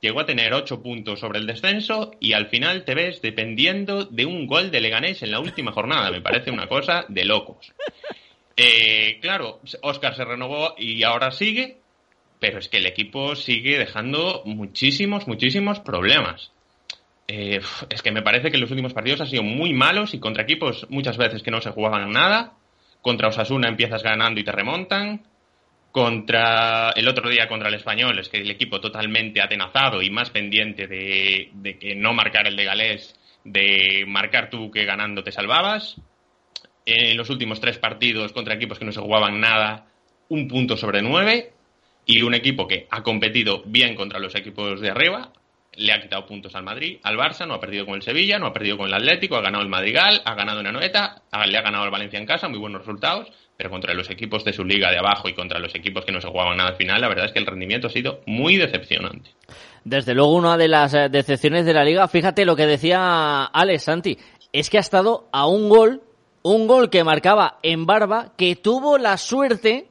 [0.00, 4.26] llegó a tener 8 puntos sobre el descenso y al final te ves dependiendo de
[4.26, 6.10] un gol de Leganés en la última jornada.
[6.10, 7.72] Me parece una cosa de locos.
[8.60, 11.78] Eh, claro, Oscar se renovó y ahora sigue,
[12.40, 16.50] pero es que el equipo sigue dejando muchísimos, muchísimos problemas.
[17.28, 20.42] Eh, es que me parece que los últimos partidos han sido muy malos y contra
[20.42, 22.54] equipos muchas veces que no se jugaban nada.
[23.00, 25.22] Contra Osasuna empiezas ganando y te remontan
[25.92, 30.30] contra el otro día contra el español es que el equipo totalmente atenazado y más
[30.30, 33.14] pendiente de, que no marcar el de Galés,
[33.44, 35.96] de marcar tú que ganando te salvabas.
[36.84, 39.86] En los últimos tres partidos contra equipos que no se jugaban nada,
[40.28, 41.52] un punto sobre nueve.
[42.10, 45.30] Y un equipo que ha competido bien contra los equipos de arriba,
[45.78, 48.46] le ha quitado puntos al Madrid, al Barça, no ha perdido con el Sevilla, no
[48.46, 51.62] ha perdido con el Atlético, ha ganado el Madrigal, ha ganado una Noeta, le ha
[51.62, 54.88] ganado el Valencia en casa, muy buenos resultados, pero contra los equipos de su liga
[54.88, 57.24] de abajo y contra los equipos que no se jugaban nada al final, la verdad
[57.26, 59.30] es que el rendimiento ha sido muy decepcionante.
[59.82, 63.82] Desde luego, una de las eh, decepciones de la liga, fíjate lo que decía Alex
[63.82, 64.16] Santi,
[64.52, 66.02] es que ha estado a un gol,
[66.42, 69.87] un gol que marcaba en barba, que tuvo la suerte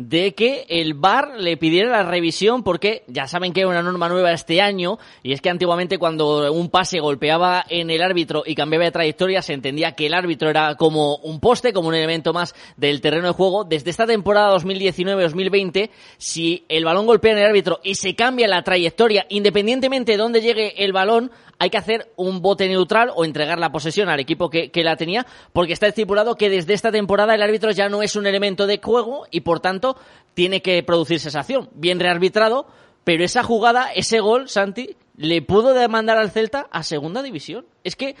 [0.00, 4.08] de que el VAR le pidiera la revisión porque ya saben que hay una norma
[4.08, 8.54] nueva este año y es que antiguamente cuando un pase golpeaba en el árbitro y
[8.54, 12.32] cambiaba de trayectoria se entendía que el árbitro era como un poste, como un elemento
[12.32, 13.64] más del terreno de juego.
[13.64, 18.62] Desde esta temporada 2019-2020, si el balón golpea en el árbitro y se cambia la
[18.62, 21.30] trayectoria, independientemente de dónde llegue el balón,
[21.60, 24.96] hay que hacer un bote neutral o entregar la posesión al equipo que, que la
[24.96, 28.66] tenía porque está estipulado que desde esta temporada el árbitro ya no es un elemento
[28.66, 29.89] de juego y por tanto
[30.34, 31.68] tiene que producirse esa acción.
[31.74, 32.66] Bien rearbitrado,
[33.04, 37.66] pero esa jugada, ese gol, Santi, le pudo demandar al Celta a segunda división.
[37.84, 38.16] Es que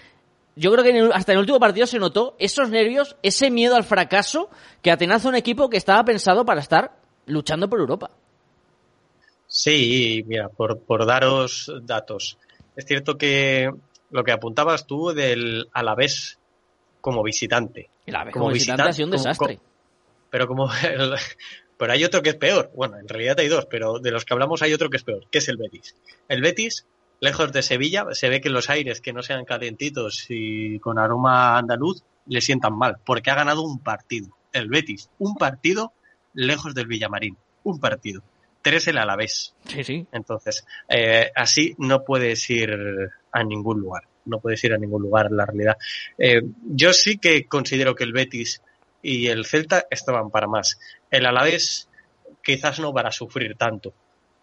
[0.56, 3.84] yo creo que hasta en el último partido se notó esos nervios, ese miedo al
[3.84, 4.50] fracaso
[4.82, 6.92] que atenaza un equipo que estaba pensado para estar
[7.26, 8.10] luchando por Europa.
[9.46, 12.38] Sí, mira, por, por daros datos.
[12.76, 13.70] Es cierto que
[14.10, 16.38] lo que apuntabas tú del Alavés
[17.00, 17.90] como visitante.
[18.06, 19.58] El como, visitante, ha sido un desastre.
[20.30, 20.70] Pero como
[21.78, 22.70] pero hay otro que es peor.
[22.74, 25.26] Bueno, en realidad hay dos, pero de los que hablamos hay otro que es peor,
[25.30, 25.96] que es el Betis.
[26.28, 26.86] El Betis,
[27.20, 31.58] lejos de Sevilla, se ve que los aires que no sean calentitos y con aroma
[31.58, 34.36] andaluz le sientan mal, porque ha ganado un partido.
[34.52, 35.92] El Betis, un partido
[36.34, 38.22] lejos del Villamarín, un partido
[38.62, 39.54] tres el Alavés.
[39.66, 40.06] Sí, sí.
[40.12, 42.70] Entonces, eh, así no puedes ir
[43.32, 44.04] a ningún lugar.
[44.26, 45.76] No puedes ir a ningún lugar en la realidad.
[46.18, 48.62] Eh, yo sí que considero que el Betis
[49.02, 50.78] y el Celta estaban para más.
[51.10, 51.88] El Alavés
[52.42, 53.92] quizás no para sufrir tanto.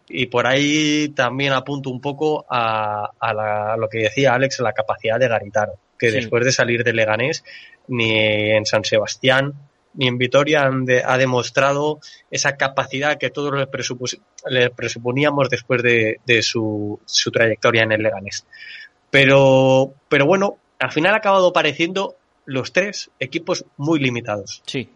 [0.08, 5.28] Y por ahí también apunto un poco a, lo que decía Alex, la capacidad de
[5.28, 7.44] Garitano, que después de salir de Leganés,
[7.88, 9.52] ni en San Sebastián,
[9.94, 10.70] ni en Vitoria
[11.04, 11.98] ha demostrado
[12.30, 17.00] esa capacidad que todos le, presuponíamos después de, su,
[17.32, 18.46] trayectoria en el Leganés.
[19.10, 22.16] Pero, pero bueno, al final ha acabado pareciendo
[22.48, 24.62] los tres equipos muy limitados.
[24.66, 24.88] Sí.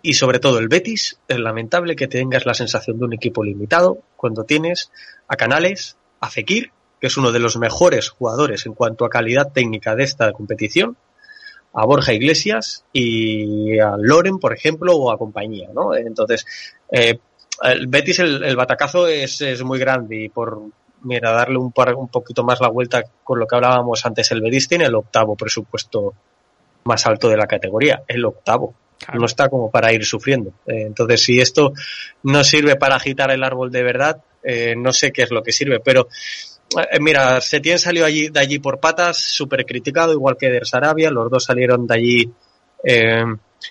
[0.00, 3.98] Y sobre todo el Betis, es lamentable que tengas la sensación de un equipo limitado
[4.16, 4.90] cuando tienes
[5.28, 9.52] a Canales, a Fekir, que es uno de los mejores jugadores en cuanto a calidad
[9.52, 10.96] técnica de esta competición,
[11.74, 15.94] a Borja Iglesias y a Loren, por ejemplo, o a compañía, ¿no?
[15.94, 16.46] Entonces,
[16.90, 17.18] eh,
[17.62, 20.62] el Betis, el, batacazo es, es, muy grande y por,
[21.02, 24.66] mira, darle un, un poquito más la vuelta con lo que hablábamos antes, el Betis
[24.66, 26.14] tiene el octavo presupuesto
[26.84, 28.74] más alto de la categoría, el octavo.
[29.14, 30.50] No está como para ir sufriendo.
[30.66, 31.72] Eh, entonces, si esto
[32.22, 35.52] no sirve para agitar el árbol de verdad, eh, no sé qué es lo que
[35.52, 36.08] sirve, pero
[36.78, 41.10] eh, mira, Setien salió allí, de allí por patas, súper criticado, igual que Der Sarabia.
[41.10, 42.32] Los dos salieron de allí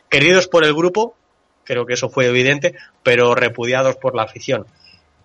[0.08, 1.16] queridos por el grupo,
[1.64, 4.66] creo que eso fue evidente, pero repudiados por la afición.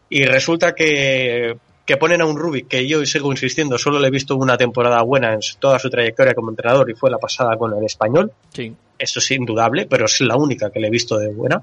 [0.08, 4.10] Y resulta que, que ponen a un Rubik, que yo sigo insistiendo, solo le he
[4.10, 7.76] visto una temporada buena en toda su trayectoria como entrenador y fue la pasada con
[7.76, 8.32] el español.
[8.52, 8.74] Sí.
[8.98, 11.60] Eso es indudable, pero es la única que le he visto de buena.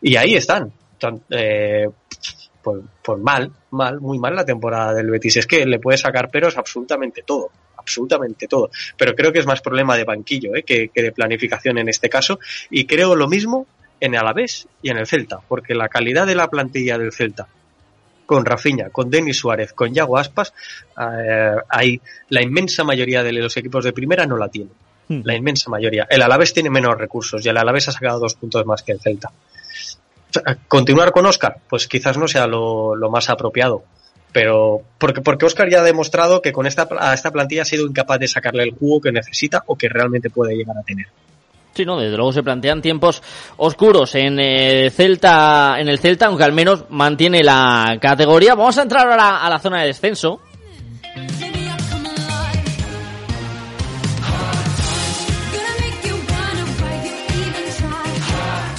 [0.00, 0.72] Y ahí están.
[1.30, 1.88] Eh,
[2.62, 5.36] pues, pues mal, mal, muy mal la temporada del Betis.
[5.36, 8.70] Es que le puede sacar peros absolutamente todo, absolutamente todo.
[8.96, 10.62] Pero creo que es más problema de banquillo ¿eh?
[10.62, 12.40] que, de planificación en este caso.
[12.70, 13.66] Y creo lo mismo
[14.00, 17.46] en el Alavés y en el Celta, porque la calidad de la plantilla del Celta
[18.30, 20.54] con Rafinha, con Denis Suárez, con Yago Aspas,
[20.96, 24.70] eh, hay la inmensa mayoría de los equipos de primera no la tiene.
[25.08, 25.22] Hmm.
[25.24, 26.06] La inmensa mayoría.
[26.08, 29.00] El Alavés tiene menos recursos y el Alavés ha sacado dos puntos más que el
[29.00, 29.32] Celta
[30.68, 33.82] continuar con Oscar, pues quizás no sea lo, más apropiado.
[34.32, 37.84] Pero porque, porque Oscar ya ha demostrado que con esta, a esta plantilla ha sido
[37.84, 41.08] incapaz de sacarle el jugo que necesita o que realmente puede llegar a tener.
[41.72, 43.22] Sí, no, desde luego se plantean tiempos
[43.56, 48.54] oscuros en el eh, Celta, en el Celta, aunque al menos mantiene la categoría.
[48.54, 50.40] Vamos a entrar ahora a la zona de descenso.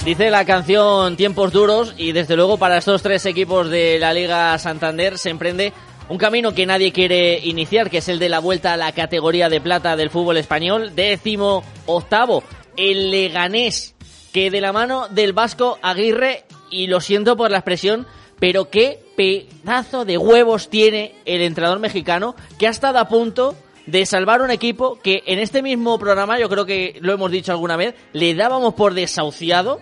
[0.04, 4.58] Dice la canción Tiempos duros y desde luego para estos tres equipos de la Liga
[4.58, 5.72] Santander se emprende
[6.08, 9.48] un camino que nadie quiere iniciar, que es el de la vuelta a la categoría
[9.48, 12.42] de plata del fútbol español, décimo octavo,
[12.76, 13.94] el Leganés,
[14.32, 18.06] que de la mano del Vasco Aguirre, y lo siento por la expresión,
[18.38, 23.54] pero qué pedazo de huevos tiene el entrenador mexicano que ha estado a punto
[23.86, 27.52] de salvar un equipo que en este mismo programa, yo creo que lo hemos dicho
[27.52, 29.80] alguna vez, le dábamos por desahuciado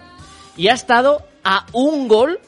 [0.57, 2.41] y ha estado a un gol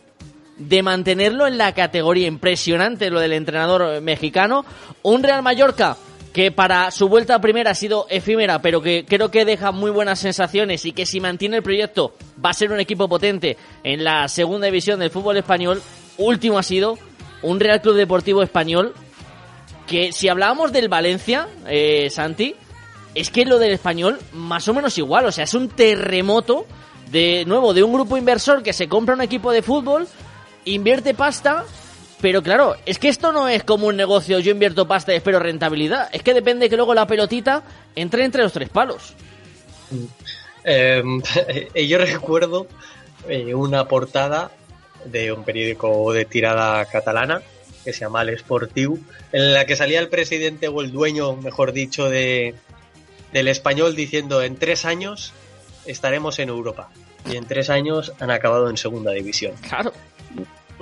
[0.58, 2.26] de mantenerlo en la categoría.
[2.26, 4.64] Impresionante lo del entrenador mexicano.
[5.02, 5.96] Un Real Mallorca
[6.32, 9.90] que para su vuelta a primera ha sido efímera, pero que creo que deja muy
[9.90, 12.14] buenas sensaciones y que si mantiene el proyecto
[12.44, 15.82] va a ser un equipo potente en la segunda división del fútbol español.
[16.16, 16.98] Último ha sido
[17.42, 18.94] un Real Club Deportivo Español
[19.86, 22.54] que si hablábamos del Valencia, eh, Santi,
[23.14, 26.66] es que lo del español más o menos igual, o sea, es un terremoto
[27.10, 30.08] de nuevo de un grupo inversor que se compra un equipo de fútbol,
[30.64, 31.64] invierte pasta,
[32.22, 35.40] pero claro, es que esto no es como un negocio, yo invierto pasta y espero
[35.40, 37.64] rentabilidad, es que depende que luego la pelotita
[37.96, 39.12] entre entre los tres palos.
[40.62, 41.20] Em,
[41.74, 42.68] yo recuerdo
[43.28, 44.52] eh, una portada
[45.04, 47.42] de un periódico de tirada catalana
[47.84, 51.72] que se llama El Sportiu, en la que salía el presidente o el dueño, mejor
[51.72, 52.54] dicho, de,
[53.32, 55.32] del español diciendo en tres años
[55.86, 56.90] estaremos en Europa.
[57.28, 59.54] Y en tres años han acabado en segunda división.
[59.68, 59.92] Claro.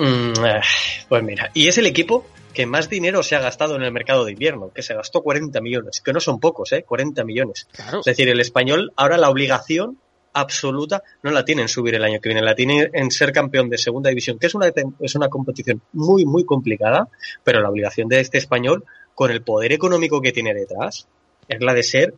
[0.00, 0.60] Mm, eh,
[1.08, 2.24] pues mira, y es el equipo
[2.54, 5.60] que más dinero se ha gastado en el mercado de invierno, que se gastó 40
[5.60, 6.84] millones, que no son pocos, ¿eh?
[6.84, 7.68] 40 millones.
[7.70, 7.98] Claro.
[8.00, 9.98] Es decir, el español ahora la obligación
[10.32, 13.68] absoluta no la tiene en subir el año que viene, la tiene en ser campeón
[13.68, 17.08] de segunda división, que es una, es una competición muy, muy complicada,
[17.44, 18.84] pero la obligación de este español,
[19.14, 21.06] con el poder económico que tiene detrás,
[21.48, 22.14] es la de ser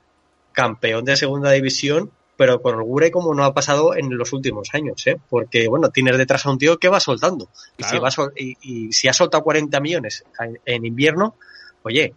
[0.53, 2.11] campeón de segunda división,
[2.43, 5.16] pero con holgura y como no ha pasado en los últimos años, ¿eh?
[5.30, 7.49] porque bueno, tienes detrás a un tío que va soltando.
[7.76, 10.24] Y, si va y, si ha soltado 40 millones
[10.64, 11.36] en, invierno,
[11.84, 12.14] oye,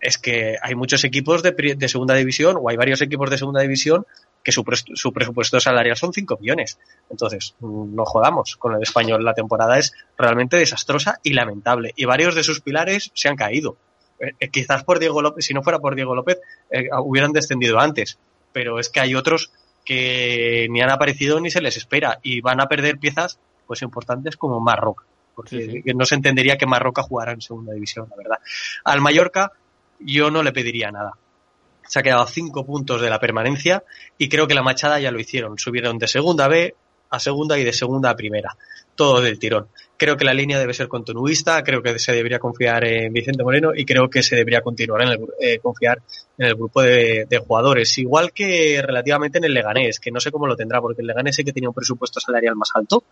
[0.00, 3.60] es que hay muchos equipos de, de, segunda división o hay varios equipos de segunda
[3.60, 4.04] división
[4.42, 4.64] que su,
[4.94, 6.76] su presupuesto salarial son 5 millones.
[7.08, 11.92] Entonces, no jodamos, con el español la temporada es realmente desastrosa y lamentable.
[11.94, 13.76] Y varios de sus pilares se han caído.
[14.18, 16.40] Eh, eh, quizás por Diego López, si no fuera por Diego López,
[16.72, 18.18] eh, hubieran descendido antes.
[18.52, 19.52] Pero es que hay otros
[19.84, 24.36] que ni han aparecido ni se les espera y van a perder piezas pues importantes
[24.36, 25.04] como Marroca.
[25.34, 28.38] Porque no se entendería que Marroca jugara en segunda división, la verdad.
[28.84, 29.52] Al Mallorca
[29.98, 31.12] yo no le pediría nada
[31.90, 33.82] se ha quedado a cinco puntos de la permanencia
[34.16, 35.58] y creo que la Machada ya lo hicieron.
[35.58, 36.76] Subieron de segunda B
[37.10, 38.56] a segunda y de segunda a primera.
[38.94, 39.68] Todo del tirón.
[39.96, 43.72] Creo que la línea debe ser continuista, creo que se debería confiar en Vicente Moreno
[43.74, 46.00] y creo que se debería continuar en el, eh, confiar
[46.38, 47.98] en el grupo de, jugadores.
[47.98, 51.36] Igual que relativamente en el Leganés, que no sé cómo lo tendrá, porque el Leganés
[51.36, 53.04] sí que tenía un presupuesto salarial más alto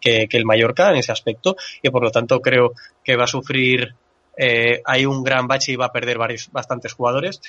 [0.00, 2.72] que, el Mallorca en ese aspecto y por lo tanto creo
[3.02, 3.94] que va a sufrir
[4.36, 7.40] eh, hay un gran bache y va a perder varios, bastantes jugadores.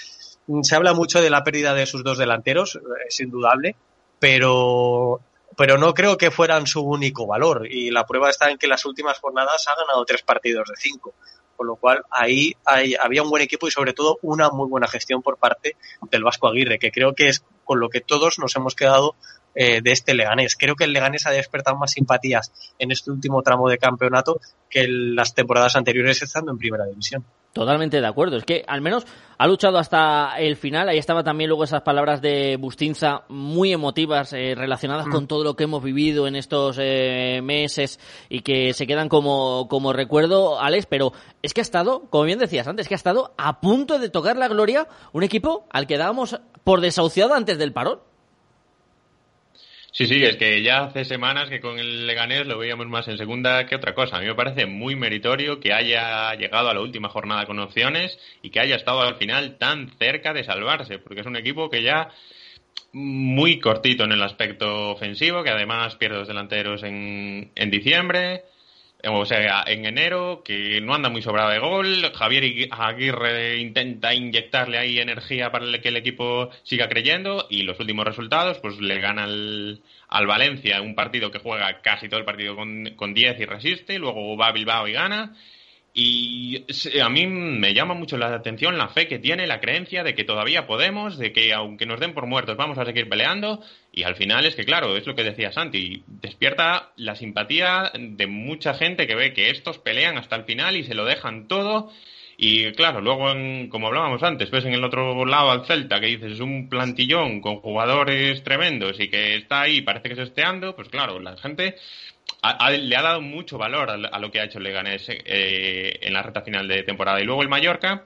[0.62, 3.76] Se habla mucho de la pérdida de sus dos delanteros, es indudable,
[4.20, 5.20] pero,
[5.56, 7.68] pero no creo que fueran su único valor.
[7.70, 11.14] Y la prueba está en que las últimas jornadas ha ganado tres partidos de cinco.
[11.56, 14.88] Con lo cual ahí hay, había un buen equipo y sobre todo una muy buena
[14.88, 15.78] gestión por parte
[16.12, 19.16] del Vasco Aguirre, que creo que es con lo que todos nos hemos quedado
[19.56, 20.56] eh, de este Leganés.
[20.56, 24.40] Creo que el Leganés ha despertado más simpatías en este último tramo de campeonato
[24.70, 27.26] que en las temporadas anteriores estando en primera división.
[27.56, 28.36] Totalmente de acuerdo.
[28.36, 30.90] Es que al menos ha luchado hasta el final.
[30.90, 35.28] Ahí estaba también luego esas palabras de Bustinza muy emotivas eh, relacionadas con mm.
[35.28, 37.98] todo lo que hemos vivido en estos eh, meses
[38.28, 40.86] y que se quedan como, como recuerdo, Alex.
[40.88, 44.10] Pero es que ha estado, como bien decías antes, que ha estado a punto de
[44.10, 48.02] tocar la gloria un equipo al que dábamos por desahuciado antes del parón.
[49.96, 53.18] Sí, sí, es que ya hace semanas que con el Leganés lo veíamos más en
[53.18, 54.18] segunda que otra cosa.
[54.18, 58.20] A mí me parece muy meritorio que haya llegado a la última jornada con opciones
[58.42, 61.82] y que haya estado al final tan cerca de salvarse, porque es un equipo que
[61.82, 62.10] ya
[62.92, 68.44] muy cortito en el aspecto ofensivo, que además pierde los delanteros en, en diciembre,
[69.08, 72.12] o sea, en enero, que no anda muy sobrado de gol.
[72.14, 77.48] Javier Aguirre intenta inyectarle ahí energía para que el equipo siga creyendo.
[77.50, 82.10] Y los últimos resultados, pues le gana al, al Valencia, un partido que juega casi
[82.10, 84.00] todo el partido con, con 10 y resiste.
[84.00, 85.36] Luego va a Bilbao y gana.
[85.98, 86.66] Y
[87.02, 90.26] a mí me llama mucho la atención la fe que tiene, la creencia de que
[90.26, 93.62] todavía podemos, de que aunque nos den por muertos vamos a seguir peleando.
[93.94, 98.28] Y al final es que, claro, es lo que decía Santi, despierta la simpatía de
[98.28, 101.90] mucha gente que ve que estos pelean hasta el final y se lo dejan todo.
[102.36, 103.28] Y claro, luego,
[103.70, 107.40] como hablábamos antes, ves en el otro lado al Celta que dices es un plantillón
[107.40, 111.78] con jugadores tremendos y que está ahí, parece que se esteando, pues claro, la gente
[112.78, 116.42] le ha dado mucho valor a, lo que ha hecho Leganés eh, en la recta
[116.42, 117.22] final de temporada.
[117.22, 118.06] Y luego el Mallorca,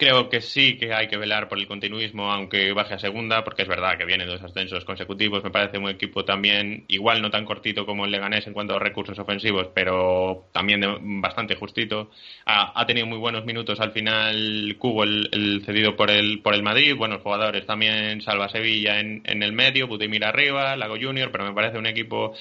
[0.00, 3.64] Creo que sí que hay que velar por el continuismo, aunque baje a segunda, porque
[3.64, 5.44] es verdad que vienen dos ascensos consecutivos.
[5.44, 8.78] Me parece un equipo también, igual no tan cortito como el Leganés en cuanto a
[8.78, 10.80] recursos ofensivos, pero también
[11.20, 12.10] bastante justito.
[12.46, 16.96] Ha, tenido muy buenos minutos al final Cubo, el, cedido por el, por el Madrid.
[16.96, 21.76] Buenos jugadores también, Salva Sevilla en, el medio, Budimir arriba, Lago Junior, pero me parece
[21.76, 22.34] un equipo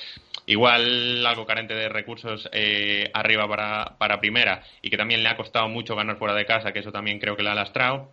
[0.46, 5.36] igual algo carente de recursos eh, arriba para, para primera y que también le ha
[5.36, 8.12] costado mucho ganar fuera de casa, que eso también creo que le ha lastrado.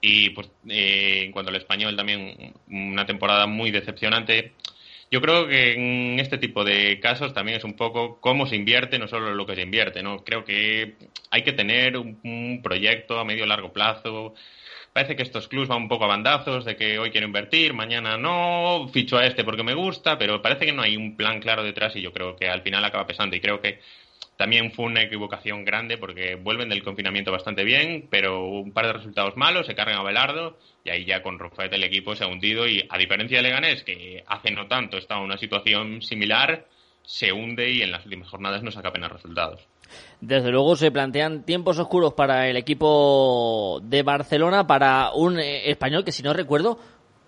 [0.00, 4.52] Y pues eh, en cuanto al español también una temporada muy decepcionante.
[5.10, 8.98] Yo creo que en este tipo de casos también es un poco cómo se invierte,
[8.98, 10.24] no solo lo que se invierte, ¿no?
[10.24, 10.94] Creo que
[11.30, 14.34] hay que tener un, proyecto a medio largo plazo,
[14.92, 18.16] parece que estos clubs van un poco a bandazos de que hoy quiero invertir, mañana
[18.18, 21.64] no, ficho a este porque me gusta, pero parece que no hay un plan claro
[21.64, 23.80] detrás y yo creo que al final acaba pesando y creo que
[24.40, 28.94] también fue una equivocación grande porque vuelven del confinamiento bastante bien, pero un par de
[28.94, 32.26] resultados malos, se cargan a Belardo y ahí ya con Rufet el equipo se ha
[32.26, 36.64] hundido y a diferencia de Leganés, que hace no tanto estaba en una situación similar,
[37.02, 39.60] se hunde y en las últimas jornadas no saca apenas resultados.
[40.22, 46.02] Desde luego se plantean tiempos oscuros para el equipo de Barcelona, para un eh, español
[46.02, 46.78] que si no recuerdo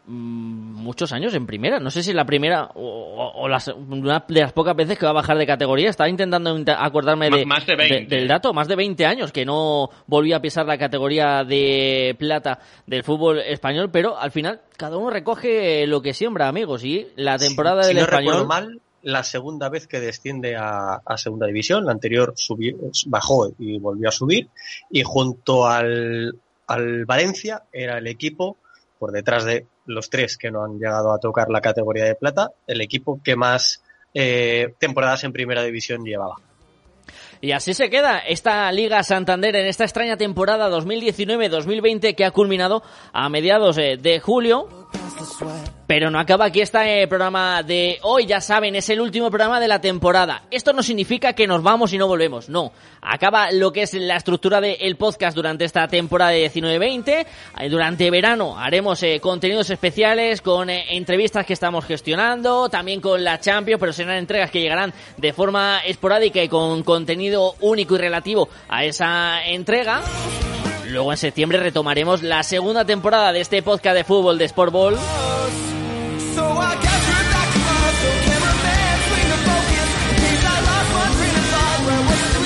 [0.07, 1.78] muchos años en primera.
[1.78, 5.14] No sé si la primera o, las, una de las pocas veces que va a
[5.14, 5.90] bajar de categoría.
[5.90, 10.36] Estaba intentando acordarme de, más de del dato, más de 20 años que no volvió
[10.36, 15.86] a pisar la categoría de plata del fútbol español, pero al final cada uno recoge
[15.86, 16.84] lo que siembra, amigos.
[16.84, 21.84] Y la temporada del español mal, la segunda vez que desciende a, segunda división.
[21.84, 22.76] La anterior subió,
[23.07, 24.48] bajó y volvió a subir.
[24.90, 28.57] Y junto al, al Valencia era el equipo,
[28.98, 32.51] por detrás de los tres que no han llegado a tocar la categoría de plata,
[32.66, 33.83] el equipo que más
[34.14, 36.37] eh, temporadas en primera división llevaba.
[37.45, 42.84] Y así se queda esta Liga Santander en esta extraña temporada 2019-2020 que ha culminado
[43.12, 44.68] a mediados eh, de julio
[45.86, 49.68] pero no acaba aquí este programa de hoy, ya saben, es el último programa de
[49.68, 50.45] la temporada.
[50.51, 52.72] Esto no significa que nos vamos y no volvemos, no.
[53.03, 57.26] Acaba lo que es la estructura del podcast durante esta temporada de 19-20.
[57.59, 63.38] Eh, durante verano haremos eh, contenidos especiales con entrevistas que estamos gestionando, también con la
[63.38, 68.49] Champions, pero serán entregas que llegarán de forma esporádica y con contenido único y relativo
[68.68, 70.03] a esa entrega.
[70.89, 74.99] Luego en septiembre retomaremos la segunda temporada de este podcast de fútbol de Sport Ball.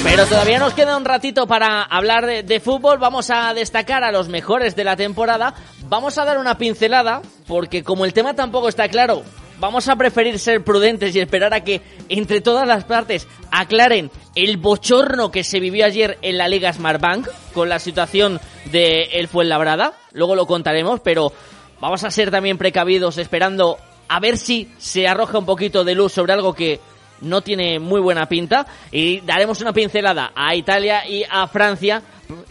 [0.04, 2.98] Pero todavía nos queda un ratito para hablar de, de, fútbol.
[2.98, 5.54] Vamos a destacar a los mejores de la temporada.
[5.88, 9.24] Vamos a dar una pincelada, porque como el tema tampoco está claro,
[9.58, 14.56] vamos a preferir ser prudentes y esperar a que entre todas las partes aclaren el
[14.56, 19.94] bochorno que se vivió ayer en la Liga Smartbank con la situación de el Fuenlabrada.
[20.12, 21.32] Luego lo contaremos, pero
[21.80, 23.78] vamos a ser también precavidos esperando
[24.08, 26.80] a ver si se arroja un poquito de luz sobre algo que
[27.20, 32.02] no tiene muy buena pinta y daremos una pincelada a Italia y a Francia,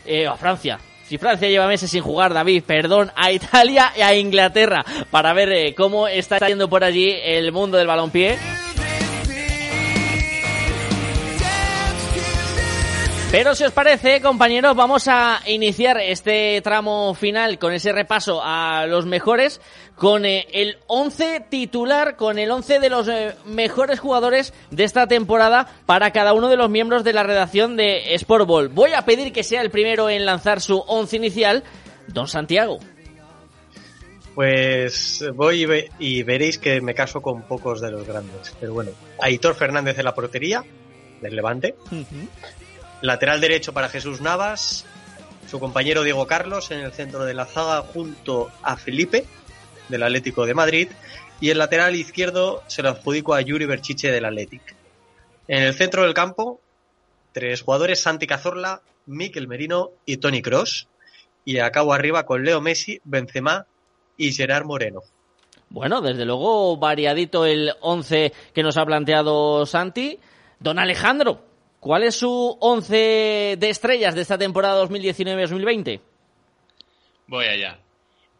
[0.06, 4.16] eh, a Francia, si Francia lleva meses sin jugar, David, perdón, a Italia y a
[4.16, 8.38] Inglaterra para ver eh, cómo está yendo por allí el mundo del balompié.
[13.32, 18.86] Pero si os parece, compañeros, vamos a iniciar este tramo final con ese repaso a
[18.88, 19.60] los mejores,
[19.96, 25.08] con eh, el 11 titular, con el 11 de los eh, mejores jugadores de esta
[25.08, 28.70] temporada para cada uno de los miembros de la redacción de Sport Ball.
[28.70, 31.64] Voy a pedir que sea el primero en lanzar su 11 inicial,
[32.08, 32.80] don Santiago.
[34.36, 38.54] Pues voy y, veréis que me caso con pocos de los grandes.
[38.60, 40.64] Pero bueno, Aitor Fernández en la portería,
[41.22, 41.76] del Levante.
[43.02, 44.86] Lateral derecho para Jesús Navas,
[45.48, 49.26] su compañero Diego Carlos en el centro de la zaga junto a Felipe
[49.90, 50.88] del Atlético de Madrid
[51.40, 54.76] y el lateral izquierdo se lo adjudico a Yuri Berchiche del Athletic.
[55.48, 56.62] En el centro del campo,
[57.34, 60.88] tres jugadores, Santi Cazorla, Miquel Merino y Tony Cross.
[61.44, 63.68] Y acabo arriba con Leo Messi, Benzema
[64.18, 65.02] y Gerard Moreno.
[65.70, 70.20] Bueno, desde luego variadito el 11 que nos ha planteado Santi.
[70.60, 71.42] Don Alejandro,
[71.86, 76.02] ¿Cuál es su once de estrellas de esta temporada 2019-2020?
[77.28, 77.78] Voy allá.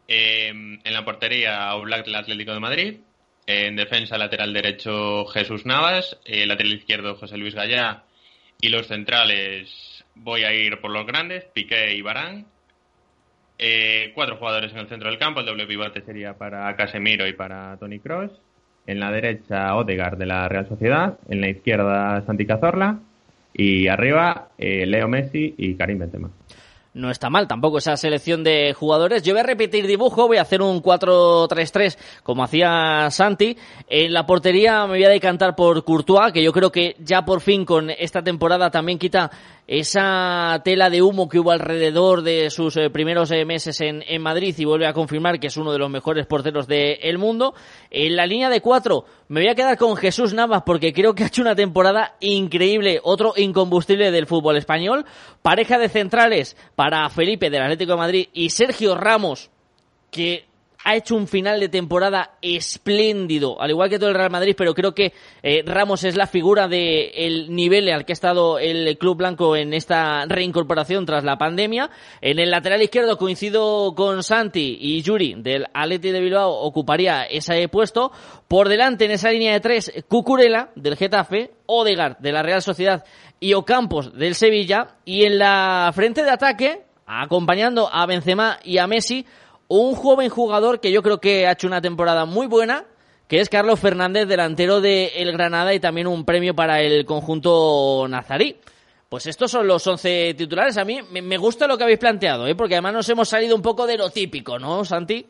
[0.08, 2.96] Em, en la portería, Oblak del Atlético de Madrid.
[3.46, 6.18] En defensa, lateral derecho, Jesús Navas.
[6.24, 8.02] Eh, lateral izquierdo, José Luis Gallá.
[8.60, 12.46] Y los centrales, voy a ir por los grandes, Piqué y Barán.
[13.60, 15.38] Eh, cuatro jugadores en el centro del campo.
[15.38, 18.32] El doble pivote sería para Casemiro y para Tony Cross.
[18.88, 21.20] En la derecha, Odegar de la Real Sociedad.
[21.28, 22.98] En la izquierda, Santi Cazorla
[23.56, 26.30] y arriba, eh, Leo Messi y Karim Benzema
[26.96, 29.22] no está mal tampoco esa selección de jugadores.
[29.22, 33.56] Yo voy a repetir dibujo, voy a hacer un 4-3-3 como hacía Santi.
[33.86, 37.42] En la portería me voy a decantar por Courtois, que yo creo que ya por
[37.42, 39.30] fin con esta temporada también quita
[39.66, 44.22] esa tela de humo que hubo alrededor de sus eh, primeros eh, meses en, en,
[44.22, 47.52] Madrid y vuelve a confirmar que es uno de los mejores porteros del mundo.
[47.90, 51.24] En la línea de cuatro me voy a quedar con Jesús Navas porque creo que
[51.24, 55.04] ha hecho una temporada increíble, otro incombustible del fútbol español.
[55.42, 56.56] Pareja de centrales
[57.10, 59.50] Felipe del Atlético de Madrid y Sergio Ramos,
[60.10, 60.46] que
[60.86, 64.72] ha hecho un final de temporada espléndido, al igual que todo el Real Madrid, pero
[64.72, 65.12] creo que
[65.42, 69.74] eh, Ramos es la figura del nivel al que ha estado el Club Blanco en
[69.74, 71.90] esta reincorporación tras la pandemia.
[72.20, 77.66] En el lateral izquierdo coincido con Santi y Yuri del Atleti de Bilbao ocuparía ese
[77.66, 78.12] puesto.
[78.46, 83.04] Por delante en esa línea de tres, Cucurella del Getafe, Odegaard de la Real Sociedad
[83.40, 84.98] y Ocampos del Sevilla.
[85.04, 89.26] Y en la frente de ataque, acompañando a Benzema y a Messi,
[89.68, 92.84] un joven jugador que yo creo que ha hecho una temporada muy buena,
[93.28, 98.06] que es Carlos Fernández, delantero de El Granada y también un premio para el conjunto
[98.08, 98.56] nazarí.
[99.08, 100.76] Pues estos son los 11 titulares.
[100.78, 102.54] A mí me gusta lo que habéis planteado, ¿eh?
[102.54, 105.26] porque además nos hemos salido un poco de lo típico, ¿no, Santi?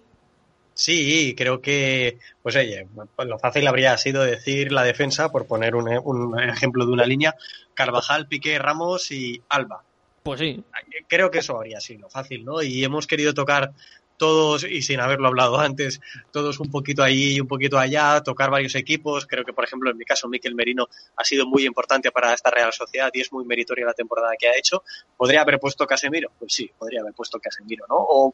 [0.72, 5.88] Sí, creo que, pues oye, lo fácil habría sido decir la defensa, por poner un,
[6.04, 7.34] un ejemplo de una línea,
[7.72, 9.82] Carvajal, Piqué, Ramos y Alba.
[10.22, 10.62] Pues sí.
[11.08, 12.62] Creo que eso habría sido fácil, ¿no?
[12.62, 13.72] Y hemos querido tocar
[14.16, 16.00] todos, y sin haberlo hablado antes,
[16.32, 19.26] todos un poquito ahí y un poquito allá, tocar varios equipos.
[19.26, 22.50] Creo que, por ejemplo, en mi caso, Miquel Merino ha sido muy importante para esta
[22.50, 24.82] Real Sociedad y es muy meritoria la temporada que ha hecho.
[25.16, 26.30] ¿Podría haber puesto Casemiro?
[26.38, 27.96] Pues sí, podría haber puesto Casemiro, ¿no?
[27.96, 28.32] O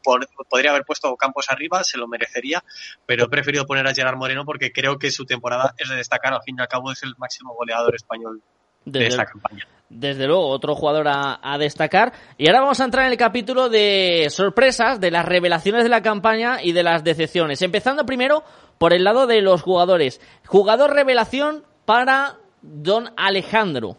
[0.49, 2.63] podría haber puesto Campos arriba, se lo merecería,
[3.05, 6.33] pero he preferido poner a Gerard Moreno porque creo que su temporada es de destacar.
[6.33, 8.41] Al fin y al cabo, es el máximo goleador español
[8.85, 12.13] de esta campaña desde luego, otro jugador a, destacar.
[12.37, 16.01] Y ahora vamos a entrar en el capítulo de sorpresas, de las revelaciones de la
[16.01, 17.61] campaña y de las decepciones.
[17.61, 18.43] Empezando primero
[18.77, 20.19] por el lado de los jugadores.
[20.45, 23.97] Jugador revelación para Don Alejandro.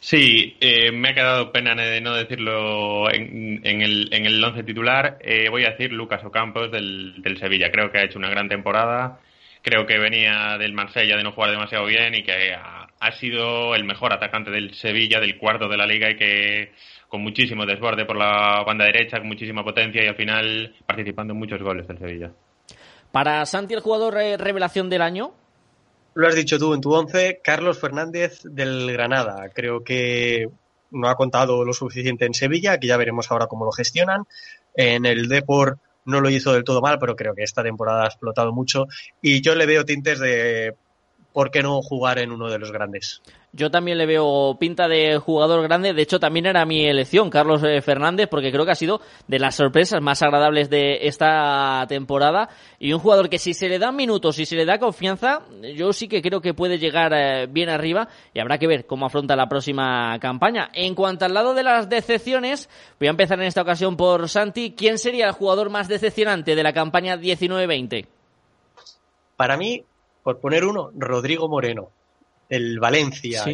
[0.00, 5.18] Sí, eh, me ha quedado pena de no decirlo en, el, en el once titular.
[5.20, 7.70] Eh, voy a decir Lucas Ocampos del, del Sevilla.
[7.70, 9.20] Creo que ha hecho una gran temporada.
[9.62, 13.74] Creo que venía del Marsella de no jugar demasiado bien y que ha, ha sido
[13.74, 16.72] el mejor atacante del Sevilla, del cuarto de la liga y que
[17.08, 21.38] con muchísimo desborde por la banda derecha, con muchísima potencia y al final participando en
[21.38, 22.30] muchos goles del Sevilla.
[23.10, 25.32] Para Santi, el jugador revelación del año.
[26.14, 29.48] Lo has dicho tú en tu once, Carlos Fernández del Granada.
[29.52, 30.48] Creo que
[30.90, 34.24] no ha contado lo suficiente en Sevilla, que ya veremos ahora cómo lo gestionan.
[34.74, 38.08] En el Depor no lo hizo del todo mal, pero creo que esta temporada ha
[38.08, 38.86] explotado mucho.
[39.22, 40.74] Y yo le veo tintes de
[41.32, 43.22] ¿por qué no jugar en uno de los grandes?
[43.52, 45.92] Yo también le veo pinta de jugador grande.
[45.92, 49.40] De hecho, también era mi elección, Carlos eh, Fernández, porque creo que ha sido de
[49.40, 52.48] las sorpresas más agradables de esta temporada.
[52.78, 55.42] Y un jugador que si se le dan minutos, si se le da confianza,
[55.74, 58.08] yo sí que creo que puede llegar eh, bien arriba.
[58.32, 60.70] Y habrá que ver cómo afronta la próxima campaña.
[60.72, 62.68] En cuanto al lado de las decepciones,
[63.00, 64.74] voy a empezar en esta ocasión por Santi.
[64.76, 68.06] ¿Quién sería el jugador más decepcionante de la campaña 19-20?
[69.36, 69.84] Para mí,
[70.22, 71.90] por poner uno, Rodrigo Moreno,
[72.48, 73.44] el Valencia.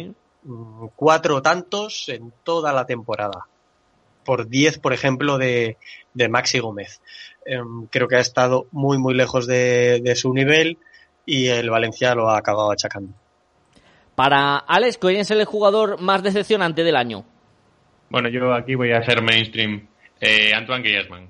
[0.43, 3.45] Mm, cuatro tantos en toda la temporada.
[4.23, 5.77] Por diez, por ejemplo, de,
[6.29, 7.01] Maxi Gómez.
[7.45, 10.77] Em, creo que ha estado muy, muy lejos de, su nivel
[11.25, 13.13] y el Valencia lo ha acabado achacando.
[14.15, 17.23] Para Alex, ¿quién es el jugador más decepcionante del año?
[18.09, 19.87] Bueno, yo aquí voy a ser mainstream.
[20.19, 21.29] Eh, Antoine Griezmann.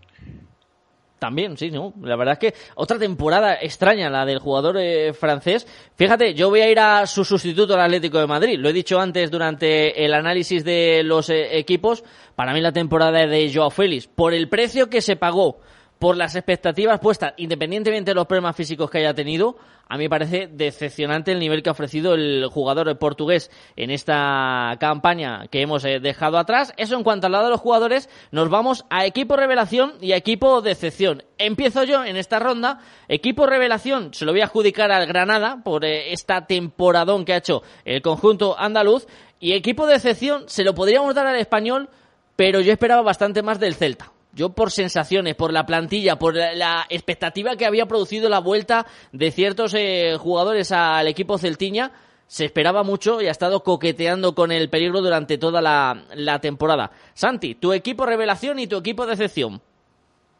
[1.20, 1.94] También, sí, ¿no?
[2.04, 5.66] La verdad es que otra temporada extraña la del jugador eh, francés.
[5.96, 8.60] Fíjate, yo voy a ir a su sustituto al Atlético de Madrid.
[8.60, 12.04] Lo he dicho antes durante el análisis de los eh, equipos.
[12.36, 15.60] Para mí la temporada de Joao Félix, por el precio que se pagó,
[16.00, 19.58] por las expectativas puestas, independientemente de los problemas físicos que haya tenido,
[19.90, 24.76] a mí me parece decepcionante el nivel que ha ofrecido el jugador portugués en esta
[24.80, 26.74] campaña que hemos eh, dejado atrás.
[26.76, 30.18] Eso en cuanto al lado de los jugadores, nos vamos a equipo revelación y a
[30.18, 31.24] equipo decepción.
[31.38, 32.80] Empiezo yo en esta ronda.
[33.08, 37.38] Equipo revelación se lo voy a adjudicar al Granada por eh, esta temporadón que ha
[37.38, 39.08] hecho el conjunto andaluz.
[39.40, 41.90] Y equipo decepción se lo podríamos dar al español,
[42.36, 44.12] pero yo esperaba bastante más del Celta.
[44.38, 49.32] Yo por sensaciones, por la plantilla, por la, expectativa que había producido la vuelta de
[49.32, 51.92] ciertos eh, jugadores al equipo celtiña,
[52.28, 56.92] se esperaba mucho y ha estado coqueteando con el peligro durante toda la, la temporada.
[57.16, 59.60] Santi, tu equipo revelación y tu equipo decepción.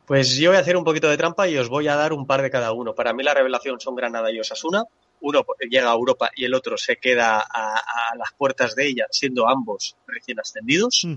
[0.06, 2.28] Pues yo voy a hacer un poquito de trampa y os voy a dar un
[2.28, 2.94] par de cada uno.
[2.94, 4.84] Para mí la revelación son Granada y Osasuna.
[5.22, 9.50] Uno llega a Europa y el otro se queda a, las puertas de ella, siendo
[9.50, 11.08] ambos recién ascendidos.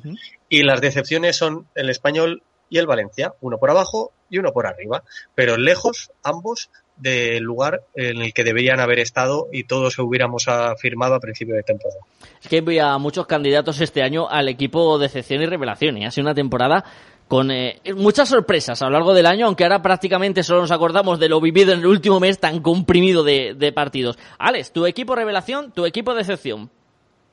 [0.48, 4.66] Y las decepciones son el español y el Valencia, uno por abajo y uno por
[4.66, 5.02] arriba,
[5.34, 11.14] pero lejos ambos del lugar en el que deberían haber estado y todos hubiéramos afirmado
[11.14, 12.00] a principio de temporada.
[12.40, 16.10] Es que había muchos candidatos este año al equipo de excepción y revelación y ha
[16.10, 16.84] sido una temporada
[17.26, 21.18] con eh, muchas sorpresas a lo largo del año, aunque ahora prácticamente solo nos acordamos
[21.18, 24.18] de lo vivido en el último mes tan comprimido de, de partidos.
[24.38, 26.70] Alex, tu equipo revelación, tu equipo de excepción.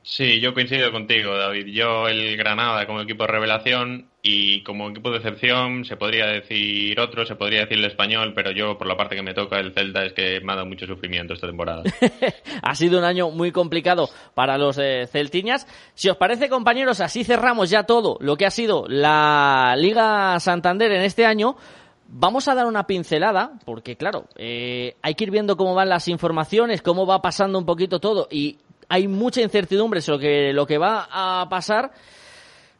[0.02, 1.66] Sí, yo coincido contigo, David.
[1.66, 6.98] Yo el Granada como equipo de revelación y como equipo de excepción se podría decir
[6.98, 9.72] otro, se podría decir el español, pero yo por la parte que me toca el
[9.74, 11.82] Celta es que me ha dado mucho sufrimiento esta temporada.
[12.62, 15.66] ha sido un año muy complicado para los eh, celtiñas.
[15.94, 20.90] Si os parece, compañeros, así cerramos ya todo lo que ha sido la Liga Santander
[20.92, 21.56] en este año.
[22.10, 26.08] Vamos a dar una pincelada, porque claro, eh, hay que ir viendo cómo van las
[26.08, 28.56] informaciones, cómo va pasando un poquito todo y
[28.88, 31.92] hay mucha incertidumbre sobre lo que, va a pasar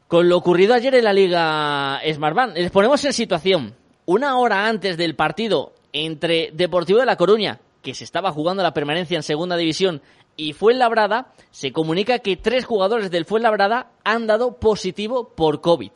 [0.06, 2.56] con lo ocurrido ayer en la Liga Smartbank.
[2.56, 3.74] Les ponemos en situación.
[4.06, 8.72] Una hora antes del partido entre Deportivo de La Coruña, que se estaba jugando la
[8.72, 10.00] permanencia en Segunda División,
[10.36, 15.90] y Fuenlabrada, se comunica que tres jugadores del Fuenlabrada han dado positivo por COVID.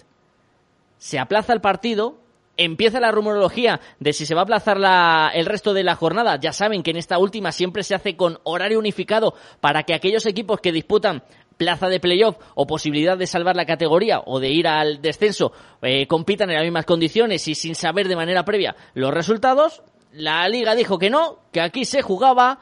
[0.99, 2.19] Se aplaza el partido
[2.57, 6.39] empieza la rumorología de si se va a aplazar la, el resto de la jornada.
[6.41, 10.27] Ya saben que en esta última siempre se hace con horario unificado para que aquellos
[10.27, 11.23] equipos que disputan
[11.57, 15.53] plaza de playoff o posibilidad de salvar la categoría o de ir al descenso
[15.83, 19.83] eh, compitan en las mismas condiciones y sin saber de manera previa los resultados.
[20.13, 22.59] La liga dijo que no, que aquí se jugaba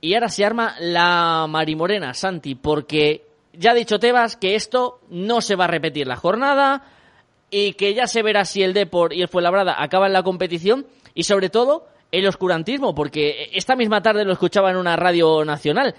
[0.00, 5.40] y ahora se arma la marimorena, Santi, porque ya ha dicho Tebas que esto no
[5.40, 6.82] se va a repetir la jornada
[7.50, 11.24] y que ya se verá si el Deport y el Fuenlabrada acaban la competición y
[11.24, 15.94] sobre todo el oscurantismo, porque esta misma tarde lo escuchaba en una radio nacional.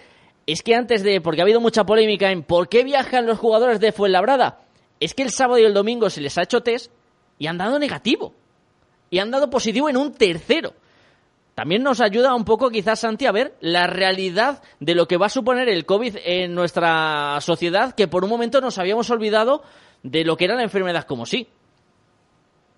[0.48, 3.80] Es que antes de, porque ha habido mucha polémica en por qué viajan los jugadores
[3.80, 4.60] de Fuenlabrada,
[4.99, 6.91] es que el sábado y el domingo se les ha hecho test
[7.38, 8.34] y han dado negativo.
[9.10, 10.73] Y han dado positivo en un tercero.
[11.56, 15.26] También nos ayuda un poco quizás Santi a ver la realidad de lo que va
[15.26, 19.64] a suponer el COVID en nuestra sociedad, que por un momento nos habíamos olvidado
[20.03, 21.48] de lo que era la enfermedad como sí.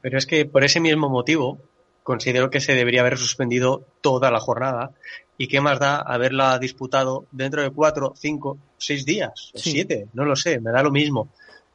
[0.02, 1.60] Pero es que por ese mismo motivo
[2.04, 4.91] considero que se debería haber suspendido toda la jornada
[5.38, 10.36] y qué más da haberla disputado dentro de cuatro, cinco, seis días, siete, no lo
[10.36, 11.30] sé, me da lo mismo.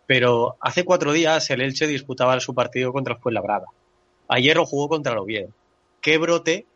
[0.06, 3.66] Pero hace cuatro días el Elche disputaba su partido contra el Fuenlabrada.
[4.28, 5.48] Ayer lo jugó contra el Oviedo.
[6.00, 6.66] ¿Qué brote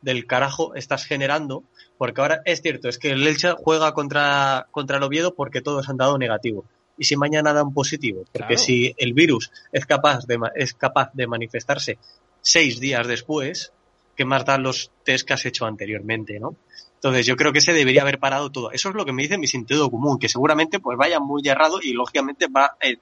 [0.00, 1.62] del carajo estás generando?
[1.98, 5.88] Porque ahora es cierto, es que el Elche juega contra, contra el Oviedo porque todos
[5.88, 6.64] han dado negativo
[7.02, 8.24] y si mañana dan positivo.
[8.32, 11.98] Porque si el virus es capaz, de, es capaz de manifestarse
[12.40, 13.72] seis días después,
[14.16, 16.54] ¿qué más dan los test que has hecho anteriormente, no?
[16.94, 18.70] Entonces yo creo que se debería haber parado todo.
[18.70, 21.80] Eso es lo que me dice mi sentido común, que seguramente pues vaya muy errado
[21.82, 22.98] y lógicamente va eh,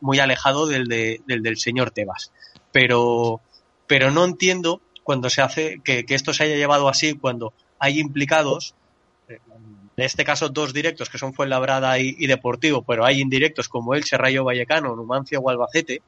[0.00, 2.32] muy alejado del, del, del señor Tebas.
[2.72, 3.42] Pero,
[3.86, 8.00] pero no entiendo cuando se hace que, que esto se haya llevado así, cuando hay
[8.00, 8.74] implicados
[10.00, 13.94] en este caso dos directos que son Fuenlabrada y, y Deportivo, pero hay indirectos como
[13.94, 16.00] Elche, Rayo Vallecano, Numancia o Albacete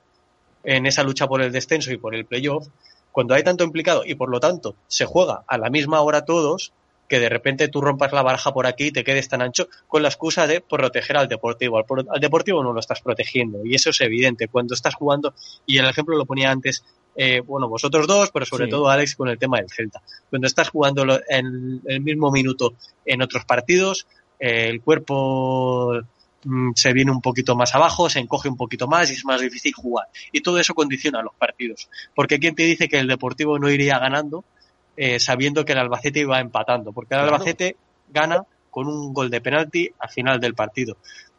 [0.64, 2.66] en esa lucha por el descenso y por el playoff,
[3.10, 6.72] cuando hay tanto implicado y por lo tanto se juega a la misma hora todos,
[7.12, 10.00] que de repente tú rompas la baraja por aquí y te quedes tan ancho con
[10.00, 11.76] la excusa de proteger al deportivo.
[11.76, 14.48] Al, al, deportivo no lo estás protegiendo y eso es evidente.
[14.48, 15.34] Cuando estás jugando,
[15.66, 16.82] y el ejemplo lo ponía antes
[17.14, 18.70] eh, bueno, vosotros dos, pero sobre sí.
[18.70, 20.00] todo Alex con el tema del Celta.
[20.30, 24.06] Cuando estás jugando en el mismo minuto en otros partidos,
[24.40, 26.00] eh, el cuerpo
[26.44, 29.42] mm, se viene un poquito más abajo, se encoge un poquito más y es más
[29.42, 30.06] difícil jugar.
[30.32, 31.90] Y todo eso condiciona los partidos.
[32.14, 34.46] Porque ¿quién te dice que el Deportivo no iría ganando
[34.96, 36.92] eh, sabiendo que el Albacete iba empatando?
[36.92, 37.34] Porque el claro.
[37.34, 37.76] Albacete
[38.08, 40.96] gana con un gol de penalti al final del partido.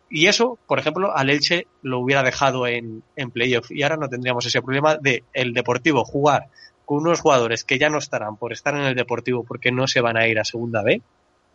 [0.09, 3.71] Y eso, por ejemplo, al Elche lo hubiera dejado en, en playoff.
[3.71, 6.49] Y ahora no tendríamos ese problema de el Deportivo jugar
[6.85, 10.01] con unos jugadores que ya no estarán por estar en el Deportivo porque no se
[10.01, 11.01] van a ir a segunda B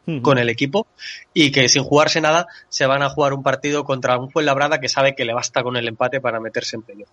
[0.07, 0.23] uh -huh.
[0.23, 0.87] con el equipo
[1.35, 4.89] y que sin jugarse nada se van a jugar un partido contra un Fuenlabrada que
[4.89, 7.09] sabe que le basta con el empate para meterse en playoff.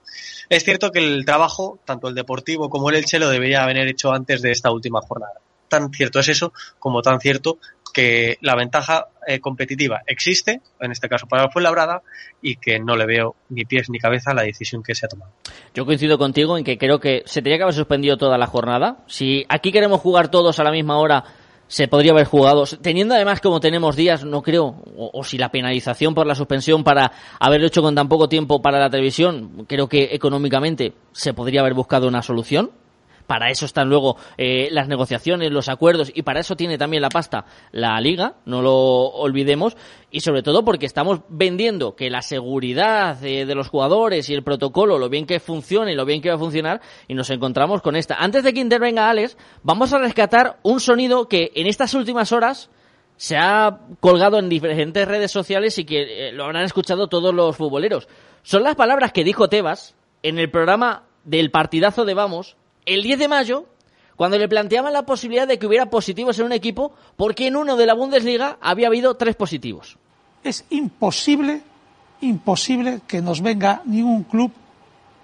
[0.49, 4.12] Es cierto que el trabajo, tanto el Deportivo como el Elche, lo debería haber hecho
[4.12, 5.40] antes de esta última jornada.
[5.68, 7.57] Tan cierto es eso como tan cierto
[7.95, 12.02] que la ventaja eh, competitiva existe, en este caso para el Fuenlabrada,
[12.41, 15.10] y que no le veo ni pies ni cabeza a la decisión que se ha
[15.10, 15.32] tomado.
[15.74, 18.98] Yo coincido contigo en que creo que se tenía que haber suspendido toda la jornada.
[19.07, 21.24] Si aquí queremos jugar todos a la misma hora,
[21.67, 22.65] se podría haber jugado.
[22.81, 27.11] Teniendo además como tenemos días, no creo, o, si la penalización por la suspensión para
[27.39, 31.73] haberlo hecho con tan poco tiempo para la televisión, creo que económicamente se podría haber
[31.73, 32.71] buscado una solución
[33.27, 37.10] para eso están luego eh, las negociaciones, los acuerdos y para eso tiene también la
[37.10, 39.76] pasta la liga, no lo olvidemos
[40.11, 44.43] y sobre todo porque estamos vendiendo que la seguridad eh, de los jugadores y el
[44.43, 47.81] protocolo, lo bien que funcione y lo bien que va a funcionar y nos encontramos
[47.81, 48.15] con esta.
[48.15, 52.69] Antes de que intervenga Alex, vamos a rescatar un sonido que en estas últimas horas
[53.18, 57.56] se ha colgado en diferentes redes sociales y que eh, lo habrán escuchado todos los
[57.56, 58.07] futboleros.
[58.43, 63.20] Son las palabras que dijo Tebas en el programa del partidazo de Vamos el 10
[63.20, 63.66] de mayo,
[64.16, 67.76] cuando le planteaban la posibilidad de que hubiera positivos en un equipo, porque en uno
[67.76, 69.98] de la Bundesliga había habido tres positivos.
[70.44, 71.62] Es imposible,
[72.22, 74.52] imposible que nos venga ningún club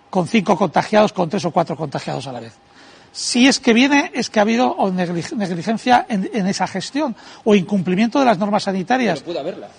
[0.10, 2.54] con cinco contagiados, con tres o cuatro contagiados a la vez.
[3.14, 8.20] Si es que viene, es que ha habido negligencia en, en esa gestión o incumplimiento
[8.20, 9.20] de las normas sanitarias.
[9.20, 9.70] Pero puede haberla.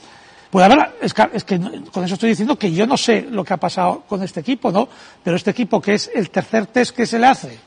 [0.51, 0.93] Puede haberla.
[1.01, 1.59] Es que, es que
[1.91, 4.71] con eso estoy diciendo que yo no sé lo que ha pasado con este equipo,
[4.71, 4.87] ¿no?
[5.23, 7.59] Pero este equipo, que es el tercer test que se le hace,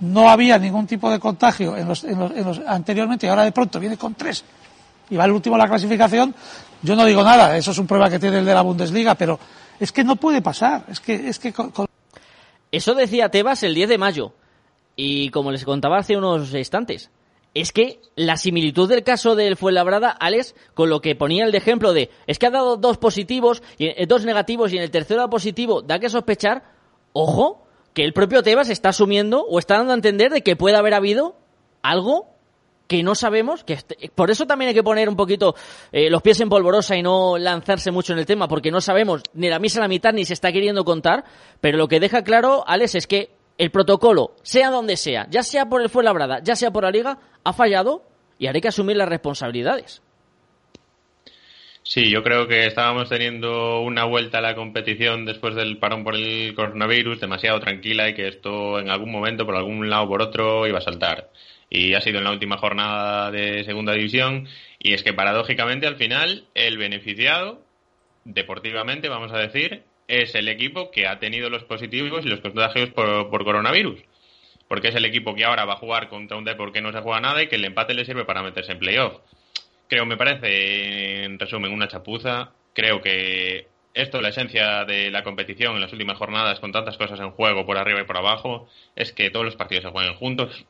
[0.00, 3.44] no había ningún tipo de contagio en los, en los, en los anteriormente y ahora
[3.44, 4.44] de pronto viene con tres
[5.10, 6.34] y va el último en la clasificación,
[6.82, 9.38] yo no digo nada, eso es un prueba que tiene el de la Bundesliga, pero
[9.78, 11.86] es que no puede pasar, es que, es que con...
[12.72, 14.32] Eso decía Tebas el 10 de mayo
[14.96, 17.10] y como les contaba hace unos instantes,
[17.54, 21.58] es que la similitud del caso del Fuenlabrada, Alex, con lo que ponía el de
[21.58, 24.90] ejemplo de, es que ha dado dos positivos, y, eh, dos negativos y en el
[24.90, 26.64] tercero positivo da que sospechar,
[27.12, 27.65] ojo,
[27.96, 30.92] que el propio Tebas está asumiendo o está dando a entender de que puede haber
[30.92, 31.34] habido
[31.80, 32.28] algo
[32.88, 33.78] que no sabemos, que
[34.14, 35.54] por eso también hay que poner un poquito
[35.92, 39.22] eh, los pies en polvorosa y no lanzarse mucho en el tema, porque no sabemos
[39.32, 41.24] ni la misa a la mitad ni se está queriendo contar,
[41.62, 45.64] pero lo que deja claro, Alex, es que el protocolo, sea donde sea, ya sea
[45.64, 48.02] por el Fuenlabrada, ya sea por la Liga, ha fallado
[48.38, 50.02] y haré que asumir las responsabilidades.
[51.88, 56.16] Sí, yo creo que estábamos teniendo una vuelta a la competición después del parón por
[56.16, 60.66] el coronavirus demasiado tranquila y que esto en algún momento, por algún lado por otro,
[60.66, 61.30] iba a saltar.
[61.70, 64.48] Y ha sido en la última jornada de segunda división
[64.80, 67.62] y es que paradójicamente al final el beneficiado
[68.24, 72.90] deportivamente vamos a decir es el equipo que ha tenido los positivos y los contagios
[72.90, 74.00] por, coronavirus.
[74.66, 77.00] Porque es el equipo que ahora va a jugar contra un Depor que no se
[77.00, 79.20] juega nada y que el empate le sirve para meterse en playoff
[79.88, 82.52] creo me parece en resumen una chapuza.
[82.72, 87.18] Creo que esto, la esencia de la competición en las últimas jornadas, con tantas cosas
[87.20, 90.66] en juego por arriba y por abajo, es que todos los partidos se jueguen juntos.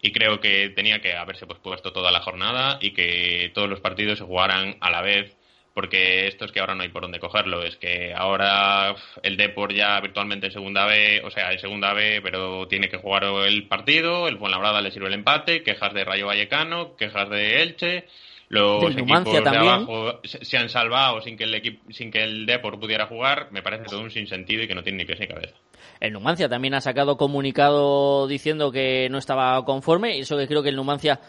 [0.00, 4.18] Y creo que tenía que haberse puesto toda la jornada y que todos los partidos
[4.18, 5.38] se jugaran a la vez
[5.78, 9.72] porque esto es que ahora no hay por dónde cogerlo, es que ahora el Depor
[9.72, 13.68] ya virtualmente en segunda B, o sea, en segunda B, pero tiene que jugar el
[13.68, 18.08] partido, el Fuenlabrada le sirve el empate, quejas de Rayo Vallecano, quejas de Elche,
[18.48, 22.80] los equipos de abajo se han salvado sin que el equipo, sin que el Depor
[22.80, 25.54] pudiera jugar, me parece todo un sinsentido y que no tiene ni pies ni cabeza.
[26.00, 30.62] El Numancia también ha sacado comunicado diciendo que no estaba conforme, y eso que creo
[30.62, 31.20] que el Numancia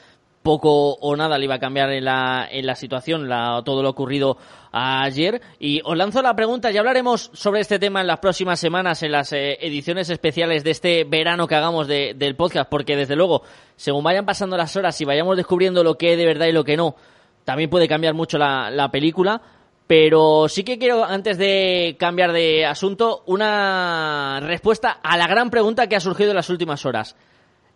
[0.44, 3.90] poco o nada le iba a cambiar en la, en la situación, la, todo lo
[3.90, 4.38] ocurrido
[4.72, 5.42] ayer.
[5.60, 9.12] Y os lanzo la pregunta, ya hablaremos sobre este tema en las próximas semanas, en
[9.12, 13.44] las eh, ediciones especiales de este verano que hagamos del podcast, porque desde luego,
[13.76, 16.64] según vayan pasando las horas y vayamos descubriendo lo que es de verdad y lo
[16.64, 16.96] que no,
[17.44, 19.42] también puede cambiar mucho la película.
[19.90, 25.88] Pero sí que quiero, antes de cambiar de asunto, una respuesta a la gran pregunta
[25.88, 27.16] que ha surgido en las últimas horas.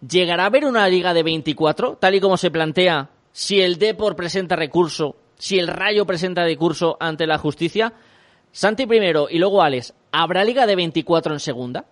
[0.10, 4.18] ¿Llegará a haber una liga de 24, tal y como se plantea, si el Depor
[4.18, 7.94] presenta recurso, si el Rayo presenta recurso ante la justicia?
[8.52, 11.86] Santi primero y luego Alex, ¿habrá liga de 24 en segunda?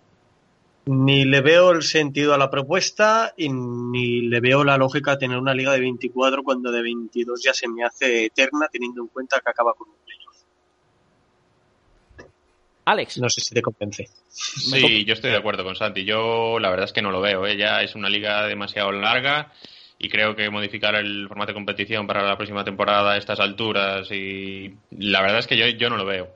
[0.87, 5.17] Ni le veo el sentido a la propuesta y ni le veo la lógica a
[5.17, 9.07] tener una liga de 24 cuando de 22 ya se me hace eterna teniendo en
[9.07, 9.95] cuenta que acaba con un
[12.85, 13.19] Alex.
[13.19, 14.09] No sé si te convence.
[14.29, 16.03] Sí, yo estoy de acuerdo con Santi.
[16.03, 17.45] Yo la verdad es que no lo veo.
[17.45, 17.85] Ella ¿eh?
[17.85, 19.51] es una liga demasiado larga
[19.99, 24.11] y creo que modificar el formato de competición para la próxima temporada a estas alturas
[24.11, 26.27] y la verdad es que yo, yo no lo veo.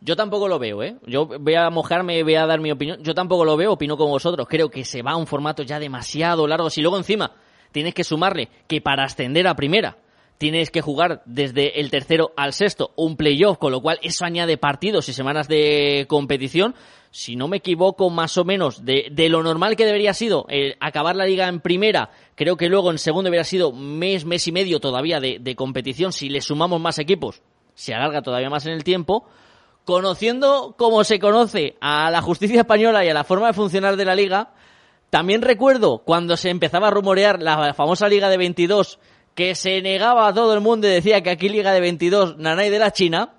[0.00, 0.96] Yo tampoco lo veo, ¿eh?
[1.06, 3.02] Yo voy a mojarme, voy a dar mi opinión.
[3.02, 4.46] Yo tampoco lo veo, opino como vosotros.
[4.48, 6.68] Creo que se va a un formato ya demasiado largo.
[6.68, 7.32] Si luego encima
[7.72, 9.96] tienes que sumarle que para ascender a primera
[10.38, 14.56] tienes que jugar desde el tercero al sexto un playoff, con lo cual eso añade
[14.56, 16.74] partidos y semanas de competición.
[17.10, 21.14] Si no me equivoco, más o menos de, lo normal que debería sido eh, acabar
[21.14, 24.80] la liga en primera, creo que luego en segundo hubiera sido mes, mes y medio
[24.80, 26.12] todavía de, de competición.
[26.12, 27.42] Si le sumamos más equipos,
[27.74, 29.26] se alarga todavía más en el tiempo.
[29.84, 34.06] Conociendo como se conoce a la justicia española y a la forma de funcionar de
[34.06, 34.54] la liga,
[35.10, 38.98] también recuerdo cuando se empezaba a rumorear la famosa liga de 22
[39.34, 42.70] que se negaba a todo el mundo y decía que aquí Liga de 22, Nanay
[42.70, 43.34] de la China,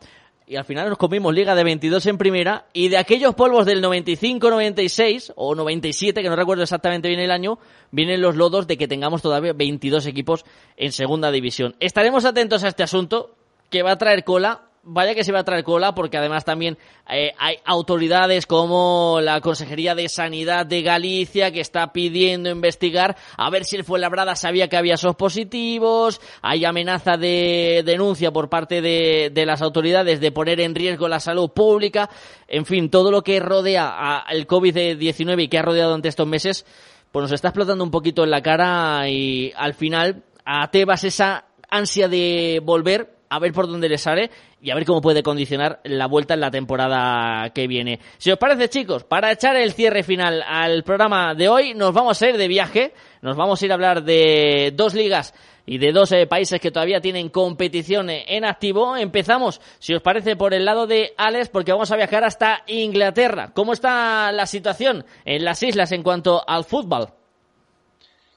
[0.48, 3.82] y al final nos comimos Liga de 22 en primera, y de aquellos polvos del
[3.82, 7.58] 95, 96 o 97, que no recuerdo exactamente bien el año,
[7.92, 10.46] vienen los lodos de que tengamos todavía 22 equipos
[10.78, 11.76] en segunda división.
[11.80, 13.36] Estaremos atentos a este asunto,
[13.70, 16.78] que va a traer cola, vaya que se va a traer cola porque además también
[17.10, 23.50] eh, hay autoridades como la Consejería de Sanidad de Galicia que está pidiendo investigar a
[23.50, 28.82] ver si el Fuenlabrada sabía que había esos positivos, hay amenaza de denuncia por parte
[28.82, 32.10] de, de las autoridades de poner en riesgo la salud pública,
[32.48, 36.66] en fin, todo lo que rodea al COVID-19 y que ha rodeado ante estos meses,
[37.12, 41.46] pues nos está explotando un poquito en la cara y al final a Tebas esa
[41.70, 44.30] ansia de volver a ver por dónde le sale
[44.62, 48.00] y a ver cómo puede condicionar la vuelta en la temporada que viene.
[48.18, 52.22] Si os parece, chicos, para echar el cierre final al programa de hoy, nos vamos
[52.22, 55.34] a ir de viaje, nos vamos a ir a hablar de dos ligas
[55.66, 58.96] y de dos eh, países que todavía tienen competición en activo.
[58.96, 63.52] Empezamos, si os parece, por el lado de Alex, porque vamos a viajar hasta Inglaterra.
[63.54, 67.10] ¿Cómo está la situación en las islas en cuanto al fútbol?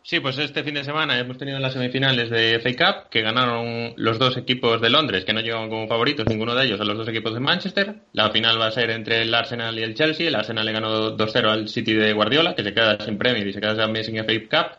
[0.09, 3.93] Sí, pues este fin de semana hemos tenido las semifinales de FA Cup que ganaron
[3.97, 6.97] los dos equipos de Londres que no llegan como favoritos, ninguno de ellos, son los
[6.97, 7.95] dos equipos de Manchester.
[8.15, 10.29] La final va a ser entre el Arsenal y el Chelsea.
[10.29, 13.53] El Arsenal le ganó 2-0 al City de Guardiola, que se queda sin Premier y
[13.53, 14.79] se queda también sin FA Cup.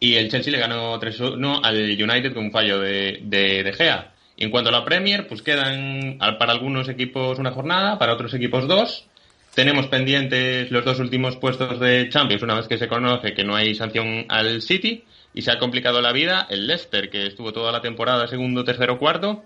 [0.00, 4.12] Y el Chelsea le ganó 3-1 al United con un fallo de, de, de Gea.
[4.36, 8.34] Y en cuanto a la Premier, pues quedan para algunos equipos una jornada, para otros
[8.34, 9.06] equipos dos.
[9.54, 13.54] Tenemos pendientes los dos últimos puestos de Champions, una vez que se conoce que no
[13.54, 15.04] hay sanción al City
[15.34, 18.98] y se ha complicado la vida el Leicester, que estuvo toda la temporada segundo, tercero,
[18.98, 19.44] cuarto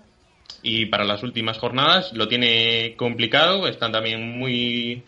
[0.63, 5.03] y para las últimas jornadas lo tiene complicado, están también muy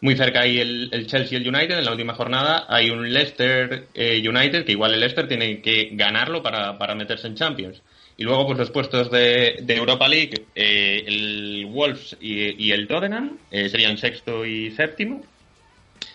[0.00, 1.78] muy cerca ahí el, Chelsea y el United.
[1.78, 5.90] En la última jornada hay un Leicester eh, United, que igual el Leicester tiene que
[5.92, 7.80] ganarlo para, para meterse en Champions.
[8.16, 13.68] Y luego, pues los puestos de, Europa League, eh, el Wolves y, el Tottenham eh,
[13.68, 15.24] serían sexto y séptimo.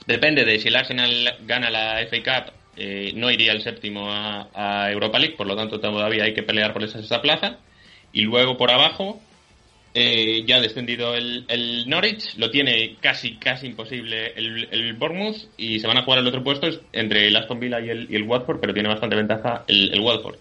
[0.08, 4.90] Depende de si el Arsenal gana la FA Cup, eh, no iría el séptimo a,
[4.92, 7.58] Europa League, por lo tanto todavía hay que pelear por esa, plaza.
[8.14, 9.22] Y luego por abajo,
[9.94, 15.88] ya ha descendido el, Norwich, lo tiene casi casi imposible el, el, Bournemouth y se
[15.88, 18.62] van a jugar el otro puesto entre el Aston Villa y el, y el Watford,
[18.62, 20.38] pero tiene bastante ventaja el, el Watford.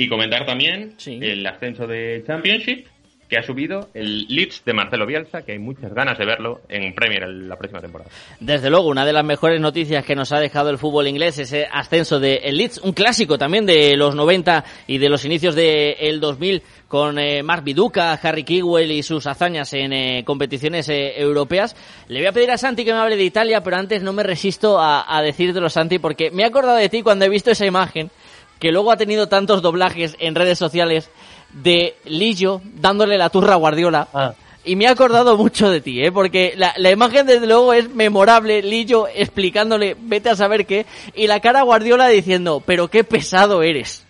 [0.00, 2.86] Y comentar también el ascenso de Championship
[3.28, 6.94] que ha subido el Leeds de Marcelo Bielsa, que hay muchas ganas de verlo en
[6.94, 8.10] Premier la próxima temporada.
[8.40, 11.66] Desde luego, una de las mejores noticias que nos ha dejado el fútbol inglés, ese
[11.70, 15.96] ascenso de el Leeds, un clásico también de los 90 y de los inicios del
[15.98, 21.20] el 2000 con eh, Mark Viduca, Harry Kewell y sus hazañas en eh, competiciones eh,
[21.20, 21.76] europeas.
[22.08, 24.22] Le voy a pedir a Santi que me hable de Italia, pero antes no me
[24.22, 27.66] resisto a, a decírtelo, Santi, porque me he acordado de ti cuando he visto esa
[27.66, 28.10] imagen
[28.58, 31.10] que luego ha tenido tantos doblajes en redes sociales
[31.52, 34.08] de Lillo dándole la turra a Guardiola.
[34.12, 34.34] Ah.
[34.64, 36.12] Y me ha acordado mucho de ti, ¿eh?
[36.12, 41.40] porque la, imagen desde luego es memorable, Lillo explicándole, vete a saber qué, y la
[41.40, 44.04] cara a Guardiola diciendo, pero qué pesado eres.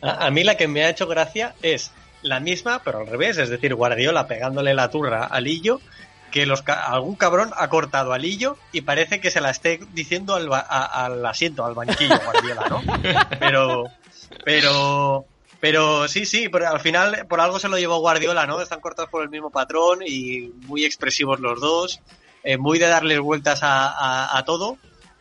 [0.00, 1.92] A, a mí la que me ha hecho gracia es
[2.22, 5.80] la misma, pero al revés, es decir, Guardiola pegándole la turra a Lillo
[6.32, 10.34] que los, algún cabrón ha cortado al hillo y parece que se la esté diciendo
[10.34, 12.82] al, al asiento, al banquillo, Guardiola, ¿no?
[13.38, 13.84] Pero,
[14.44, 15.26] pero,
[15.60, 18.60] pero sí, sí, pero al final por algo se lo llevó Guardiola, ¿no?
[18.60, 22.00] Están cortados por el mismo patrón y muy expresivos los dos,
[22.42, 24.78] eh, muy de darles vueltas a, a, todo.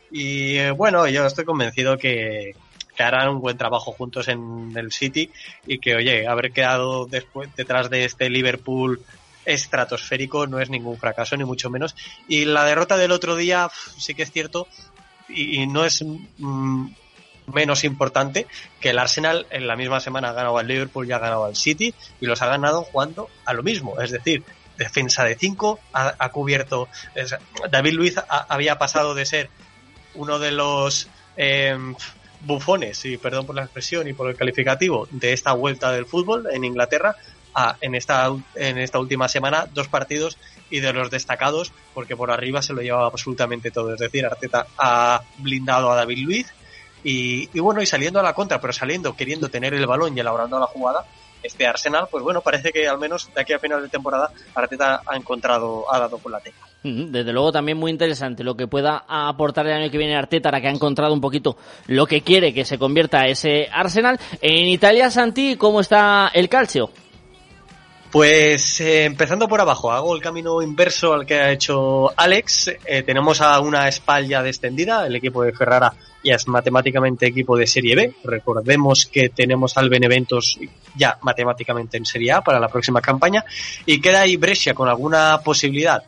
[0.10, 2.56] Y eh, bueno, yo estoy convencido que,
[2.96, 5.30] que, harán un buen trabajo juntos en el City
[5.68, 9.02] y que, oye, haber quedado después detrás de este Liverpool
[9.46, 11.96] estratosférico, no es ningún fracaso, ni mucho menos.
[12.28, 14.68] Y la derrota del otro día sí que es cierto,
[15.30, 16.88] y, no es mm,
[17.48, 18.48] menos importante,
[18.80, 21.56] que el Arsenal en la misma semana ha ganado al Liverpool y ha ganado al
[21.56, 24.44] City, y los ha ganado jugando a lo mismo, es decir,
[24.78, 26.88] defensa de 5, ha, cubierto.
[27.70, 29.50] David Luiz había pasado de ser
[30.16, 31.08] uno de los
[31.38, 31.96] em,
[32.42, 36.48] bufones, y perdón por la expresión y por el calificativo, de esta vuelta del fútbol
[36.52, 37.16] en Inglaterra,
[37.82, 40.38] en, esta, en esta última semana dos partidos
[40.70, 43.94] y de los destacados, porque por arriba se lo llevaba absolutamente todo.
[43.94, 46.54] Es decir, Arteta ha blindado a David Luiz
[47.04, 50.60] y, bueno, y saliendo a la contra, pero saliendo, queriendo tener el balón y elaborando
[50.60, 51.06] la jugada,
[51.44, 55.02] este Arsenal, pues bueno, parece que al menos de aquí a final de temporada Arteta
[55.06, 56.68] ha encontrado, ha dado con la tecla.
[56.84, 60.62] Desde luego también muy interesante lo que pueda aportar el año que viene Arteta, ahora
[60.62, 61.58] que ha encontrado un poquito
[61.88, 64.20] lo que quiere que se convierta ese Arsenal.
[64.40, 66.92] En Italia, Santi, ¿cómo está el calcio?
[68.12, 72.70] Pues eh, empezando por abajo, hago el camino inverso al que ha hecho Alex.
[72.86, 77.66] Eh, tenemos a una espalda descendida, el equipo de Ferrara ya es matemáticamente equipo de
[77.66, 78.14] Serie B.
[78.26, 80.60] Recordemos que tenemos al Beneventos
[80.96, 83.46] ya matemáticamente en Serie A para la próxima campaña.
[83.86, 86.04] Y queda ahí Brescia con alguna posibilidad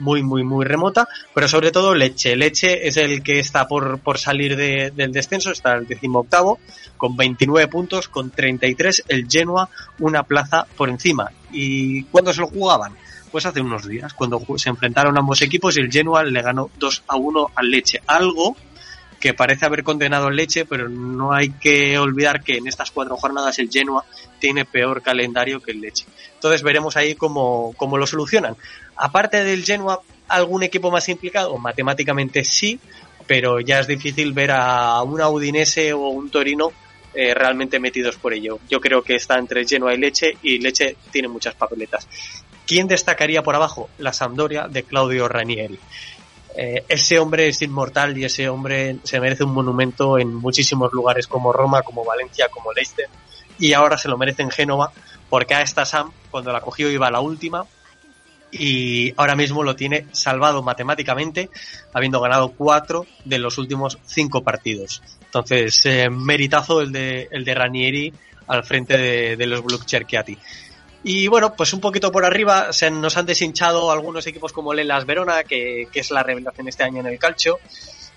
[0.00, 2.36] muy, muy, muy remota, pero sobre todo Leche.
[2.36, 6.58] Leche es el que está por, por salir del descenso, está el octavo
[6.96, 9.68] con 29 puntos, con 33 el Genoa,
[10.00, 11.30] una plaza por encima.
[11.52, 12.94] ¿Y cuándo se lo jugaban?
[13.30, 17.04] Pues hace unos días, cuando se enfrentaron ambos equipos y el Genoa le ganó 2
[17.06, 18.02] a 1 al Leche.
[18.06, 18.56] Algo
[19.20, 23.16] que parece haber condenado el Leche, pero no hay que olvidar que en estas cuatro
[23.16, 24.04] jornadas el Genoa
[24.38, 26.06] tiene peor calendario que el Leche.
[26.34, 28.56] Entonces veremos ahí cómo, cómo lo solucionan.
[29.02, 31.56] Aparte del Genoa, ¿algún equipo más implicado?
[31.56, 32.78] Matemáticamente sí,
[33.26, 36.70] pero ya es difícil ver a un Audinese o un Torino
[37.14, 38.58] eh, realmente metidos por ello.
[38.68, 42.06] Yo creo que está entre Genoa y Leche y Leche tiene muchas papeletas.
[42.66, 43.88] ¿Quién destacaría por abajo?
[43.96, 45.78] La Sampdoria de Claudio Ranieri.
[46.54, 51.26] Eh, ese hombre es inmortal y ese hombre se merece un monumento en muchísimos lugares
[51.26, 53.08] como Roma, como Valencia, como Leicester.
[53.58, 54.92] Y ahora se lo merece en Génova
[55.30, 57.64] porque a esta Sam, cuando la cogió, iba a la última.
[58.52, 61.50] Y ahora mismo lo tiene salvado matemáticamente,
[61.92, 65.02] habiendo ganado cuatro de los últimos cinco partidos.
[65.24, 68.12] Entonces, eh, meritazo el de, el de Ranieri
[68.48, 70.36] al frente de, los Blue Cherchiati.
[71.04, 75.06] Y bueno, pues un poquito por arriba se nos han deshinchado algunos equipos como Lelas
[75.06, 77.58] Verona, que, que, es la revelación este año en el calcio.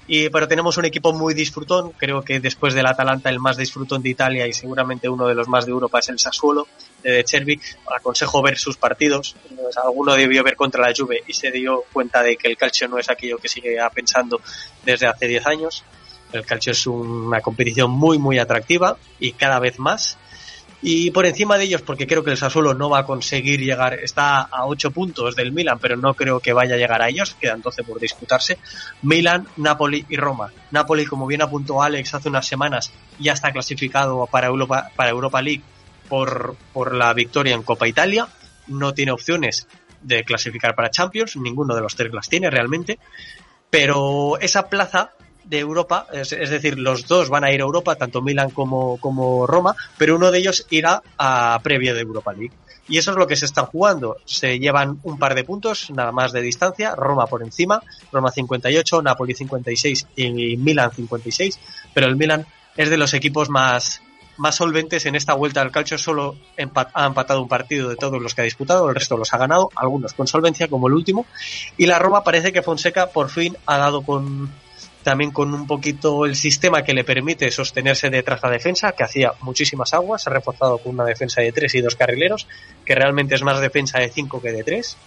[0.07, 4.01] Y, pero tenemos un equipo muy disfrutón, creo que después del Atalanta el más disfrutón
[4.01, 6.67] de Italia y seguramente uno de los más de Europa es el Sassuolo
[7.03, 7.59] de Chervi.
[7.95, 9.35] Aconsejo ver sus partidos,
[9.83, 12.97] alguno debió ver contra la Juve y se dio cuenta de que el calcio no
[12.97, 14.41] es aquello que sigue pensando
[14.85, 15.83] desde hace 10 años.
[16.31, 20.17] El calcio es una competición muy muy atractiva y cada vez más
[20.85, 23.93] y por encima de ellos, porque creo que el Sassuolo no va a conseguir llegar,
[23.93, 27.37] está a 8 puntos del Milan, pero no creo que vaya a llegar a ellos,
[27.39, 28.57] quedan 12 por disputarse,
[29.01, 30.51] Milan, Napoli y Roma.
[30.71, 35.41] Napoli, como bien apuntó Alex hace unas semanas, ya está clasificado para Europa, para Europa
[35.41, 35.63] League
[36.09, 38.27] por, por la victoria en Copa Italia,
[38.67, 39.67] no tiene opciones
[40.01, 42.99] de clasificar para Champions, ninguno de los tres las tiene realmente,
[43.69, 45.11] pero esa plaza
[45.43, 49.45] de Europa, es, decir, los dos van a ir a Europa, tanto Milan como, como
[49.45, 52.53] Roma, pero uno de ellos irá a previa de Europa League.
[52.87, 54.17] Y eso es lo que se está jugando.
[54.25, 57.81] Se llevan un par de puntos, nada más de distancia, Roma por encima,
[58.11, 61.59] Roma 58, Napoli 56 y Milan 56,
[61.93, 64.01] pero el Milan es de los equipos más,
[64.37, 68.33] más solventes en esta vuelta al calcio, solo ha empatado un partido de todos los
[68.33, 71.25] que ha disputado, el resto los ha ganado, algunos con solvencia, como el último,
[71.77, 74.51] y la Roma parece que Fonseca por fin ha dado con,
[75.03, 79.03] también con un poquito el sistema que le permite sostenerse detrás de la defensa, que
[79.03, 82.47] hacía muchísimas aguas, se ha reforzado con una defensa de tres y dos carrileros,
[82.85, 84.97] que realmente es más defensa de cinco que de tres,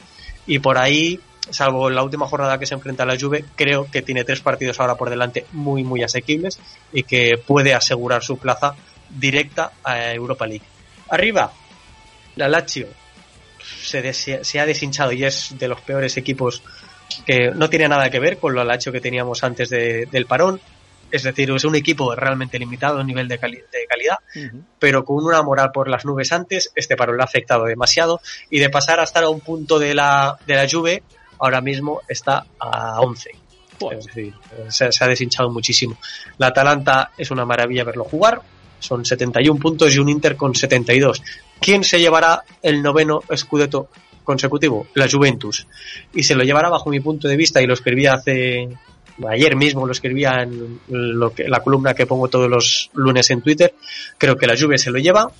[0.46, 1.18] y por ahí,
[1.50, 4.78] salvo la última jornada que se enfrenta a la Juve, creo que tiene tres partidos
[4.78, 6.60] ahora por delante muy, muy asequibles
[6.92, 8.76] y que puede asegurar su plaza
[9.10, 10.64] directa a Europa League.
[11.08, 11.52] Arriba,
[12.36, 12.88] la Lazio
[13.60, 16.62] se, se ha deshinchado y es de los peores equipos
[17.24, 20.60] que no tiene nada que ver con lo hecho que teníamos antes del parón.
[21.10, 24.18] Es decir, es un equipo realmente limitado a nivel de, calidad,
[24.78, 28.20] pero con una moral por las nubes antes, este parón le ha afectado demasiado
[28.50, 31.04] y de pasar a estar a un punto de la, de la Juve,
[31.38, 33.30] ahora mismo está a 11.
[33.92, 34.34] Es decir,
[34.68, 35.96] se, se, ha deshinchado muchísimo.
[36.38, 38.42] La Atalanta es una maravilla verlo jugar,
[38.78, 41.22] son 71 puntos y un Inter con 72.
[41.60, 43.88] ¿Quién se llevará el noveno Scudetto
[44.24, 45.66] consecutivo, la Juventus,
[46.12, 48.68] y se lo llevará bajo mi punto de vista, y lo escribía hace
[49.26, 53.40] ayer mismo, lo escribía en lo que, la columna que pongo todos los lunes en
[53.40, 53.72] Twitter,
[54.18, 55.30] creo que la Juve se lo lleva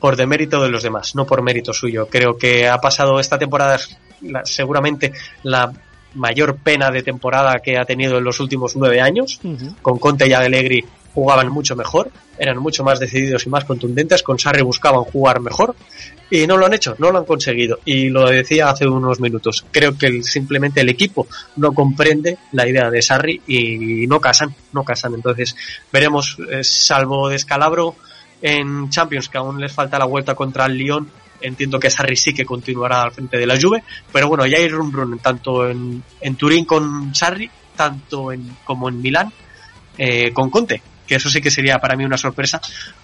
[0.00, 2.08] por demérito de los demás, no por mérito suyo.
[2.10, 3.78] Creo que ha pasado esta temporada
[4.42, 5.12] seguramente
[5.44, 5.72] la
[6.14, 9.40] mayor pena de temporada que ha tenido en los últimos nueve años,
[9.80, 10.84] con Conte y Allegri
[11.14, 15.76] jugaban mucho mejor, eran mucho más decididos y más contundentes, con Sarri buscaban jugar mejor
[16.30, 17.78] y no lo han hecho, no lo han conseguido.
[17.84, 21.26] Y lo decía hace unos minutos, creo que simplemente el equipo
[21.56, 25.14] no comprende la idea de Sarri y no casan, no casan.
[25.14, 25.54] Entonces
[25.92, 27.96] veremos, eh, salvo descalabro
[28.40, 31.08] en Champions, que aún les falta la vuelta contra el Lyon,
[31.40, 34.68] entiendo que Sarri sí que continuará al frente de la Juve, pero bueno, ya hay
[34.68, 39.32] run tanto en, en Turín con Sarri, tanto en, como en Milán
[39.98, 40.82] eh, con Conte
[41.14, 42.60] eso sí que sería para mí una sorpresa,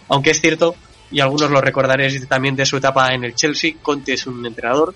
[0.08, 0.74] aunque es cierto,
[1.10, 4.94] y algunos lo recordaréis también de su etapa en el Chelsea, Conte es un entrenador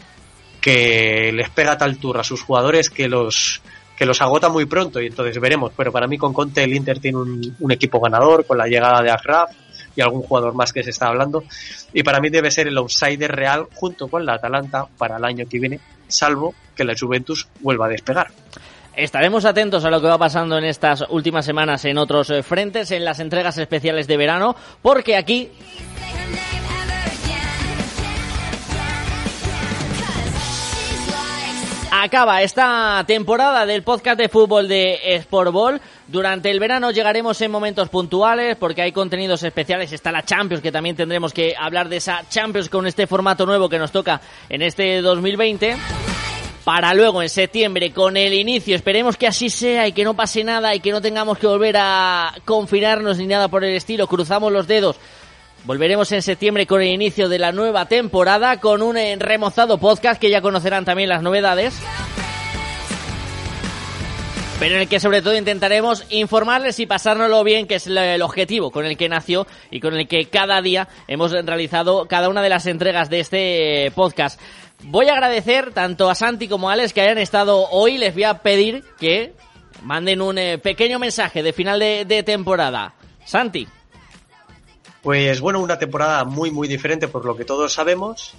[0.60, 3.60] que les pega tal tour a sus jugadores que los
[3.96, 6.98] que los agota muy pronto y entonces veremos, pero para mí con Conte el Inter
[6.98, 9.50] tiene un, equipo ganador con la llegada de Agraf
[9.94, 11.44] y algún jugador más que se está hablando
[11.92, 15.46] y para mí debe ser el outsider real junto con la Atalanta para el año
[15.48, 18.28] que viene, salvo que la Juventus vuelva a despegar.
[18.94, 22.90] Estaremos atentos a lo que va pasando en estas últimas semanas en otros eh, frentes,
[22.90, 25.50] en las entregas especiales de verano, porque aquí
[31.90, 35.80] acaba esta temporada del podcast de fútbol de Sportball.
[36.08, 39.92] Durante el verano llegaremos en momentos puntuales porque hay contenidos especiales.
[39.92, 43.70] Está la Champions, que también tendremos que hablar de esa Champions con este formato nuevo
[43.70, 44.20] que nos toca
[44.50, 45.76] en este 2020
[46.64, 50.44] para luego en septiembre con el inicio, esperemos que así sea y que no pase
[50.44, 54.52] nada y que no tengamos que volver a confinarnos ni nada por el estilo, cruzamos
[54.52, 54.96] los dedos.
[55.64, 60.30] Volveremos en septiembre con el inicio de la nueva temporada con un remozado podcast que
[60.30, 61.80] ya conocerán también las novedades.
[64.58, 68.70] Pero en el que sobre todo intentaremos informarles y pasárnoslo bien, que es el objetivo
[68.70, 72.48] con el que nació y con el que cada día hemos realizado cada una de
[72.48, 74.40] las entregas de este podcast.
[74.84, 77.98] Voy a agradecer tanto a Santi como a Alex que hayan estado hoy.
[77.98, 79.32] Les voy a pedir que
[79.82, 82.94] manden un eh, pequeño mensaje de final de, temporada.
[83.24, 83.68] Santi.
[85.02, 88.34] Pues bueno, una temporada muy muy diferente por lo que todos sabemos,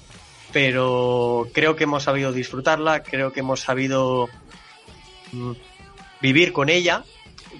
[0.51, 4.29] pero creo que hemos sabido disfrutarla, creo que hemos sabido
[5.31, 5.51] mm,
[6.21, 7.03] vivir con ella,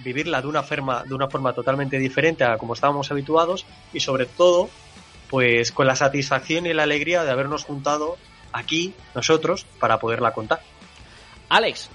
[0.04, 4.26] vivirla de una forma, de una forma totalmente diferente a como estábamos habituados y sobre
[4.26, 4.70] todo,
[5.30, 8.18] pues con la satisfacción y la alegría de habernos juntado
[8.54, 10.62] aquí, nosotros, para poderla contar.
[11.50, 11.90] Alex.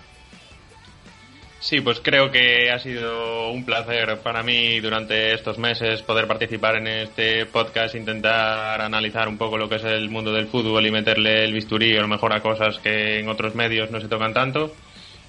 [1.60, 6.76] Sí, pues creo que ha sido un placer para mí durante estos meses poder participar
[6.76, 10.93] en este podcast, intentar analizar un poco lo que es el mundo del fútbol y
[10.93, 14.32] meterle el bisturí a lo mejor a cosas que en otros medios no se tocan
[14.32, 14.72] tanto.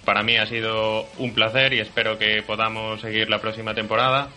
[0.05, 4.29] Para mí ha sido un placer y espero que podamos seguir la próxima temporada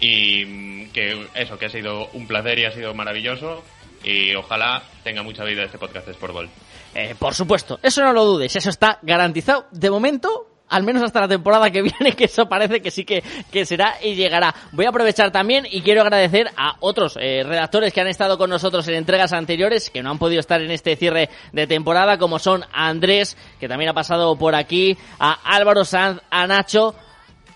[0.00, 3.62] y que eso, que ha sido un placer y ha sido maravilloso
[4.02, 6.48] y ojalá tenga mucha vida este podcast de Sportball.
[6.94, 9.66] Eh, por supuesto, eso no lo dudes, eso está garantizado.
[9.70, 13.22] De momento, al menos hasta la temporada que viene, que eso parece que sí que,
[13.50, 14.54] que será y llegará.
[14.72, 18.50] Voy a aprovechar también y quiero agradecer a otros eh, redactores que han estado con
[18.50, 22.38] nosotros en entregas anteriores, que no han podido estar en este cierre de temporada, como
[22.38, 26.94] son Andrés, que también ha pasado por aquí, a Álvaro Sanz, a Nacho,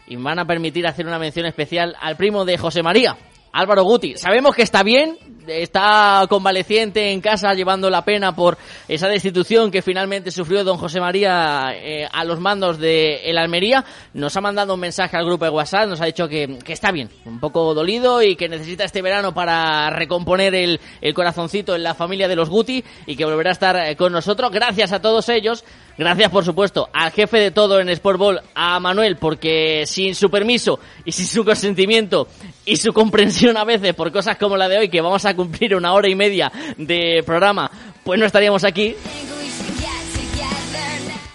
[0.07, 3.17] y van a permitir hacer una mención especial al primo de José María,
[3.53, 4.17] Álvaro Guti.
[4.17, 5.17] Sabemos que está bien,
[5.49, 8.59] está convaleciente en casa llevando la pena por
[8.89, 13.85] esa destitución que finalmente sufrió don José María eh, a los mandos de el Almería.
[14.15, 16.93] Nos ha mandado un mensaje al grupo de WhatsApp, nos ha dicho que, que está
[16.93, 21.83] bien, un poco dolido y que necesita este verano para recomponer el, el corazoncito en
[21.83, 24.51] la familia de los Guti y que volverá a estar eh, con nosotros.
[24.51, 25.65] Gracias a todos ellos.
[25.99, 30.79] Gracias, por supuesto, al jefe de todo en Sportball, a Manuel, porque sin su permiso
[31.07, 32.29] y sin su consentimiento
[32.67, 35.77] y su comprensión a veces por cosas como la de hoy, que vamos a cumplir
[35.77, 37.71] una hora y media de programa,
[38.03, 38.97] pues no estaríamos aquí.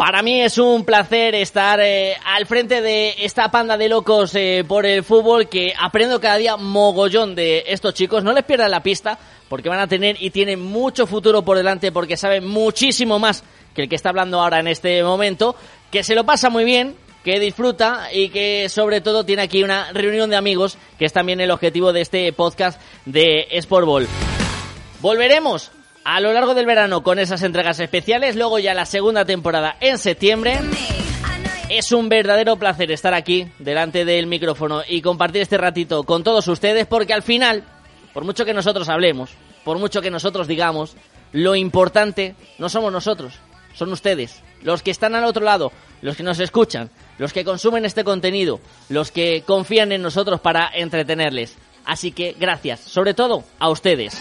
[0.01, 4.65] Para mí es un placer estar eh, al frente de esta panda de locos eh,
[4.67, 8.23] por el fútbol que aprendo cada día mogollón de estos chicos.
[8.23, 11.91] No les pierdan la pista porque van a tener y tienen mucho futuro por delante
[11.91, 13.43] porque saben muchísimo más
[13.75, 15.55] que el que está hablando ahora en este momento,
[15.91, 19.91] que se lo pasa muy bien, que disfruta y que sobre todo tiene aquí una
[19.93, 24.07] reunión de amigos, que es también el objetivo de este podcast de Sportball.
[25.01, 25.71] Volveremos
[26.03, 29.97] a lo largo del verano con esas entregas especiales, luego ya la segunda temporada en
[29.97, 30.59] septiembre.
[31.69, 36.47] Es un verdadero placer estar aquí delante del micrófono y compartir este ratito con todos
[36.47, 37.63] ustedes porque al final,
[38.13, 39.31] por mucho que nosotros hablemos,
[39.63, 40.95] por mucho que nosotros digamos,
[41.31, 43.35] lo importante no somos nosotros,
[43.73, 45.71] son ustedes, los que están al otro lado,
[46.01, 46.89] los que nos escuchan,
[47.21, 51.55] los que consumen este contenido, los que confían en nosotros para entretenerles.
[51.85, 54.19] Así que gracias, sobre todo a ustedes.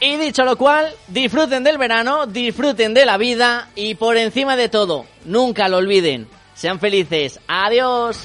[0.00, 4.68] Y dicho lo cual, disfruten del verano, disfruten de la vida y por encima de
[4.68, 6.26] todo, nunca lo olviden.
[6.54, 7.38] Sean felices.
[7.46, 8.18] Adiós.